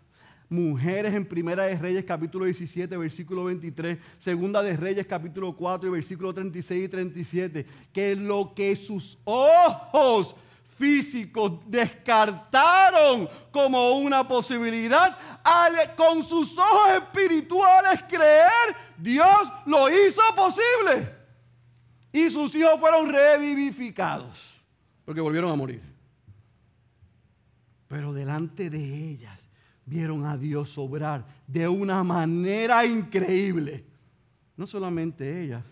Mujeres 0.48 1.14
en 1.14 1.24
Primera 1.24 1.64
de 1.64 1.78
Reyes 1.78 2.04
capítulo 2.04 2.44
17, 2.44 2.96
versículo 2.96 3.44
23, 3.44 3.98
Segunda 4.18 4.62
de 4.64 4.76
Reyes 4.76 5.06
capítulo 5.06 5.54
4 5.54 5.88
y 5.88 5.92
versículo 5.92 6.34
36 6.34 6.86
y 6.86 6.88
37, 6.88 7.66
que 7.92 8.16
lo 8.16 8.52
que 8.52 8.74
sus 8.74 9.16
ojos 9.22 10.34
físicos 10.76 11.52
descartaron 11.66 13.28
como 13.52 13.92
una 13.98 14.26
posibilidad, 14.26 15.16
con 15.96 16.24
sus 16.24 16.56
ojos 16.58 16.90
espirituales 16.96 18.02
creer, 18.08 18.74
Dios 18.98 19.52
lo 19.66 19.88
hizo 19.88 20.22
posible. 20.34 21.19
Y 22.12 22.30
sus 22.30 22.54
hijos 22.54 22.78
fueron 22.80 23.08
revivificados, 23.08 24.38
porque 25.04 25.20
volvieron 25.20 25.50
a 25.50 25.56
morir. 25.56 25.82
Pero 27.86 28.12
delante 28.12 28.70
de 28.70 28.78
ellas 28.78 29.38
vieron 29.84 30.24
a 30.24 30.36
Dios 30.36 30.76
obrar 30.78 31.24
de 31.46 31.66
una 31.68 32.02
manera 32.04 32.84
increíble. 32.84 33.84
No 34.56 34.66
solamente 34.66 35.42
ellas, 35.42 35.64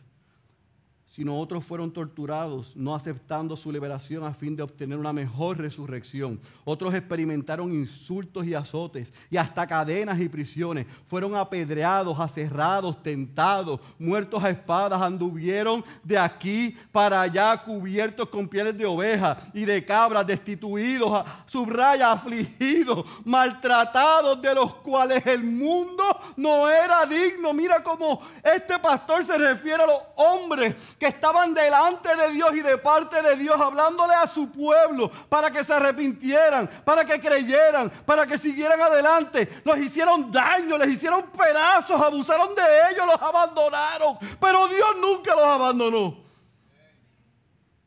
sino 1.19 1.37
otros 1.37 1.65
fueron 1.65 1.91
torturados, 1.91 2.77
no 2.77 2.95
aceptando 2.95 3.57
su 3.57 3.73
liberación 3.73 4.23
a 4.23 4.33
fin 4.33 4.55
de 4.55 4.63
obtener 4.63 4.97
una 4.97 5.13
mejor 5.13 5.59
resurrección. 5.59 6.41
Otros 6.65 6.95
experimentaron 6.95 7.73
insultos 7.73 8.47
y 8.47 8.55
azotes 8.55 9.13
y 9.29 9.37
hasta 9.37 9.67
cadenas 9.67 10.21
y 10.21 10.29
prisiones. 10.29 10.87
Fueron 11.09 11.35
apedreados, 11.35 12.21
aserrados, 12.21 13.03
tentados, 13.03 13.81
muertos 13.99 14.45
a 14.45 14.51
espadas, 14.51 15.03
anduvieron 15.03 15.85
de 16.05 16.17
aquí 16.17 16.79
para 16.93 17.23
allá 17.23 17.65
cubiertos 17.65 18.29
con 18.29 18.47
pieles 18.47 18.79
de 18.79 18.87
oveja 18.87 19.39
y 19.53 19.65
de 19.65 19.85
cabras, 19.85 20.25
destituidos, 20.25 21.25
subraya, 21.47 22.13
afligidos, 22.13 23.05
maltratados, 23.25 24.41
de 24.41 24.55
los 24.55 24.73
cuales 24.77 25.27
el 25.27 25.43
mundo 25.43 26.05
no 26.37 26.69
era 26.69 27.05
digno. 27.07 27.53
Mira 27.53 27.83
cómo 27.83 28.23
este 28.45 28.79
pastor 28.79 29.25
se 29.27 29.37
refiere 29.37 29.83
a 29.83 29.87
los 29.87 30.01
hombres 30.15 30.77
que 30.97 31.08
estaban 31.09 31.55
delante 31.55 32.15
de 32.15 32.33
Dios 32.33 32.55
y 32.55 32.61
de 32.61 32.79
parte 32.79 33.21
de 33.23 33.37
Dios, 33.37 33.61
hablándole 33.61 34.15
a 34.15 34.27
su 34.27 34.51
pueblo 34.51 35.11
para 35.29 35.51
que 35.51 35.65
se 35.65 35.75
arrepintieran, 35.75 36.69
para 36.85 37.05
que 37.05 37.21
creyeran, 37.21 37.91
para 38.07 38.27
que 38.27 38.39
siguieran 38.39 38.81
adelante. 38.81 39.61
Los 39.65 39.79
hicieron 39.79 40.31
daño, 40.31 40.79
les 40.79 40.91
hicieron 40.91 41.25
pedazos, 41.31 42.01
abusaron 42.01 42.55
de 42.55 42.63
ellos, 42.93 43.07
los 43.07 43.21
abandonaron. 43.21 44.19
Pero 44.41 44.69
Dios 44.69 44.89
nunca 45.01 45.35
los 45.35 45.47
abandonó. 45.47 46.17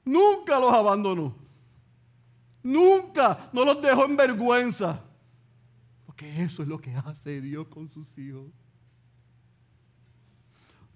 Nunca 0.03 0.59
los 0.59 0.73
abandonó. 0.73 1.35
Nunca 2.63 3.49
no 3.53 3.65
los 3.65 3.81
dejó 3.81 4.05
en 4.05 4.15
vergüenza. 4.15 5.01
Porque 6.05 6.43
eso 6.43 6.61
es 6.61 6.67
lo 6.67 6.79
que 6.79 6.93
hace 6.95 7.41
Dios 7.41 7.67
con 7.67 7.89
sus 7.89 8.07
hijos. 8.17 8.51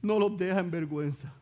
No 0.02 0.20
los 0.20 0.38
deja 0.38 0.60
en 0.60 0.70
vergüenza. 0.70 1.34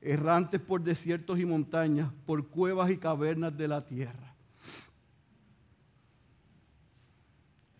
Errantes 0.00 0.60
por 0.60 0.82
desiertos 0.82 1.38
y 1.38 1.44
montañas, 1.44 2.12
por 2.26 2.48
cuevas 2.48 2.90
y 2.90 2.96
cavernas 2.96 3.56
de 3.56 3.68
la 3.68 3.84
tierra. 3.84 4.34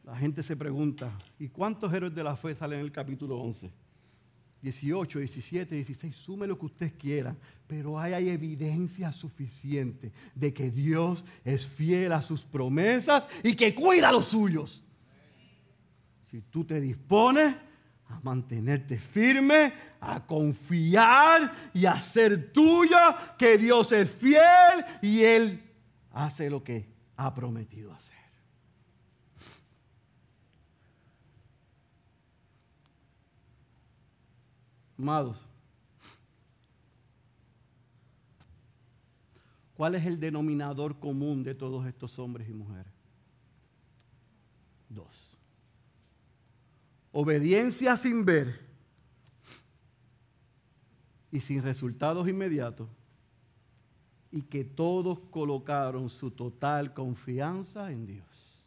La 0.05 0.17
gente 0.17 0.43
se 0.43 0.57
pregunta, 0.57 1.13
¿y 1.39 1.49
cuántos 1.49 1.93
héroes 1.93 2.15
de 2.15 2.25
la 2.25 2.35
fe 2.35 2.55
salen 2.55 2.81
en 2.81 2.87
el 2.87 2.93
capítulo 2.93 3.39
11? 3.39 3.71
18, 4.63 5.19
17, 5.21 5.75
16, 5.75 6.17
sume 6.17 6.47
lo 6.47 6.59
que 6.59 6.67
usted 6.67 6.93
quiera, 6.99 7.37
pero 7.67 7.99
hay, 7.99 8.15
hay 8.15 8.31
evidencia 8.31 9.13
suficiente 9.13 10.11
de 10.35 10.53
que 10.53 10.71
Dios 10.71 11.25
es 11.45 11.67
fiel 11.67 12.13
a 12.13 12.23
sus 12.23 12.43
promesas 12.43 13.25
y 13.45 13.55
que 13.55 13.75
cuida 13.75 14.09
a 14.09 14.13
los 14.13 14.27
suyos. 14.27 14.83
Si 16.31 16.41
tú 16.41 16.65
te 16.65 16.81
dispones, 16.81 17.55
a 18.09 18.21
mantenerte 18.23 18.99
firme, 18.99 19.73
a 20.01 20.25
confiar 20.27 21.71
y 21.75 21.85
a 21.87 22.01
ser 22.01 22.53
tuya, 22.53 23.35
que 23.39 23.59
Dios 23.59 23.93
es 23.93 24.11
fiel 24.11 24.85
y 25.03 25.23
Él 25.23 25.63
hace 26.13 26.49
lo 26.49 26.65
que 26.65 26.89
ha 27.17 27.35
prometido 27.35 27.93
hacer. 27.93 28.17
Amados, 34.97 35.45
¿cuál 39.77 39.95
es 39.95 40.05
el 40.05 40.19
denominador 40.19 40.99
común 40.99 41.45
de 41.45 41.55
todos 41.55 41.87
estos 41.87 42.19
hombres 42.19 42.49
y 42.49 42.53
mujeres? 42.53 42.93
Dos 44.89 45.28
obediencia 47.21 47.97
sin 47.97 48.25
ver 48.25 48.61
y 51.33 51.41
sin 51.41 51.65
resultados 51.65 52.29
inmediatos, 52.29 52.89
y 54.31 54.43
que 54.43 54.63
todos 54.63 55.19
colocaron 55.33 56.11
su 56.11 56.31
total 56.31 56.95
confianza 56.95 57.91
en 57.91 58.07
Dios. 58.07 58.61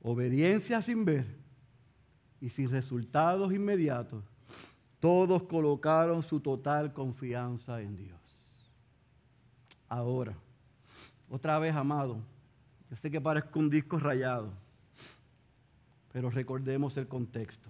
Obediencia 0.00 0.80
sin 0.80 1.04
ver 1.04 1.26
y 2.40 2.48
sin 2.48 2.70
resultados 2.70 3.52
inmediatos, 3.52 4.24
todos 5.00 5.42
colocaron 5.42 6.22
su 6.22 6.40
total 6.40 6.94
confianza 6.94 7.82
en 7.82 7.94
Dios. 7.94 8.64
Ahora, 9.86 10.34
otra 11.28 11.58
vez, 11.58 11.74
amado, 11.74 12.22
yo 12.88 12.96
sé 12.96 13.10
que 13.10 13.20
parezco 13.20 13.58
un 13.58 13.68
disco 13.68 13.98
rayado 13.98 14.63
pero 16.14 16.30
recordemos 16.30 16.96
el 16.96 17.08
contexto. 17.08 17.68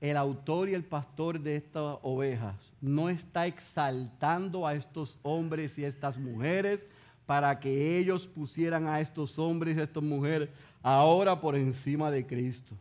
El 0.00 0.16
autor 0.16 0.70
y 0.70 0.72
el 0.72 0.82
pastor 0.82 1.38
de 1.38 1.56
estas 1.56 1.98
ovejas 2.00 2.56
no 2.80 3.10
está 3.10 3.46
exaltando 3.46 4.66
a 4.66 4.74
estos 4.74 5.18
hombres 5.22 5.76
y 5.76 5.84
estas 5.84 6.16
mujeres 6.16 6.86
para 7.26 7.60
que 7.60 7.98
ellos 7.98 8.26
pusieran 8.26 8.88
a 8.88 8.98
estos 9.02 9.38
hombres 9.38 9.76
y 9.76 9.80
a 9.80 9.82
estas 9.82 10.02
mujeres 10.02 10.48
ahora 10.82 11.38
por 11.38 11.54
encima 11.54 12.10
de 12.10 12.26
Cristo. 12.26 12.74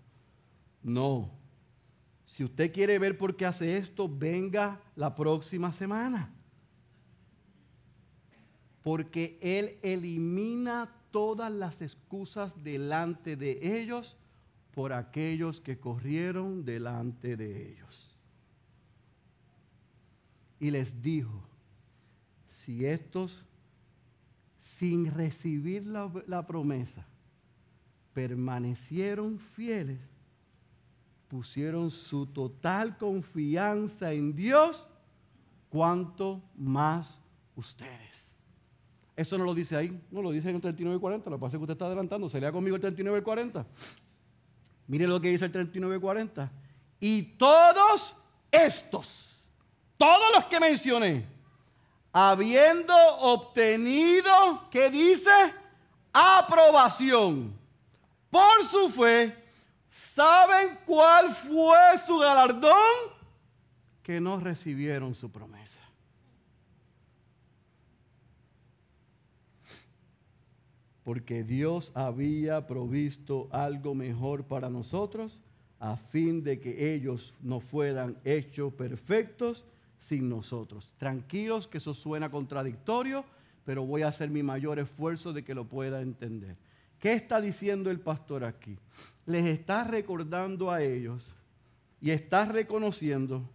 No. 0.81 1.29
Si 2.25 2.45
usted 2.45 2.71
quiere 2.71 2.97
ver 2.99 3.17
por 3.17 3.35
qué 3.35 3.45
hace 3.45 3.75
esto, 3.75 4.07
venga 4.07 4.79
la 4.95 5.13
próxima 5.13 5.73
semana. 5.73 6.31
Porque 8.81 9.37
Él 9.41 9.77
elimina 9.81 10.89
todas 11.11 11.51
las 11.51 11.81
excusas 11.81 12.63
delante 12.63 13.35
de 13.35 13.59
ellos 13.79 14.17
por 14.73 14.93
aquellos 14.93 15.61
que 15.61 15.79
corrieron 15.79 16.63
delante 16.63 17.35
de 17.35 17.71
ellos. 17.71 18.15
Y 20.59 20.71
les 20.71 21.01
dijo, 21.01 21.43
si 22.47 22.85
estos 22.85 23.43
sin 24.59 25.11
recibir 25.11 25.85
la, 25.85 26.11
la 26.27 26.45
promesa, 26.45 27.05
permanecieron 28.13 29.39
fieles, 29.39 29.99
pusieron 31.27 31.91
su 31.91 32.25
total 32.25 32.97
confianza 32.97 34.11
en 34.13 34.35
Dios, 34.35 34.87
cuanto 35.69 36.41
más 36.55 37.19
ustedes. 37.55 38.28
Eso 39.19 39.37
no 39.37 39.43
lo 39.43 39.53
dice 39.53 39.75
ahí, 39.75 40.01
no 40.11 40.21
lo 40.21 40.31
dice 40.31 40.47
en 40.47 40.55
el 40.55 40.61
39 40.61 40.95
y 40.95 40.99
40, 41.01 41.29
lo 41.29 41.35
que 41.35 41.41
pasa 41.41 41.57
es 41.57 41.59
que 41.59 41.63
usted 41.63 41.73
está 41.73 41.87
adelantando, 41.87 42.29
se 42.29 42.39
lea 42.39 42.53
conmigo 42.53 42.77
el 42.77 42.81
39 42.81 43.19
y 43.19 43.21
40. 43.21 43.65
Mire 44.87 45.07
lo 45.07 45.19
que 45.19 45.27
dice 45.27 45.43
el 45.43 45.51
39 45.51 45.97
y 45.97 45.99
40. 45.99 46.51
Y 47.01 47.21
todos 47.23 48.15
estos, 48.49 49.43
todos 49.97 50.23
los 50.33 50.45
que 50.45 50.61
mencioné, 50.61 51.25
habiendo 52.13 52.95
obtenido, 53.19 54.69
¿qué 54.71 54.89
dice? 54.89 55.29
Aprobación 56.13 57.53
por 58.29 58.63
su 58.71 58.89
fe, 58.89 59.35
¿saben 59.91 60.79
cuál 60.85 61.35
fue 61.35 61.77
su 62.07 62.19
galardón? 62.19 62.71
Que 64.01 64.21
no 64.21 64.39
recibieron 64.39 65.13
su 65.13 65.29
promesa. 65.29 65.78
Porque 71.09 71.43
Dios 71.43 71.91
había 71.95 72.67
provisto 72.67 73.47
algo 73.49 73.95
mejor 73.95 74.43
para 74.43 74.69
nosotros 74.69 75.41
a 75.79 75.95
fin 75.95 76.43
de 76.43 76.59
que 76.59 76.93
ellos 76.93 77.33
no 77.41 77.61
fueran 77.61 78.15
hechos 78.23 78.71
perfectos 78.75 79.65
sin 79.97 80.29
nosotros. 80.29 80.93
Tranquilos 80.99 81.67
que 81.67 81.79
eso 81.79 81.95
suena 81.95 82.29
contradictorio, 82.29 83.25
pero 83.65 83.87
voy 83.87 84.03
a 84.03 84.09
hacer 84.09 84.29
mi 84.29 84.43
mayor 84.43 84.77
esfuerzo 84.77 85.33
de 85.33 85.43
que 85.43 85.55
lo 85.55 85.65
pueda 85.65 85.99
entender. 85.99 86.55
¿Qué 86.99 87.13
está 87.13 87.41
diciendo 87.41 87.89
el 87.89 87.99
pastor 87.99 88.43
aquí? 88.43 88.77
Les 89.25 89.47
está 89.47 89.85
recordando 89.85 90.69
a 90.69 90.83
ellos 90.83 91.33
y 91.99 92.11
está 92.11 92.45
reconociendo 92.45 93.49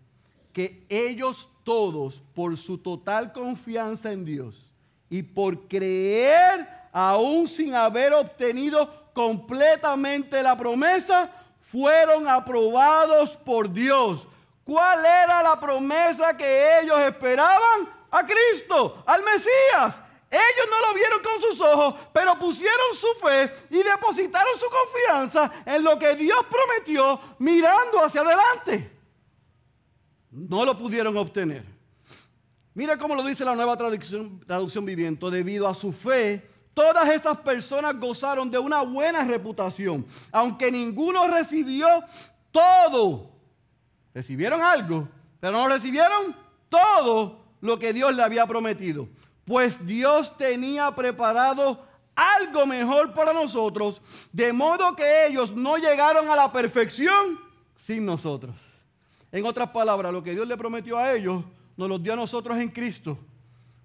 que 0.53 0.85
ellos 0.89 1.49
todos, 1.63 2.21
por 2.35 2.57
su 2.57 2.79
total 2.79 3.33
confianza 3.33 4.11
en 4.11 4.25
Dios 4.25 4.73
y 5.09 5.23
por 5.23 5.69
creer 5.69 6.83
aún 6.95 7.49
sin 7.49 7.75
haber 7.75 8.15
obtenido 8.15 9.11
completamente 9.13 10.41
la 10.45 10.57
promesa, 10.57 11.29
fueron 11.61 12.29
aprobados 12.29 13.31
por 13.31 13.69
Dios. 13.71 14.25
¿Cuál 14.63 15.01
era 15.01 15.43
la 15.43 15.59
promesa 15.59 16.37
que 16.37 16.81
ellos 16.81 17.01
esperaban? 17.01 17.93
A 18.13 18.25
Cristo, 18.25 19.03
al 19.05 19.25
Mesías. 19.25 20.01
Ellos 20.31 20.67
no 20.71 20.89
lo 20.89 20.95
vieron 20.95 21.21
con 21.21 21.43
sus 21.43 21.61
ojos, 21.61 21.95
pero 22.13 22.39
pusieron 22.39 22.95
su 22.95 23.27
fe 23.27 23.53
y 23.71 23.83
depositaron 23.83 24.55
su 24.59 24.67
confianza 24.71 25.51
en 25.67 25.83
lo 25.83 25.99
que 25.99 26.15
Dios 26.15 26.47
prometió 26.49 27.21
mirando 27.41 28.05
hacia 28.05 28.21
adelante. 28.21 28.93
No 30.31 30.65
lo 30.65 30.79
pudieron 30.79 31.17
obtener. 31.17 31.65
Mira 32.73 32.97
cómo 32.97 33.17
lo 33.17 33.25
dice 33.25 33.45
la 33.45 33.55
nueva 33.57 33.77
traducción, 33.77 34.41
traducción 34.47 34.85
viviente. 34.85 35.29
Debido 35.31 35.69
a 35.69 35.75
su 35.75 35.93
fe, 35.93 36.54
todas 36.75 37.09
esas 37.09 37.39
personas 37.39 37.99
gozaron 37.99 38.51
de 38.51 38.59
una 38.59 38.83
buena 38.83 39.25
reputación. 39.25 40.05
Aunque 40.31 40.71
ninguno 40.71 41.27
recibió 41.29 41.87
todo. 42.51 43.31
Recibieron 44.13 44.63
algo, 44.63 45.09
pero 45.41 45.53
no 45.53 45.69
recibieron 45.69 46.37
todo 46.69 47.45
lo 47.61 47.79
que 47.79 47.93
Dios 47.93 48.15
le 48.15 48.23
había 48.23 48.47
prometido 48.47 49.09
pues 49.45 49.85
Dios 49.85 50.37
tenía 50.37 50.95
preparado 50.95 51.85
algo 52.15 52.67
mejor 52.67 53.13
para 53.13 53.33
nosotros, 53.33 54.01
de 54.33 54.53
modo 54.53 54.95
que 54.95 55.27
ellos 55.27 55.55
no 55.55 55.77
llegaron 55.77 56.29
a 56.29 56.37
la 56.37 56.53
perfección 56.53 57.39
sin 57.77 58.07
nosotros. 58.07 58.55
En 59.33 59.45
otras 59.45 59.71
palabras, 59.71 60.13
lo 60.13 60.23
que 60.23 60.33
Dios 60.33 60.47
le 60.47 60.57
prometió 60.57 60.97
a 60.97 61.13
ellos, 61.13 61.45
nos 61.77 61.89
lo 61.89 61.99
dio 61.99 62.13
a 62.13 62.17
nosotros 62.17 62.57
en 62.59 62.69
Cristo. 62.69 63.19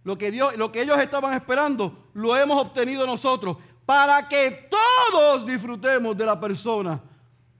Lo 0.03 0.17
que, 0.17 0.31
Dios, 0.31 0.55
lo 0.57 0.71
que 0.71 0.81
ellos 0.81 0.97
estaban 0.99 1.33
esperando, 1.33 2.09
lo 2.13 2.35
hemos 2.35 2.61
obtenido 2.61 3.05
nosotros, 3.05 3.57
para 3.85 4.27
que 4.27 4.69
todos 4.69 5.45
disfrutemos 5.45 6.17
de 6.17 6.25
la 6.25 6.39
persona 6.39 7.01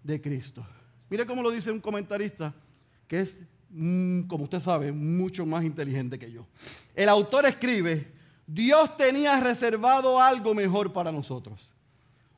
de 0.03 0.21
Cristo. 0.21 0.65
Mire 1.09 1.25
cómo 1.25 1.41
lo 1.41 1.51
dice 1.51 1.71
un 1.71 1.81
comentarista, 1.81 2.53
que 3.07 3.21
es 3.21 3.39
Mm, 3.69 4.23
como 4.23 4.45
usted 4.45 4.59
sabe, 4.59 4.91
mucho 4.91 5.45
más 5.45 5.63
inteligente 5.63 6.17
que 6.17 6.31
yo. 6.31 6.45
El 6.95 7.07
autor 7.07 7.45
escribe, 7.45 8.11
Dios 8.47 8.97
tenía 8.97 9.39
reservado 9.39 10.19
algo 10.19 10.55
mejor 10.55 10.91
para 10.91 11.11
nosotros. 11.11 11.71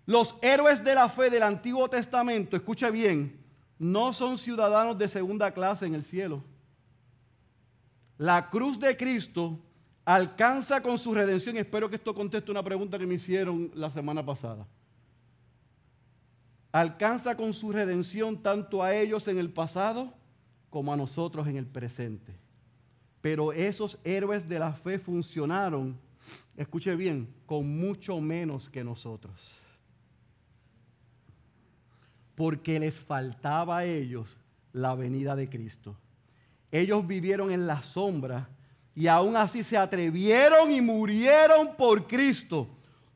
Los 0.05 0.35
héroes 0.41 0.83
de 0.83 0.95
la 0.95 1.07
fe 1.07 1.29
del 1.29 1.43
Antiguo 1.43 1.89
Testamento, 1.89 2.57
escuche 2.57 2.89
bien, 2.91 3.39
no 3.79 4.13
son 4.13 4.37
ciudadanos 4.37 4.97
de 4.97 5.07
segunda 5.07 5.51
clase 5.51 5.85
en 5.85 5.95
el 5.95 6.03
cielo. 6.03 6.43
La 8.17 8.49
cruz 8.49 8.79
de 8.79 8.95
Cristo 8.97 9.57
alcanza 10.05 10.81
con 10.81 10.97
su 10.97 11.13
redención. 11.13 11.57
Espero 11.57 11.89
que 11.89 11.95
esto 11.95 12.13
conteste 12.13 12.51
una 12.51 12.63
pregunta 12.63 12.97
que 12.97 13.05
me 13.05 13.15
hicieron 13.15 13.71
la 13.73 13.89
semana 13.89 14.25
pasada. 14.25 14.65
Alcanza 16.71 17.35
con 17.35 17.53
su 17.53 17.71
redención 17.71 18.41
tanto 18.41 18.81
a 18.81 18.95
ellos 18.95 19.27
en 19.27 19.37
el 19.37 19.49
pasado 19.49 20.13
como 20.69 20.93
a 20.93 20.97
nosotros 20.97 21.47
en 21.47 21.57
el 21.57 21.65
presente. 21.65 22.33
Pero 23.19 23.53
esos 23.53 23.99
héroes 24.03 24.47
de 24.47 24.57
la 24.57 24.73
fe 24.73 24.97
funcionaron, 24.97 25.99
escuche 26.55 26.95
bien, 26.95 27.27
con 27.45 27.77
mucho 27.77 28.19
menos 28.19 28.69
que 28.69 28.83
nosotros. 28.83 29.33
Porque 32.35 32.79
les 32.79 32.99
faltaba 32.99 33.79
a 33.79 33.85
ellos 33.85 34.37
la 34.73 34.95
venida 34.95 35.35
de 35.35 35.49
Cristo. 35.49 35.95
Ellos 36.71 37.05
vivieron 37.05 37.51
en 37.51 37.67
la 37.67 37.83
sombra 37.83 38.49
y 38.95 39.07
aún 39.07 39.35
así 39.35 39.63
se 39.63 39.77
atrevieron 39.77 40.71
y 40.71 40.81
murieron 40.81 41.75
por 41.75 42.07
Cristo. 42.07 42.67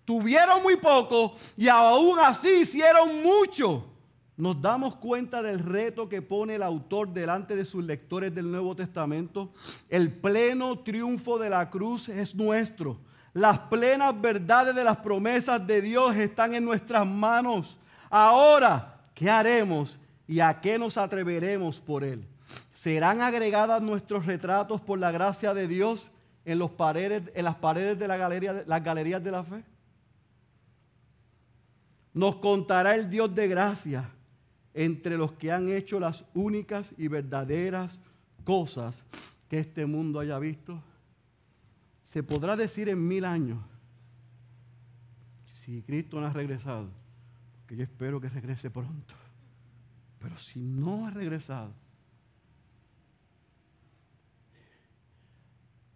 Tuvieron 0.03 0.61
muy 0.61 0.75
poco 0.75 1.35
y 1.57 1.67
aún 1.67 2.19
así 2.19 2.61
hicieron 2.61 3.23
mucho 3.23 3.95
nos 4.37 4.61
damos 4.61 4.97
cuenta 4.97 5.41
del 5.41 5.59
reto 5.59 6.09
que 6.09 6.21
pone 6.21 6.55
el 6.55 6.63
autor 6.63 7.13
delante 7.13 7.55
de 7.55 7.63
sus 7.63 7.83
lectores 7.83 8.35
del 8.35 8.51
Nuevo 8.51 8.75
Testamento. 8.75 9.53
El 9.89 10.11
pleno 10.11 10.79
triunfo 10.79 11.37
de 11.37 11.49
la 11.49 11.69
cruz 11.69 12.09
es 12.09 12.35
nuestro. 12.35 12.99
Las 13.33 13.59
plenas 13.59 14.19
verdades 14.19 14.75
de 14.75 14.83
las 14.83 14.97
promesas 14.97 15.65
de 15.65 15.81
Dios 15.81 16.15
están 16.17 16.53
en 16.53 16.65
nuestras 16.65 17.05
manos. 17.05 17.77
Ahora, 18.09 19.05
¿qué 19.13 19.29
haremos 19.29 19.97
y 20.27 20.41
a 20.41 20.59
qué 20.59 20.77
nos 20.77 20.97
atreveremos 20.97 21.79
por 21.79 22.03
Él? 22.03 22.27
¿Serán 22.85 23.19
agregadas 23.21 23.81
nuestros 23.81 24.27
retratos 24.27 24.79
por 24.79 24.99
la 24.99 25.09
gracia 25.09 25.55
de 25.55 25.67
Dios 25.67 26.11
en, 26.45 26.59
los 26.59 26.69
paredes, 26.69 27.31
en 27.33 27.43
las 27.43 27.55
paredes 27.55 27.97
de 27.97 28.07
la 28.07 28.15
galería, 28.15 28.63
las 28.67 28.83
galerías 28.83 29.23
de 29.23 29.31
la 29.31 29.43
fe? 29.43 29.63
Nos 32.13 32.35
contará 32.35 32.93
el 32.93 33.09
Dios 33.09 33.33
de 33.33 33.47
gracia 33.47 34.11
entre 34.75 35.17
los 35.17 35.31
que 35.31 35.51
han 35.51 35.67
hecho 35.67 35.99
las 35.99 36.25
únicas 36.35 36.93
y 36.95 37.07
verdaderas 37.07 37.97
cosas 38.43 39.01
que 39.49 39.57
este 39.57 39.87
mundo 39.87 40.19
haya 40.19 40.37
visto? 40.37 40.79
Se 42.03 42.21
podrá 42.21 42.55
decir 42.55 42.87
en 42.87 43.07
mil 43.07 43.25
años, 43.25 43.63
si 45.47 45.81
Cristo 45.81 46.21
no 46.21 46.27
ha 46.27 46.33
regresado, 46.33 46.91
que 47.65 47.77
yo 47.77 47.83
espero 47.83 48.21
que 48.21 48.29
regrese 48.29 48.69
pronto, 48.69 49.15
pero 50.19 50.37
si 50.37 50.59
no 50.59 51.07
ha 51.07 51.09
regresado, 51.09 51.73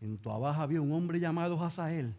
en 0.01 0.17
tu 0.17 0.31
abajo 0.31 0.61
había 0.61 0.81
un 0.81 0.91
hombre 0.91 1.19
llamado 1.19 1.61
Hazael, 1.63 2.15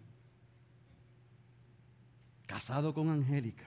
casado 2.46 2.92
con 2.92 3.08
Angélica 3.08 3.66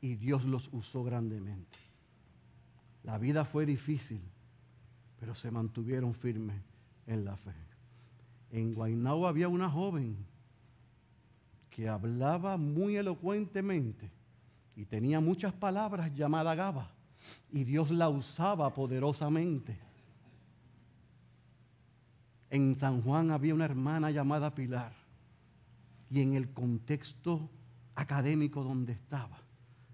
y 0.00 0.14
Dios 0.14 0.44
los 0.44 0.68
usó 0.72 1.02
grandemente. 1.04 1.78
La 3.02 3.18
vida 3.18 3.44
fue 3.44 3.66
difícil, 3.66 4.20
pero 5.18 5.34
se 5.34 5.50
mantuvieron 5.50 6.14
firmes 6.14 6.60
en 7.06 7.24
la 7.24 7.36
fe. 7.36 7.54
En 8.50 8.74
Guaynabo 8.74 9.26
había 9.26 9.48
una 9.48 9.70
joven 9.70 10.16
que 11.70 11.88
hablaba 11.88 12.56
muy 12.56 12.96
elocuentemente 12.96 14.10
y 14.76 14.84
tenía 14.84 15.20
muchas 15.20 15.52
palabras 15.52 16.14
llamada 16.14 16.54
Gaba 16.54 16.90
y 17.50 17.64
Dios 17.64 17.90
la 17.90 18.08
usaba 18.08 18.72
poderosamente. 18.72 19.87
En 22.50 22.76
San 22.76 23.02
Juan 23.02 23.30
había 23.30 23.54
una 23.54 23.66
hermana 23.66 24.10
llamada 24.10 24.54
Pilar 24.54 24.92
y 26.10 26.22
en 26.22 26.34
el 26.34 26.50
contexto 26.52 27.50
académico 27.94 28.64
donde 28.64 28.92
estaba, 28.92 29.38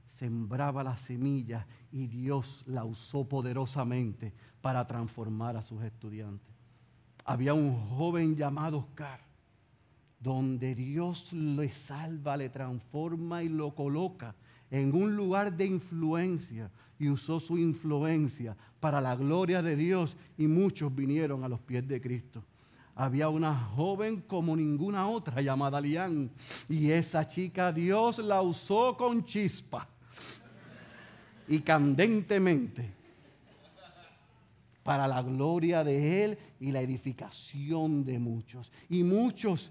sembraba 0.06 0.84
la 0.84 0.96
semilla 0.96 1.66
y 1.90 2.06
Dios 2.06 2.62
la 2.66 2.84
usó 2.84 3.28
poderosamente 3.28 4.32
para 4.60 4.86
transformar 4.86 5.56
a 5.56 5.62
sus 5.62 5.82
estudiantes. 5.82 6.54
Había 7.24 7.54
un 7.54 7.74
joven 7.90 8.36
llamado 8.36 8.78
Oscar. 8.78 9.20
donde 10.20 10.74
Dios 10.74 11.32
le 11.34 11.70
salva, 11.70 12.36
le 12.36 12.48
transforma 12.48 13.42
y 13.42 13.48
lo 13.48 13.74
coloca 13.74 14.34
en 14.74 14.92
un 14.92 15.14
lugar 15.14 15.56
de 15.56 15.66
influencia 15.66 16.68
y 16.98 17.08
usó 17.08 17.38
su 17.38 17.56
influencia 17.56 18.56
para 18.80 19.00
la 19.00 19.14
gloria 19.14 19.62
de 19.62 19.76
Dios 19.76 20.16
y 20.36 20.48
muchos 20.48 20.92
vinieron 20.92 21.44
a 21.44 21.48
los 21.48 21.60
pies 21.60 21.86
de 21.86 22.00
Cristo. 22.00 22.42
Había 22.96 23.28
una 23.28 23.54
joven 23.54 24.22
como 24.22 24.56
ninguna 24.56 25.06
otra 25.06 25.40
llamada 25.40 25.80
Lián 25.80 26.28
y 26.68 26.90
esa 26.90 27.28
chica 27.28 27.72
Dios 27.72 28.18
la 28.18 28.42
usó 28.42 28.96
con 28.96 29.24
chispa 29.24 29.88
y 31.46 31.60
candentemente 31.60 32.90
para 34.82 35.06
la 35.06 35.22
gloria 35.22 35.84
de 35.84 36.24
Él 36.24 36.38
y 36.58 36.72
la 36.72 36.80
edificación 36.80 38.04
de 38.04 38.18
muchos. 38.18 38.72
Y 38.90 39.04
muchos 39.04 39.70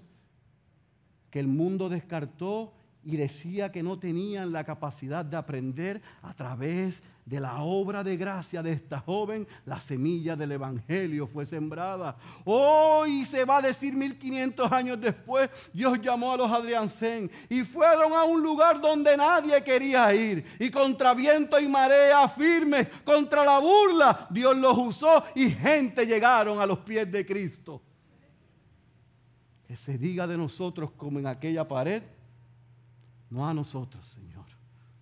que 1.30 1.40
el 1.40 1.46
mundo 1.46 1.90
descartó 1.90 2.72
y 3.04 3.16
decía 3.16 3.70
que 3.70 3.82
no 3.82 3.98
tenían 3.98 4.52
la 4.52 4.64
capacidad 4.64 5.24
de 5.24 5.36
aprender 5.36 6.00
a 6.22 6.32
través 6.34 7.02
de 7.26 7.40
la 7.40 7.62
obra 7.62 8.04
de 8.04 8.16
gracia 8.16 8.62
de 8.62 8.72
esta 8.72 9.00
joven, 9.00 9.46
la 9.64 9.80
semilla 9.80 10.36
del 10.36 10.52
Evangelio 10.52 11.26
fue 11.26 11.46
sembrada. 11.46 12.16
Hoy 12.44 13.24
se 13.24 13.44
va 13.44 13.58
a 13.58 13.62
decir 13.62 13.94
1500 13.94 14.70
años 14.70 15.00
después, 15.00 15.48
Dios 15.72 16.00
llamó 16.00 16.32
a 16.32 16.36
los 16.36 16.50
Adriansen 16.50 17.30
y 17.48 17.62
fueron 17.62 18.12
a 18.12 18.24
un 18.24 18.42
lugar 18.42 18.80
donde 18.80 19.16
nadie 19.16 19.62
quería 19.62 20.14
ir. 20.14 20.44
Y 20.58 20.70
contra 20.70 21.14
viento 21.14 21.58
y 21.58 21.66
marea 21.66 22.28
firme, 22.28 22.88
contra 23.04 23.44
la 23.44 23.58
burla, 23.58 24.26
Dios 24.30 24.56
los 24.56 24.76
usó 24.76 25.24
y 25.34 25.50
gente 25.50 26.06
llegaron 26.06 26.60
a 26.60 26.66
los 26.66 26.78
pies 26.80 27.10
de 27.10 27.24
Cristo. 27.24 27.80
Que 29.66 29.76
se 29.76 29.96
diga 29.96 30.26
de 30.26 30.36
nosotros 30.36 30.90
como 30.90 31.18
en 31.18 31.26
aquella 31.26 31.66
pared, 31.66 32.02
no 33.34 33.48
a 33.48 33.52
nosotros, 33.52 34.06
Señor, 34.06 34.46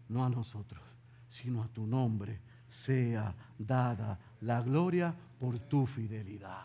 no 0.08 0.24
a 0.24 0.30
nosotros, 0.30 0.80
sino 1.28 1.62
a 1.62 1.68
tu 1.68 1.86
nombre 1.86 2.40
sea 2.66 3.34
dada 3.58 4.18
la 4.40 4.62
gloria 4.62 5.14
por 5.38 5.58
tu 5.58 5.84
fidelidad. 5.84 6.64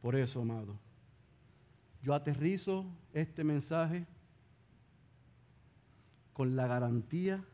Por 0.00 0.16
eso, 0.16 0.40
amado, 0.40 0.76
yo 2.02 2.14
aterrizo 2.14 2.84
este 3.12 3.44
mensaje 3.44 4.08
con 6.32 6.56
la 6.56 6.66
garantía 6.66 7.44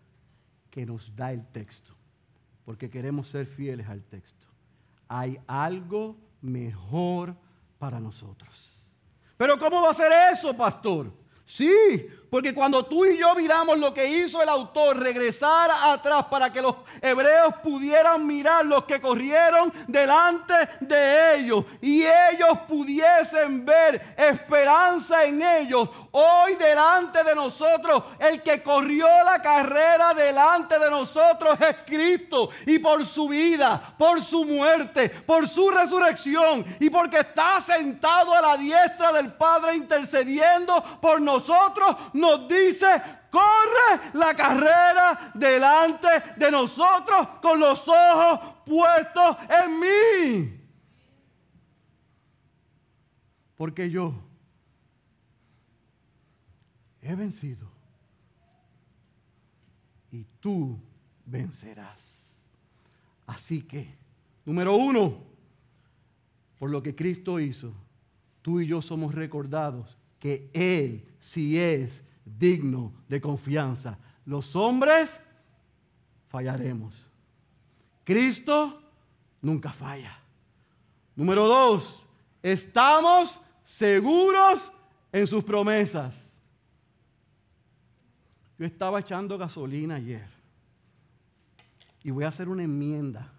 que 0.70 0.86
nos 0.86 1.14
da 1.14 1.34
el 1.34 1.46
texto, 1.48 1.92
porque 2.64 2.88
queremos 2.88 3.28
ser 3.28 3.44
fieles 3.44 3.86
al 3.88 4.02
texto 4.04 4.48
hay 5.08 5.40
algo 5.46 6.16
mejor 6.40 7.34
para 7.78 7.98
nosotros. 7.98 8.74
Pero 9.36 9.58
¿cómo 9.58 9.82
va 9.82 9.90
a 9.90 9.94
ser 9.94 10.12
eso, 10.32 10.56
pastor? 10.56 11.12
Sí, 11.50 12.06
porque 12.30 12.54
cuando 12.54 12.84
tú 12.84 13.06
y 13.06 13.16
yo 13.16 13.34
miramos 13.34 13.78
lo 13.78 13.94
que 13.94 14.06
hizo 14.06 14.42
el 14.42 14.50
autor, 14.50 14.98
regresar 14.98 15.70
atrás 15.70 16.26
para 16.26 16.52
que 16.52 16.60
los 16.60 16.74
hebreos 17.00 17.54
pudieran 17.62 18.26
mirar 18.26 18.66
los 18.66 18.84
que 18.84 19.00
corrieron 19.00 19.72
delante 19.86 20.54
de 20.80 21.36
ellos 21.36 21.64
y 21.80 22.02
ellos 22.02 22.58
pudiesen 22.68 23.64
ver 23.64 24.14
esperanza 24.18 25.24
en 25.24 25.40
ellos. 25.40 25.88
Hoy 26.10 26.54
delante 26.56 27.24
de 27.24 27.34
nosotros, 27.34 28.02
el 28.18 28.42
que 28.42 28.62
corrió 28.62 29.06
la 29.24 29.40
carrera 29.40 30.12
delante 30.12 30.78
de 30.78 30.90
nosotros 30.90 31.58
es 31.60 31.76
Cristo. 31.86 32.50
Y 32.66 32.78
por 32.78 33.06
su 33.06 33.28
vida, 33.28 33.94
por 33.96 34.22
su 34.22 34.44
muerte, 34.44 35.08
por 35.08 35.48
su 35.48 35.70
resurrección 35.70 36.64
y 36.78 36.90
porque 36.90 37.20
está 37.20 37.58
sentado 37.60 38.34
a 38.34 38.42
la 38.42 38.56
diestra 38.58 39.12
del 39.12 39.32
Padre 39.32 39.76
intercediendo 39.76 40.82
por 41.00 41.22
nosotros, 41.22 41.37
nos 42.14 42.48
dice, 42.48 42.86
corre 43.30 44.10
la 44.14 44.34
carrera 44.34 45.32
delante 45.34 46.08
de 46.36 46.50
nosotros 46.50 47.28
con 47.42 47.60
los 47.60 47.86
ojos 47.86 48.40
puestos 48.64 49.36
en 49.48 49.80
mí. 49.80 50.60
Porque 53.56 53.90
yo 53.90 54.14
he 57.02 57.14
vencido 57.14 57.68
y 60.10 60.24
tú 60.40 60.78
vencerás. 61.26 62.04
Así 63.26 63.62
que, 63.62 63.94
número 64.44 64.74
uno, 64.74 65.18
por 66.58 66.70
lo 66.70 66.82
que 66.82 66.94
Cristo 66.94 67.38
hizo, 67.40 67.72
tú 68.42 68.60
y 68.60 68.66
yo 68.66 68.80
somos 68.80 69.14
recordados 69.14 69.98
que 70.18 70.50
Él 70.52 71.07
sí 71.20 71.58
es 71.58 72.02
digno 72.24 72.92
de 73.08 73.20
confianza. 73.20 73.98
Los 74.24 74.54
hombres 74.56 75.20
fallaremos. 76.28 76.94
Cristo 78.04 78.82
nunca 79.40 79.72
falla. 79.72 80.18
Número 81.14 81.46
dos, 81.46 82.02
estamos 82.42 83.40
seguros 83.64 84.70
en 85.12 85.26
sus 85.26 85.42
promesas. 85.44 86.14
Yo 88.58 88.66
estaba 88.66 89.00
echando 89.00 89.38
gasolina 89.38 89.96
ayer 89.96 90.28
y 92.02 92.10
voy 92.10 92.24
a 92.24 92.28
hacer 92.28 92.48
una 92.48 92.62
enmienda 92.62 93.32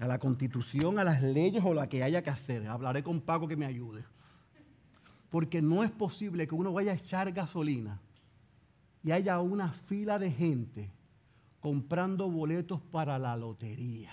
a 0.00 0.06
la 0.06 0.18
constitución, 0.18 0.98
a 0.98 1.04
las 1.04 1.22
leyes 1.22 1.62
o 1.64 1.74
la 1.74 1.88
que 1.88 2.02
haya 2.02 2.22
que 2.22 2.30
hacer. 2.30 2.66
Hablaré 2.66 3.02
con 3.02 3.20
Paco 3.20 3.46
que 3.46 3.56
me 3.56 3.66
ayude. 3.66 4.04
Porque 5.32 5.62
no 5.62 5.82
es 5.82 5.90
posible 5.90 6.46
que 6.46 6.54
uno 6.54 6.74
vaya 6.74 6.92
a 6.92 6.94
echar 6.94 7.32
gasolina 7.32 7.98
y 9.02 9.12
haya 9.12 9.40
una 9.40 9.72
fila 9.72 10.18
de 10.18 10.30
gente 10.30 10.90
comprando 11.58 12.28
boletos 12.30 12.82
para 12.82 13.18
la 13.18 13.34
lotería. 13.34 14.12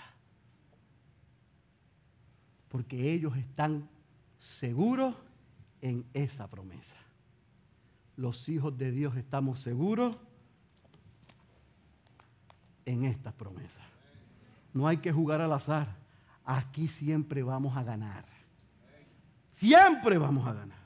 Porque 2.70 3.12
ellos 3.12 3.36
están 3.36 3.86
seguros 4.38 5.14
en 5.82 6.06
esa 6.14 6.48
promesa. 6.48 6.96
Los 8.16 8.48
hijos 8.48 8.78
de 8.78 8.90
Dios 8.90 9.14
estamos 9.18 9.60
seguros 9.60 10.16
en 12.86 13.04
estas 13.04 13.34
promesas. 13.34 13.84
No 14.72 14.88
hay 14.88 14.96
que 14.96 15.12
jugar 15.12 15.42
al 15.42 15.52
azar. 15.52 15.98
Aquí 16.46 16.88
siempre 16.88 17.42
vamos 17.42 17.76
a 17.76 17.82
ganar. 17.82 18.24
Siempre 19.52 20.16
vamos 20.16 20.46
a 20.46 20.54
ganar. 20.54 20.79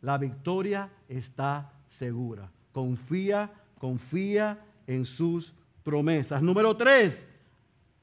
La 0.00 0.18
victoria 0.18 0.90
está 1.08 1.70
segura. 1.88 2.50
Confía, 2.72 3.50
confía 3.78 4.58
en 4.86 5.04
sus 5.04 5.52
promesas. 5.82 6.40
Número 6.42 6.76
tres, 6.76 7.24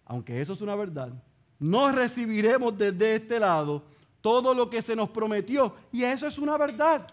aunque 0.05 0.41
eso 0.41 0.53
es 0.53 0.61
una 0.61 0.75
verdad, 0.75 1.13
no 1.59 1.91
recibiremos 1.91 2.77
desde 2.77 3.15
este 3.15 3.39
lado 3.39 3.83
todo 4.21 4.53
lo 4.53 4.69
que 4.69 4.81
se 4.81 4.95
nos 4.95 5.09
prometió. 5.09 5.73
Y 5.91 6.03
eso 6.03 6.27
es 6.27 6.37
una 6.37 6.57
verdad. 6.57 7.07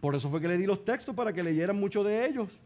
Por 0.00 0.14
eso 0.14 0.28
fue 0.28 0.40
que 0.40 0.48
le 0.48 0.56
di 0.56 0.66
los 0.66 0.84
textos 0.84 1.14
para 1.14 1.32
que 1.32 1.42
leyeran 1.42 1.78
mucho 1.78 2.02
de 2.02 2.26
ellos. 2.26 2.58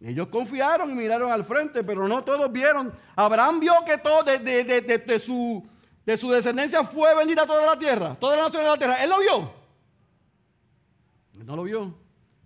Ellos 0.00 0.28
confiaron 0.28 0.90
y 0.90 0.94
miraron 0.94 1.30
al 1.30 1.44
frente, 1.44 1.84
pero 1.84 2.08
no 2.08 2.24
todos 2.24 2.50
vieron. 2.50 2.92
Abraham 3.14 3.60
vio 3.60 3.74
que 3.86 3.98
todo 3.98 4.22
de, 4.22 4.38
de, 4.38 5.18
su, 5.20 5.62
de 6.06 6.16
su 6.16 6.30
descendencia 6.30 6.82
fue 6.82 7.14
bendita 7.14 7.46
toda 7.46 7.66
la 7.66 7.78
tierra, 7.78 8.16
toda 8.18 8.36
la 8.36 8.44
nación 8.44 8.62
de 8.62 8.68
la 8.70 8.76
tierra. 8.78 9.04
Él 9.04 9.10
lo 9.10 9.18
vio 9.18 9.59
no 11.50 11.56
lo 11.56 11.64
vio, 11.64 11.92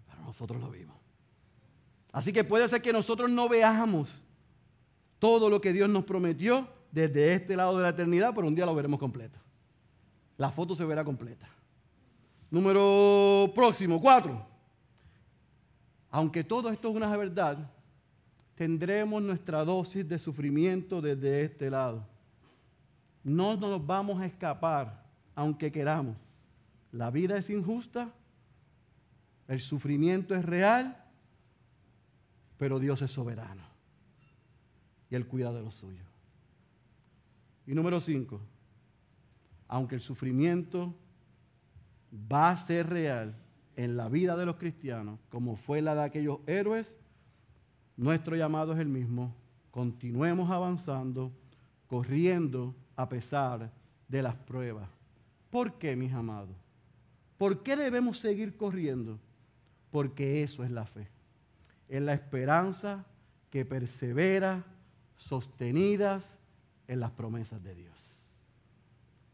pero 0.07 0.23
nosotros 0.23 0.59
lo 0.63 0.71
vimos. 0.71 0.97
Así 2.11 2.33
que 2.33 2.43
puede 2.43 2.67
ser 2.69 2.81
que 2.81 2.91
nosotros 2.91 3.31
no 3.31 3.51
veamos 3.51 4.09
todo 5.19 5.51
lo 5.51 5.61
que 5.61 5.75
Dios 5.75 5.91
nos 5.91 6.05
prometió 6.05 6.67
desde 6.91 7.35
este 7.35 7.55
lado 7.55 7.77
de 7.77 7.83
la 7.83 7.91
eternidad, 7.91 8.33
pero 8.35 8.47
un 8.47 8.55
día 8.55 8.65
lo 8.65 8.75
veremos 8.75 8.99
completo. 8.99 9.39
La 10.39 10.51
foto 10.51 10.75
se 10.75 10.87
verá 10.87 11.05
completa. 11.05 11.47
Número 12.51 13.53
próximo, 13.55 14.01
cuatro. 14.01 14.47
Aunque 16.11 16.43
todo 16.43 16.71
esto 16.71 16.89
es 16.89 16.97
una 16.97 17.15
verdad, 17.15 17.71
tendremos 18.55 19.23
nuestra 19.23 19.67
dosis 19.67 20.09
de 20.09 20.19
sufrimiento 20.19 21.03
desde 21.03 21.43
este 21.43 21.69
lado. 21.69 22.07
No 23.23 23.55
nos 23.55 23.85
vamos 23.85 24.19
a 24.23 24.25
escapar, 24.25 25.05
aunque 25.35 25.71
queramos. 25.71 26.17
La 26.91 27.11
vida 27.11 27.37
es 27.37 27.51
injusta, 27.51 28.11
el 29.49 29.61
sufrimiento 29.61 30.35
es 30.35 30.45
real, 30.45 31.05
pero 32.57 32.79
Dios 32.79 33.03
es 33.03 33.11
soberano. 33.11 33.63
Y 35.11 35.15
Él 35.15 35.27
cuida 35.27 35.53
de 35.53 35.63
los 35.63 35.75
suyos. 35.75 36.07
Y 37.67 37.75
número 37.75 38.01
cinco, 38.01 38.41
aunque 39.69 39.95
el 39.97 40.01
sufrimiento 40.01 40.95
va 42.33 42.51
a 42.51 42.57
ser 42.57 42.89
real 42.89 43.35
en 43.77 43.97
la 43.97 44.09
vida 44.09 44.37
de 44.37 44.47
los 44.47 44.57
cristianos, 44.57 45.19
como 45.31 45.57
fue 45.57 45.83
la 45.83 45.95
de 45.95 46.03
aquellos 46.03 46.41
héroes, 46.47 46.97
nuestro 47.97 48.37
llamado 48.37 48.73
es 48.73 48.79
el 48.81 48.89
mismo, 48.89 49.35
continuemos 49.71 50.51
avanzando, 50.51 51.33
corriendo 51.89 52.75
a 52.97 53.09
pesar 53.09 53.73
de 54.09 54.23
las 54.23 54.35
pruebas. 54.35 54.89
¿Por 55.51 55.79
qué, 55.79 55.97
mis 55.97 56.13
amados? 56.13 56.57
¿Por 57.39 57.63
qué 57.63 57.77
debemos 57.77 58.19
seguir 58.19 58.57
corriendo? 58.57 59.19
Porque 59.95 60.43
eso 60.43 60.65
es 60.65 60.73
la 60.73 60.87
fe. 60.87 61.07
Es 61.89 62.03
la 62.03 62.15
esperanza 62.15 63.07
que 63.49 63.65
persevera 63.65 64.65
sostenidas 65.17 66.37
en 66.89 66.99
las 66.99 67.13
promesas 67.13 67.63
de 67.63 67.77
Dios. 67.77 68.27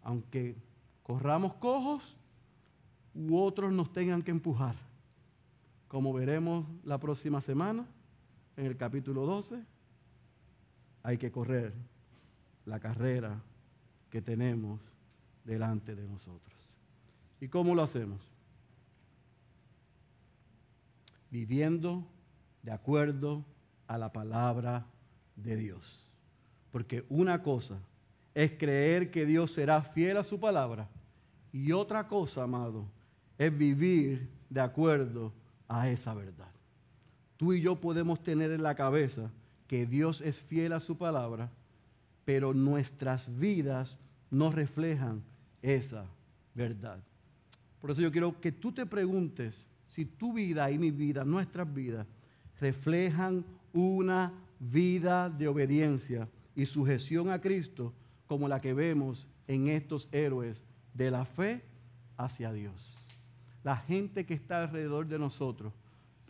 Aunque 0.03 0.59
corramos 1.03 1.55
cojos 1.55 2.15
u 3.15 3.39
otros 3.39 3.73
nos 3.73 3.91
tengan 3.95 4.21
que 4.21 4.33
empujar, 4.33 4.75
como 5.89 6.13
veremos 6.13 6.67
la 6.85 6.99
próxima 6.99 7.41
semana 7.41 7.87
en 8.59 8.67
el 8.67 8.77
capítulo 8.77 9.25
12, 9.25 9.65
hay 11.03 11.17
que 11.17 11.33
correr 11.33 11.73
la 12.67 12.79
carrera 12.81 13.41
que 14.11 14.21
tenemos 14.21 14.93
delante 15.43 15.95
de 15.95 16.07
nosotros. 16.07 16.59
¿Y 17.41 17.49
cómo 17.49 17.75
lo 17.75 17.83
hacemos? 17.83 18.30
Viviendo 21.31 22.05
de 22.62 22.72
acuerdo 22.72 23.45
a 23.87 23.99
la 23.99 24.12
palabra 24.12 24.87
de 25.37 25.57
Dios. 25.57 26.07
Porque 26.70 27.05
una 27.09 27.43
cosa 27.43 27.78
es 28.35 28.53
creer 28.53 29.11
que 29.11 29.26
Dios 29.26 29.53
será 29.53 29.83
fiel 29.83 30.16
a 30.16 30.24
su 30.24 30.39
palabra 30.39 30.89
y 31.53 31.72
otra 31.72 32.07
cosa, 32.07 32.45
amado, 32.45 32.85
es 33.39 33.57
vivir 33.57 34.28
de 34.49 34.61
acuerdo 34.61 35.33
a 35.68 35.89
esa 35.89 36.14
verdad. 36.14 36.51
Tú 37.37 37.53
y 37.53 37.61
yo 37.61 37.76
podemos 37.76 38.22
tener 38.22 38.51
en 38.51 38.62
la 38.62 38.74
cabeza 38.74 39.31
que 39.66 39.87
Dios 39.87 40.20
es 40.20 40.41
fiel 40.41 40.72
a 40.72 40.81
su 40.81 40.97
palabra, 40.97 41.51
pero 42.24 42.53
nuestras 42.53 43.26
vidas 43.39 43.97
no 44.31 44.53
reflejan 44.53 45.22
esa 45.62 46.05
verdad. 46.55 46.99
Por 47.81 47.91
eso 47.91 48.03
yo 48.03 48.12
quiero 48.12 48.41
que 48.41 48.53
tú 48.53 48.72
te 48.72 48.85
preguntes 48.85 49.64
si 49.91 50.05
tu 50.05 50.32
vida 50.32 50.70
y 50.70 50.78
mi 50.78 50.93
vida, 50.93 51.24
nuestras 51.24 51.74
vidas, 51.74 52.07
reflejan 52.61 53.45
una 53.72 54.32
vida 54.61 55.28
de 55.28 55.49
obediencia 55.49 56.28
y 56.55 56.64
sujeción 56.66 57.28
a 57.28 57.41
Cristo 57.41 57.93
como 58.28 58.47
la 58.47 58.61
que 58.61 58.72
vemos 58.72 59.26
en 59.49 59.66
estos 59.66 60.09
héroes 60.12 60.62
de 60.95 61.11
la 61.11 61.24
fe 61.24 61.64
hacia 62.16 62.53
Dios. 62.53 62.97
La 63.64 63.76
gente 63.76 64.24
que 64.24 64.34
está 64.34 64.62
alrededor 64.62 65.09
de 65.09 65.18
nosotros 65.18 65.72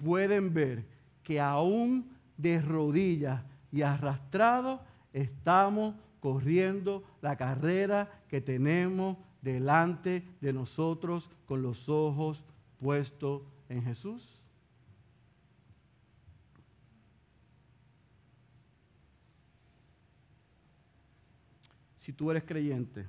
pueden 0.03 0.55
ver 0.55 0.87
que 1.23 1.39
aún 1.39 2.17
de 2.39 2.63
rodillas 2.63 3.45
y 3.71 3.83
arrastrados 3.83 4.81
estamos 5.13 5.95
corriendo 6.21 7.05
la 7.21 7.37
carrera 7.37 8.23
que 8.27 8.41
tenemos 8.41 9.19
delante 9.43 10.27
de 10.41 10.55
nosotros 10.55 11.29
con 11.45 11.61
los 11.61 11.91
ojos 11.91 12.43
puestos 12.81 13.43
en 13.69 13.83
Jesús? 13.83 14.41
Si 21.97 22.13
tú 22.13 22.31
eres 22.31 22.43
creyente, 22.45 23.07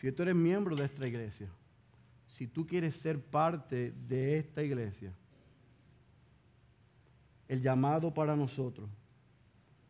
si 0.00 0.12
tú 0.12 0.22
eres 0.24 0.34
miembro 0.34 0.76
de 0.76 0.84
esta 0.84 1.06
iglesia, 1.06 1.48
si 2.26 2.46
tú 2.46 2.66
quieres 2.66 2.96
ser 2.96 3.18
parte 3.18 3.94
de 4.08 4.38
esta 4.38 4.62
iglesia, 4.62 5.14
el 7.48 7.62
llamado 7.62 8.12
para 8.12 8.34
nosotros, 8.34 8.90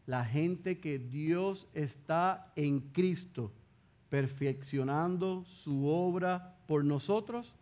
la 0.07 0.24
gente 0.24 0.78
que 0.78 0.99
Dios 0.99 1.66
está 1.72 2.53
en 2.55 2.80
Cristo, 2.80 3.51
perfeccionando 4.11 5.45
su 5.47 5.87
obra 5.87 6.59
por 6.66 6.85
nosotros, 6.85 7.55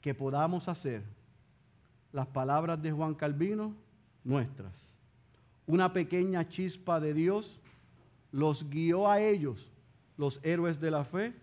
que 0.00 0.14
podamos 0.14 0.68
hacer 0.68 1.02
las 2.12 2.26
palabras 2.26 2.80
de 2.82 2.92
Juan 2.92 3.14
Calvino 3.14 3.74
nuestras. 4.24 4.74
Una 5.66 5.92
pequeña 5.92 6.48
chispa 6.48 7.00
de 7.00 7.14
Dios 7.14 7.60
los 8.32 8.68
guió 8.68 9.08
a 9.08 9.20
ellos, 9.20 9.70
los 10.16 10.40
héroes 10.42 10.80
de 10.80 10.90
la 10.90 11.04
fe, 11.04 11.34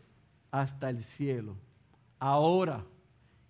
hasta 0.52 0.90
el 0.90 1.04
cielo. 1.04 1.56
Ahora 2.20 2.84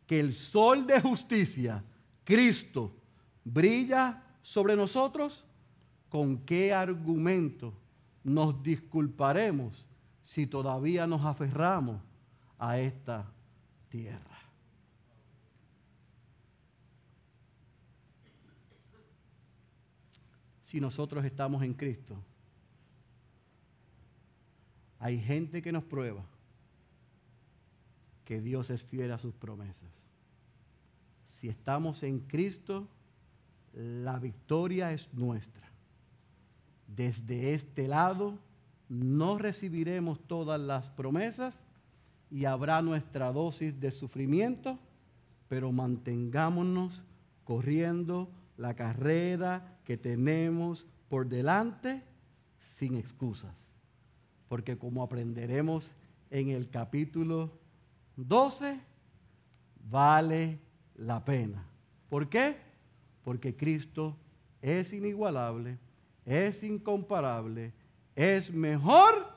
que 0.06 0.20
el 0.20 0.34
sol 0.34 0.86
de 0.86 1.02
justicia, 1.02 1.84
Cristo, 2.24 2.96
brilla 3.44 4.24
sobre 4.42 4.76
nosotros, 4.76 5.46
¿con 6.10 6.38
qué 6.40 6.74
argumento 6.74 7.74
nos 8.24 8.62
disculparemos 8.62 9.86
si 10.22 10.46
todavía 10.46 11.08
nos 11.08 11.24
aferramos 11.24 12.02
a 12.60 12.78
esta 12.78 13.26
tierra. 13.88 14.37
Si 20.68 20.82
nosotros 20.82 21.24
estamos 21.24 21.64
en 21.64 21.74
Cristo, 21.74 22.14
hay 25.00 25.18
gente 25.18 25.62
que 25.62 25.72
nos 25.72 25.86
prueba 25.86 26.26
que 28.26 28.42
Dios 28.42 28.70
es 28.70 28.84
fiel 28.84 29.14
a 29.14 29.18
sus 29.18 29.34
promesas. 29.34 29.90
Si 31.26 31.48
estamos 31.48 32.04
en 32.04 32.20
Cristo, 32.20 32.86
la 33.74 34.20
victoria 34.20 34.92
es 34.92 35.08
nuestra. 35.14 35.66
Desde 36.94 37.54
este 37.54 37.88
lado, 37.88 38.38
no 38.90 39.38
recibiremos 39.38 40.20
todas 40.28 40.60
las 40.60 40.90
promesas 40.90 41.58
y 42.30 42.44
habrá 42.44 42.82
nuestra 42.82 43.32
dosis 43.32 43.80
de 43.80 43.92
sufrimiento, 43.92 44.78
pero 45.48 45.72
mantengámonos 45.72 47.06
corriendo 47.46 48.28
la 48.58 48.74
carrera 48.74 49.77
que 49.88 49.96
tenemos 49.96 50.86
por 51.08 51.30
delante 51.30 52.04
sin 52.60 52.96
excusas. 52.96 53.56
Porque 54.50 54.78
como 54.78 55.02
aprenderemos 55.02 55.94
en 56.30 56.50
el 56.50 56.70
capítulo 56.70 57.58
12, 58.18 58.82
vale 59.90 60.60
la 60.98 61.24
pena. 61.24 61.66
¿Por 62.10 62.28
qué? 62.28 62.58
Porque 63.24 63.56
Cristo 63.56 64.18
es 64.62 64.92
inigualable, 64.92 65.78
es 66.26 66.64
incomparable, 66.64 67.72
es 68.14 68.52
mejor 68.52 69.34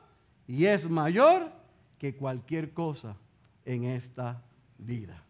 y 0.49 0.65
es 0.65 0.91
mayor 0.91 1.53
que 1.97 2.17
cualquier 2.17 2.75
cosa 2.75 3.17
en 3.65 3.85
esta 3.85 4.43
vida. 4.79 5.23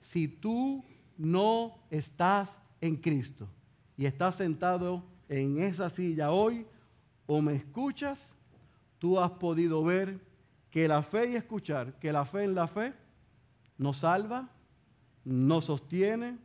Si 0.00 0.28
tú 0.28 0.84
no 1.18 1.76
estás 1.90 2.60
en 2.80 2.94
Cristo 2.94 3.48
y 4.00 4.06
estás 4.06 4.36
sentado 4.36 5.04
en 5.28 5.58
esa 5.62 5.90
silla 5.90 6.30
hoy 6.30 6.66
o 7.26 7.42
me 7.42 7.54
escuchas, 7.54 8.32
tú 8.98 9.20
has 9.20 9.30
podido 9.32 9.84
ver 9.84 10.18
que 10.70 10.88
la 10.88 11.02
fe 11.02 11.32
y 11.32 11.36
escuchar, 11.36 11.92
que 11.98 12.10
la 12.10 12.24
fe 12.24 12.44
en 12.44 12.54
la 12.54 12.66
fe 12.66 12.94
no 13.76 13.92
salva, 13.92 14.48
no 15.22 15.60
sostiene, 15.60 16.38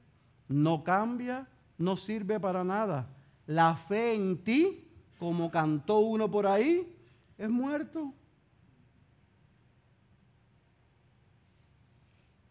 no 0.49 0.84
cambia, 0.84 1.47
no 1.78 1.95
sirve 1.95 2.41
para 2.41 2.66
nada. 2.66 3.08
La 3.47 3.74
fe 3.78 4.16
en 4.16 4.43
ti 4.43 4.86
como 5.18 5.49
cantó 5.49 5.99
uno 5.99 6.30
por 6.30 6.47
ahí, 6.47 6.93
es 7.38 7.49
muerto. 7.49 8.14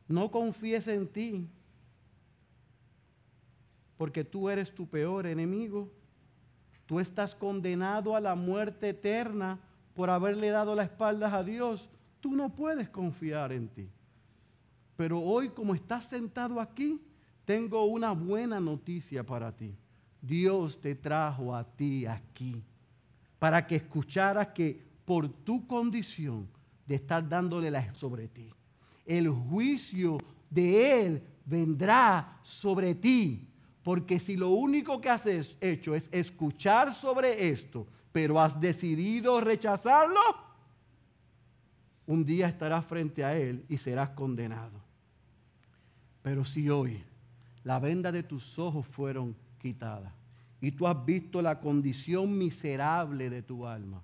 No 0.08 0.30
confíes 0.30 0.88
en 0.88 1.06
ti, 1.06 1.46
porque 3.96 4.24
tú 4.24 4.48
eres 4.48 4.74
tu 4.74 4.86
peor 4.86 5.26
enemigo. 5.26 5.90
Tú 6.86 7.00
estás 7.00 7.34
condenado 7.34 8.14
a 8.14 8.20
la 8.20 8.34
muerte 8.34 8.90
eterna 8.90 9.58
por 9.94 10.10
haberle 10.10 10.50
dado 10.50 10.74
la 10.74 10.84
espalda 10.84 11.34
a 11.34 11.42
Dios. 11.42 11.88
Tú 12.20 12.34
no 12.34 12.54
puedes 12.54 12.88
confiar 12.88 13.52
en 13.52 13.68
ti. 13.68 13.88
Pero 14.96 15.20
hoy, 15.20 15.48
como 15.48 15.74
estás 15.74 16.04
sentado 16.04 16.60
aquí, 16.60 17.00
tengo 17.44 17.84
una 17.84 18.12
buena 18.12 18.60
noticia 18.60 19.24
para 19.24 19.52
ti. 19.52 19.74
Dios 20.20 20.80
te 20.80 20.94
trajo 20.94 21.54
a 21.54 21.64
ti 21.64 22.06
aquí 22.06 22.62
para 23.38 23.66
que 23.66 23.76
escucharas 23.76 24.48
que 24.48 24.82
por 25.04 25.28
tu 25.28 25.66
condición 25.66 26.48
de 26.86 26.94
estar 26.94 27.28
dándole 27.28 27.70
la 27.70 27.92
sobre 27.92 28.28
ti, 28.28 28.50
el 29.04 29.28
juicio 29.28 30.16
de 30.48 31.02
Él 31.02 31.22
vendrá 31.44 32.38
sobre 32.42 32.94
ti. 32.94 33.46
Porque 33.84 34.18
si 34.18 34.36
lo 34.36 34.48
único 34.48 35.00
que 35.00 35.10
has 35.10 35.26
hecho 35.26 35.94
es 35.94 36.08
escuchar 36.10 36.94
sobre 36.94 37.50
esto, 37.50 37.86
pero 38.10 38.40
has 38.40 38.58
decidido 38.58 39.40
rechazarlo, 39.40 40.20
un 42.06 42.24
día 42.24 42.48
estarás 42.48 42.84
frente 42.86 43.24
a 43.24 43.36
Él 43.36 43.64
y 43.68 43.76
serás 43.76 44.10
condenado. 44.10 44.80
Pero 46.22 46.44
si 46.44 46.70
hoy 46.70 47.04
la 47.62 47.78
venda 47.78 48.10
de 48.10 48.22
tus 48.22 48.58
ojos 48.58 48.86
fueron 48.86 49.36
quitada 49.58 50.14
y 50.60 50.72
tú 50.72 50.86
has 50.86 51.04
visto 51.04 51.42
la 51.42 51.60
condición 51.60 52.36
miserable 52.38 53.28
de 53.28 53.42
tu 53.42 53.66
alma, 53.66 54.02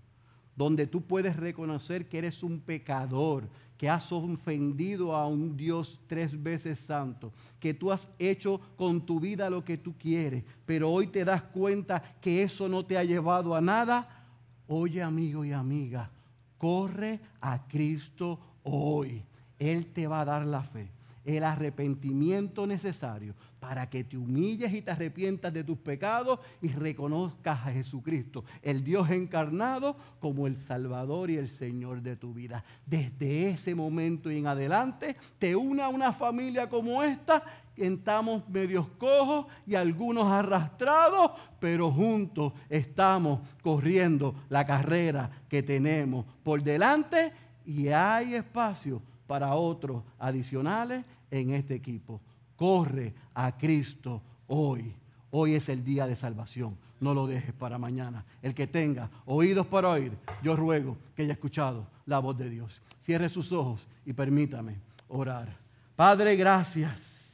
donde 0.57 0.87
tú 0.87 1.03
puedes 1.03 1.37
reconocer 1.37 2.09
que 2.09 2.19
eres 2.19 2.43
un 2.43 2.61
pecador, 2.61 3.49
que 3.77 3.89
has 3.89 4.13
ofendido 4.13 5.17
a 5.17 5.27
un 5.27 5.57
Dios 5.57 6.01
tres 6.07 6.41
veces 6.43 6.79
santo, 6.79 7.33
que 7.59 7.73
tú 7.73 7.91
has 7.91 8.09
hecho 8.19 8.61
con 8.77 9.01
tu 9.01 9.21
vida 9.21 9.49
lo 9.49 9.65
que 9.65 9.79
tú 9.79 9.95
quieres, 9.99 10.45
pero 10.67 10.91
hoy 10.91 11.07
te 11.07 11.25
das 11.25 11.43
cuenta 11.43 12.03
que 12.21 12.43
eso 12.43 12.69
no 12.69 12.85
te 12.85 12.99
ha 12.99 13.05
llevado 13.05 13.55
a 13.55 13.61
nada, 13.61 14.27
oye 14.67 15.03
amigo 15.03 15.45
y 15.45 15.53
amiga, 15.53 16.11
corre 16.59 17.21
a 17.41 17.67
Cristo 17.67 18.39
hoy. 18.63 19.25
Él 19.59 19.87
te 19.87 20.07
va 20.07 20.21
a 20.21 20.25
dar 20.27 20.45
la 20.45 20.63
fe 20.63 20.91
el 21.25 21.45
arrepentimiento 21.45 22.67
necesario 22.67 23.35
para 23.59 23.91
que 23.91 24.05
te 24.05 24.17
humilles 24.17 24.73
y 24.73 24.81
te 24.81 24.91
arrepientas 24.91 25.53
de 25.53 25.63
tus 25.63 25.79
pecados 25.79 26.41
y 26.63 26.69
reconozcas 26.69 27.67
a 27.67 27.73
Jesucristo, 27.73 28.45
el 28.63 28.83
Dios 28.83 29.11
encarnado, 29.11 29.97
como 30.19 30.47
el 30.47 30.59
Salvador 30.59 31.31
y 31.31 31.37
el 31.37 31.51
Señor 31.51 32.01
de 32.01 32.17
tu 32.17 32.33
vida. 32.33 32.65
Desde 32.87 33.51
ese 33.51 33.75
momento 33.75 34.31
y 34.31 34.39
en 34.39 34.47
adelante, 34.47 35.17
te 35.39 35.55
una 35.55 35.89
una 35.89 36.13
familia 36.13 36.69
como 36.69 37.03
esta, 37.03 37.45
estamos 37.77 38.49
medios 38.49 38.87
cojos 38.99 39.47
y 39.67 39.75
algunos 39.75 40.25
arrastrados, 40.25 41.33
pero 41.59 41.91
juntos 41.91 42.53
estamos 42.69 43.41
corriendo 43.63 44.35
la 44.49 44.67
carrera 44.67 45.31
que 45.49 45.63
tenemos 45.63 46.25
por 46.43 46.63
delante 46.63 47.33
y 47.65 47.89
hay 47.89 48.35
espacio 48.35 49.03
para 49.31 49.55
otros 49.55 50.03
adicionales 50.19 51.05
en 51.31 51.51
este 51.51 51.77
equipo. 51.77 52.21
Corre 52.57 53.15
a 53.33 53.57
Cristo 53.57 54.21
hoy. 54.49 54.93
Hoy 55.31 55.55
es 55.55 55.69
el 55.69 55.85
día 55.85 56.09
de 56.09 56.17
salvación. 56.17 56.77
No 56.99 57.15
lo 57.15 57.29
dejes 57.29 57.53
para 57.53 57.79
mañana. 57.79 58.25
El 58.43 58.57
que 58.57 58.67
tenga 58.67 59.09
oídos 59.27 59.69
para 59.69 59.91
oír, 59.91 60.19
yo 60.43 60.57
ruego 60.57 60.97
que 61.15 61.23
haya 61.23 61.35
escuchado 61.35 61.87
la 62.07 62.19
voz 62.19 62.37
de 62.39 62.51
Dios. 62.51 62.83
Cierre 63.05 63.29
sus 63.29 63.53
ojos 63.53 63.87
y 64.05 64.13
permítame 64.13 64.75
orar. 65.07 65.57
Padre, 65.95 66.35
gracias. 66.35 67.33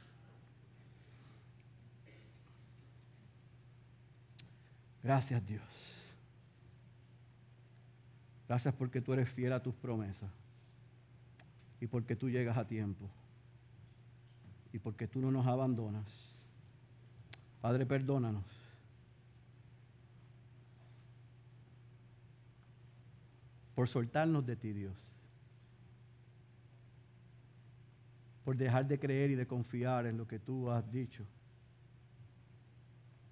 Gracias 5.01 5.43
Dios. 5.47 5.63
Gracias 8.47 8.71
porque 8.75 9.01
tú 9.01 9.13
eres 9.13 9.27
fiel 9.27 9.53
a 9.53 9.63
tus 9.63 9.73
promesas 9.73 10.29
y 11.79 11.87
porque 11.87 12.15
tú 12.15 12.29
llegas 12.29 12.57
a 12.57 12.67
tiempo 12.67 13.09
y 14.73 14.79
porque 14.79 15.07
tú 15.07 15.19
no 15.21 15.31
nos 15.31 15.45
abandonas. 15.47 16.05
Padre, 17.61 17.85
perdónanos. 17.85 18.45
Por 23.75 23.87
soltarnos 23.87 24.45
de 24.45 24.55
ti, 24.55 24.73
Dios. 24.73 25.13
Por 28.43 28.57
dejar 28.57 28.87
de 28.87 28.99
creer 28.99 29.31
y 29.31 29.35
de 29.35 29.45
confiar 29.45 30.07
en 30.07 30.17
lo 30.17 30.27
que 30.27 30.39
tú 30.39 30.71
has 30.71 30.89
dicho. 30.91 31.23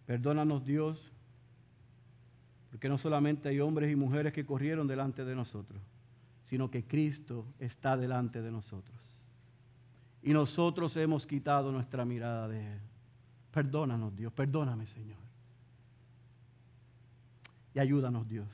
Perdónanos, 0.05 0.63
Dios, 0.63 1.11
porque 2.69 2.89
no 2.89 2.97
solamente 2.99 3.49
hay 3.49 3.59
hombres 3.59 3.91
y 3.91 3.95
mujeres 3.95 4.33
que 4.33 4.45
corrieron 4.45 4.87
delante 4.87 5.25
de 5.25 5.35
nosotros 5.35 5.81
sino 6.45 6.69
que 6.69 6.85
Cristo 6.85 7.47
está 7.57 7.97
delante 7.97 8.39
de 8.39 8.51
nosotros. 8.51 8.95
Y 10.21 10.31
nosotros 10.31 10.95
hemos 10.95 11.25
quitado 11.25 11.71
nuestra 11.71 12.05
mirada 12.05 12.47
de 12.47 12.73
Él. 12.73 12.79
Perdónanos, 13.51 14.15
Dios, 14.15 14.31
perdóname, 14.31 14.85
Señor. 14.85 15.17
Y 17.73 17.79
ayúdanos, 17.79 18.27
Dios, 18.27 18.47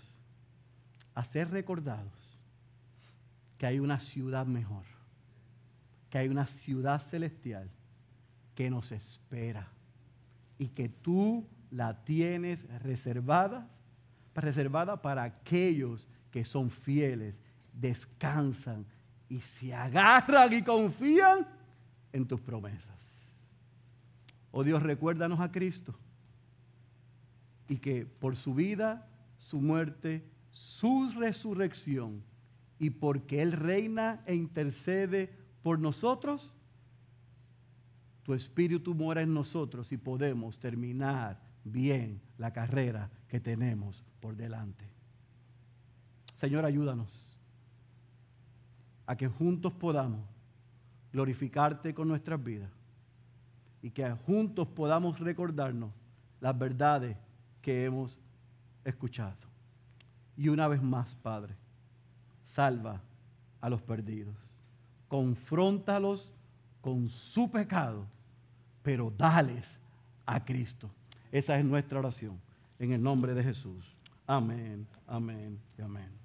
a 1.14 1.24
ser 1.26 1.52
recordados 1.52 2.40
que 3.58 3.66
hay 3.66 3.80
una 3.82 4.00
ciudad 4.00 4.46
mejor, 4.46 4.86
que 6.10 6.18
hay 6.18 6.30
una 6.30 6.48
ciudad 6.48 7.02
celestial 7.02 7.70
que 8.56 8.70
nos 8.70 8.94
espera 8.94 9.68
y 10.58 10.70
que 10.70 10.88
tú 10.88 11.46
la 11.72 12.06
tienes 12.06 12.66
reservada, 12.82 13.68
reservada 14.34 15.02
para 15.02 15.24
aquellos 15.24 16.08
que 16.32 16.46
son 16.46 16.72
fieles 16.72 17.36
descansan 17.74 18.86
y 19.30 19.40
se 19.40 19.74
agarran 19.74 20.52
y 20.54 20.62
confían 20.62 21.48
en 22.12 22.28
tus 22.28 22.42
promesas. 22.42 23.00
Oh 24.52 24.64
Dios, 24.64 24.84
recuérdanos 24.84 25.40
a 25.40 25.52
Cristo 25.52 25.96
y 27.70 27.78
que 27.78 28.06
por 28.06 28.36
su 28.36 28.54
vida, 28.54 29.08
su 29.38 29.62
muerte, 29.62 30.26
su 30.52 31.10
resurrección 31.12 32.24
y 32.78 32.90
porque 32.90 33.42
Él 33.42 33.54
reina 33.54 34.22
e 34.26 34.36
intercede 34.36 35.34
por 35.64 35.80
nosotros, 35.80 36.54
tu 38.24 38.34
espíritu 38.34 38.94
mora 38.94 39.22
en 39.22 39.34
nosotros 39.34 39.92
y 39.94 39.98
podemos 39.98 40.60
terminar 40.60 41.40
bien 41.64 42.22
la 42.38 42.52
carrera 42.52 43.10
que 43.30 43.40
tenemos 43.40 44.04
por 44.20 44.36
delante. 44.36 44.86
Señor, 46.36 46.66
ayúdanos 46.66 47.31
a 49.12 49.18
que 49.18 49.28
juntos 49.28 49.74
podamos 49.74 50.22
glorificarte 51.12 51.94
con 51.94 52.08
nuestras 52.08 52.42
vidas 52.42 52.70
y 53.82 53.90
que 53.90 54.10
juntos 54.26 54.70
podamos 54.70 55.20
recordarnos 55.20 55.92
las 56.40 56.58
verdades 56.58 57.18
que 57.62 57.84
hemos 57.84 58.18
escuchado. 58.86 59.36
Y 60.38 60.48
una 60.48 60.66
vez 60.70 60.82
más, 60.82 61.14
Padre, 61.18 61.54
salva 62.46 63.02
a 63.60 63.70
los 63.70 63.82
perdidos, 63.82 64.38
confróntalos 65.10 66.32
con 66.80 67.10
su 67.10 67.52
pecado, 67.52 68.06
pero 68.82 69.12
dales 69.18 69.78
a 70.26 70.42
Cristo. 70.46 70.90
Esa 71.34 71.60
es 71.60 71.66
nuestra 71.66 72.00
oración. 72.00 72.40
En 72.80 72.94
el 72.94 73.04
nombre 73.04 73.34
de 73.34 73.44
Jesús. 73.44 73.94
Amén, 74.26 74.88
amén 75.06 75.60
y 75.78 75.82
amén. 75.82 76.21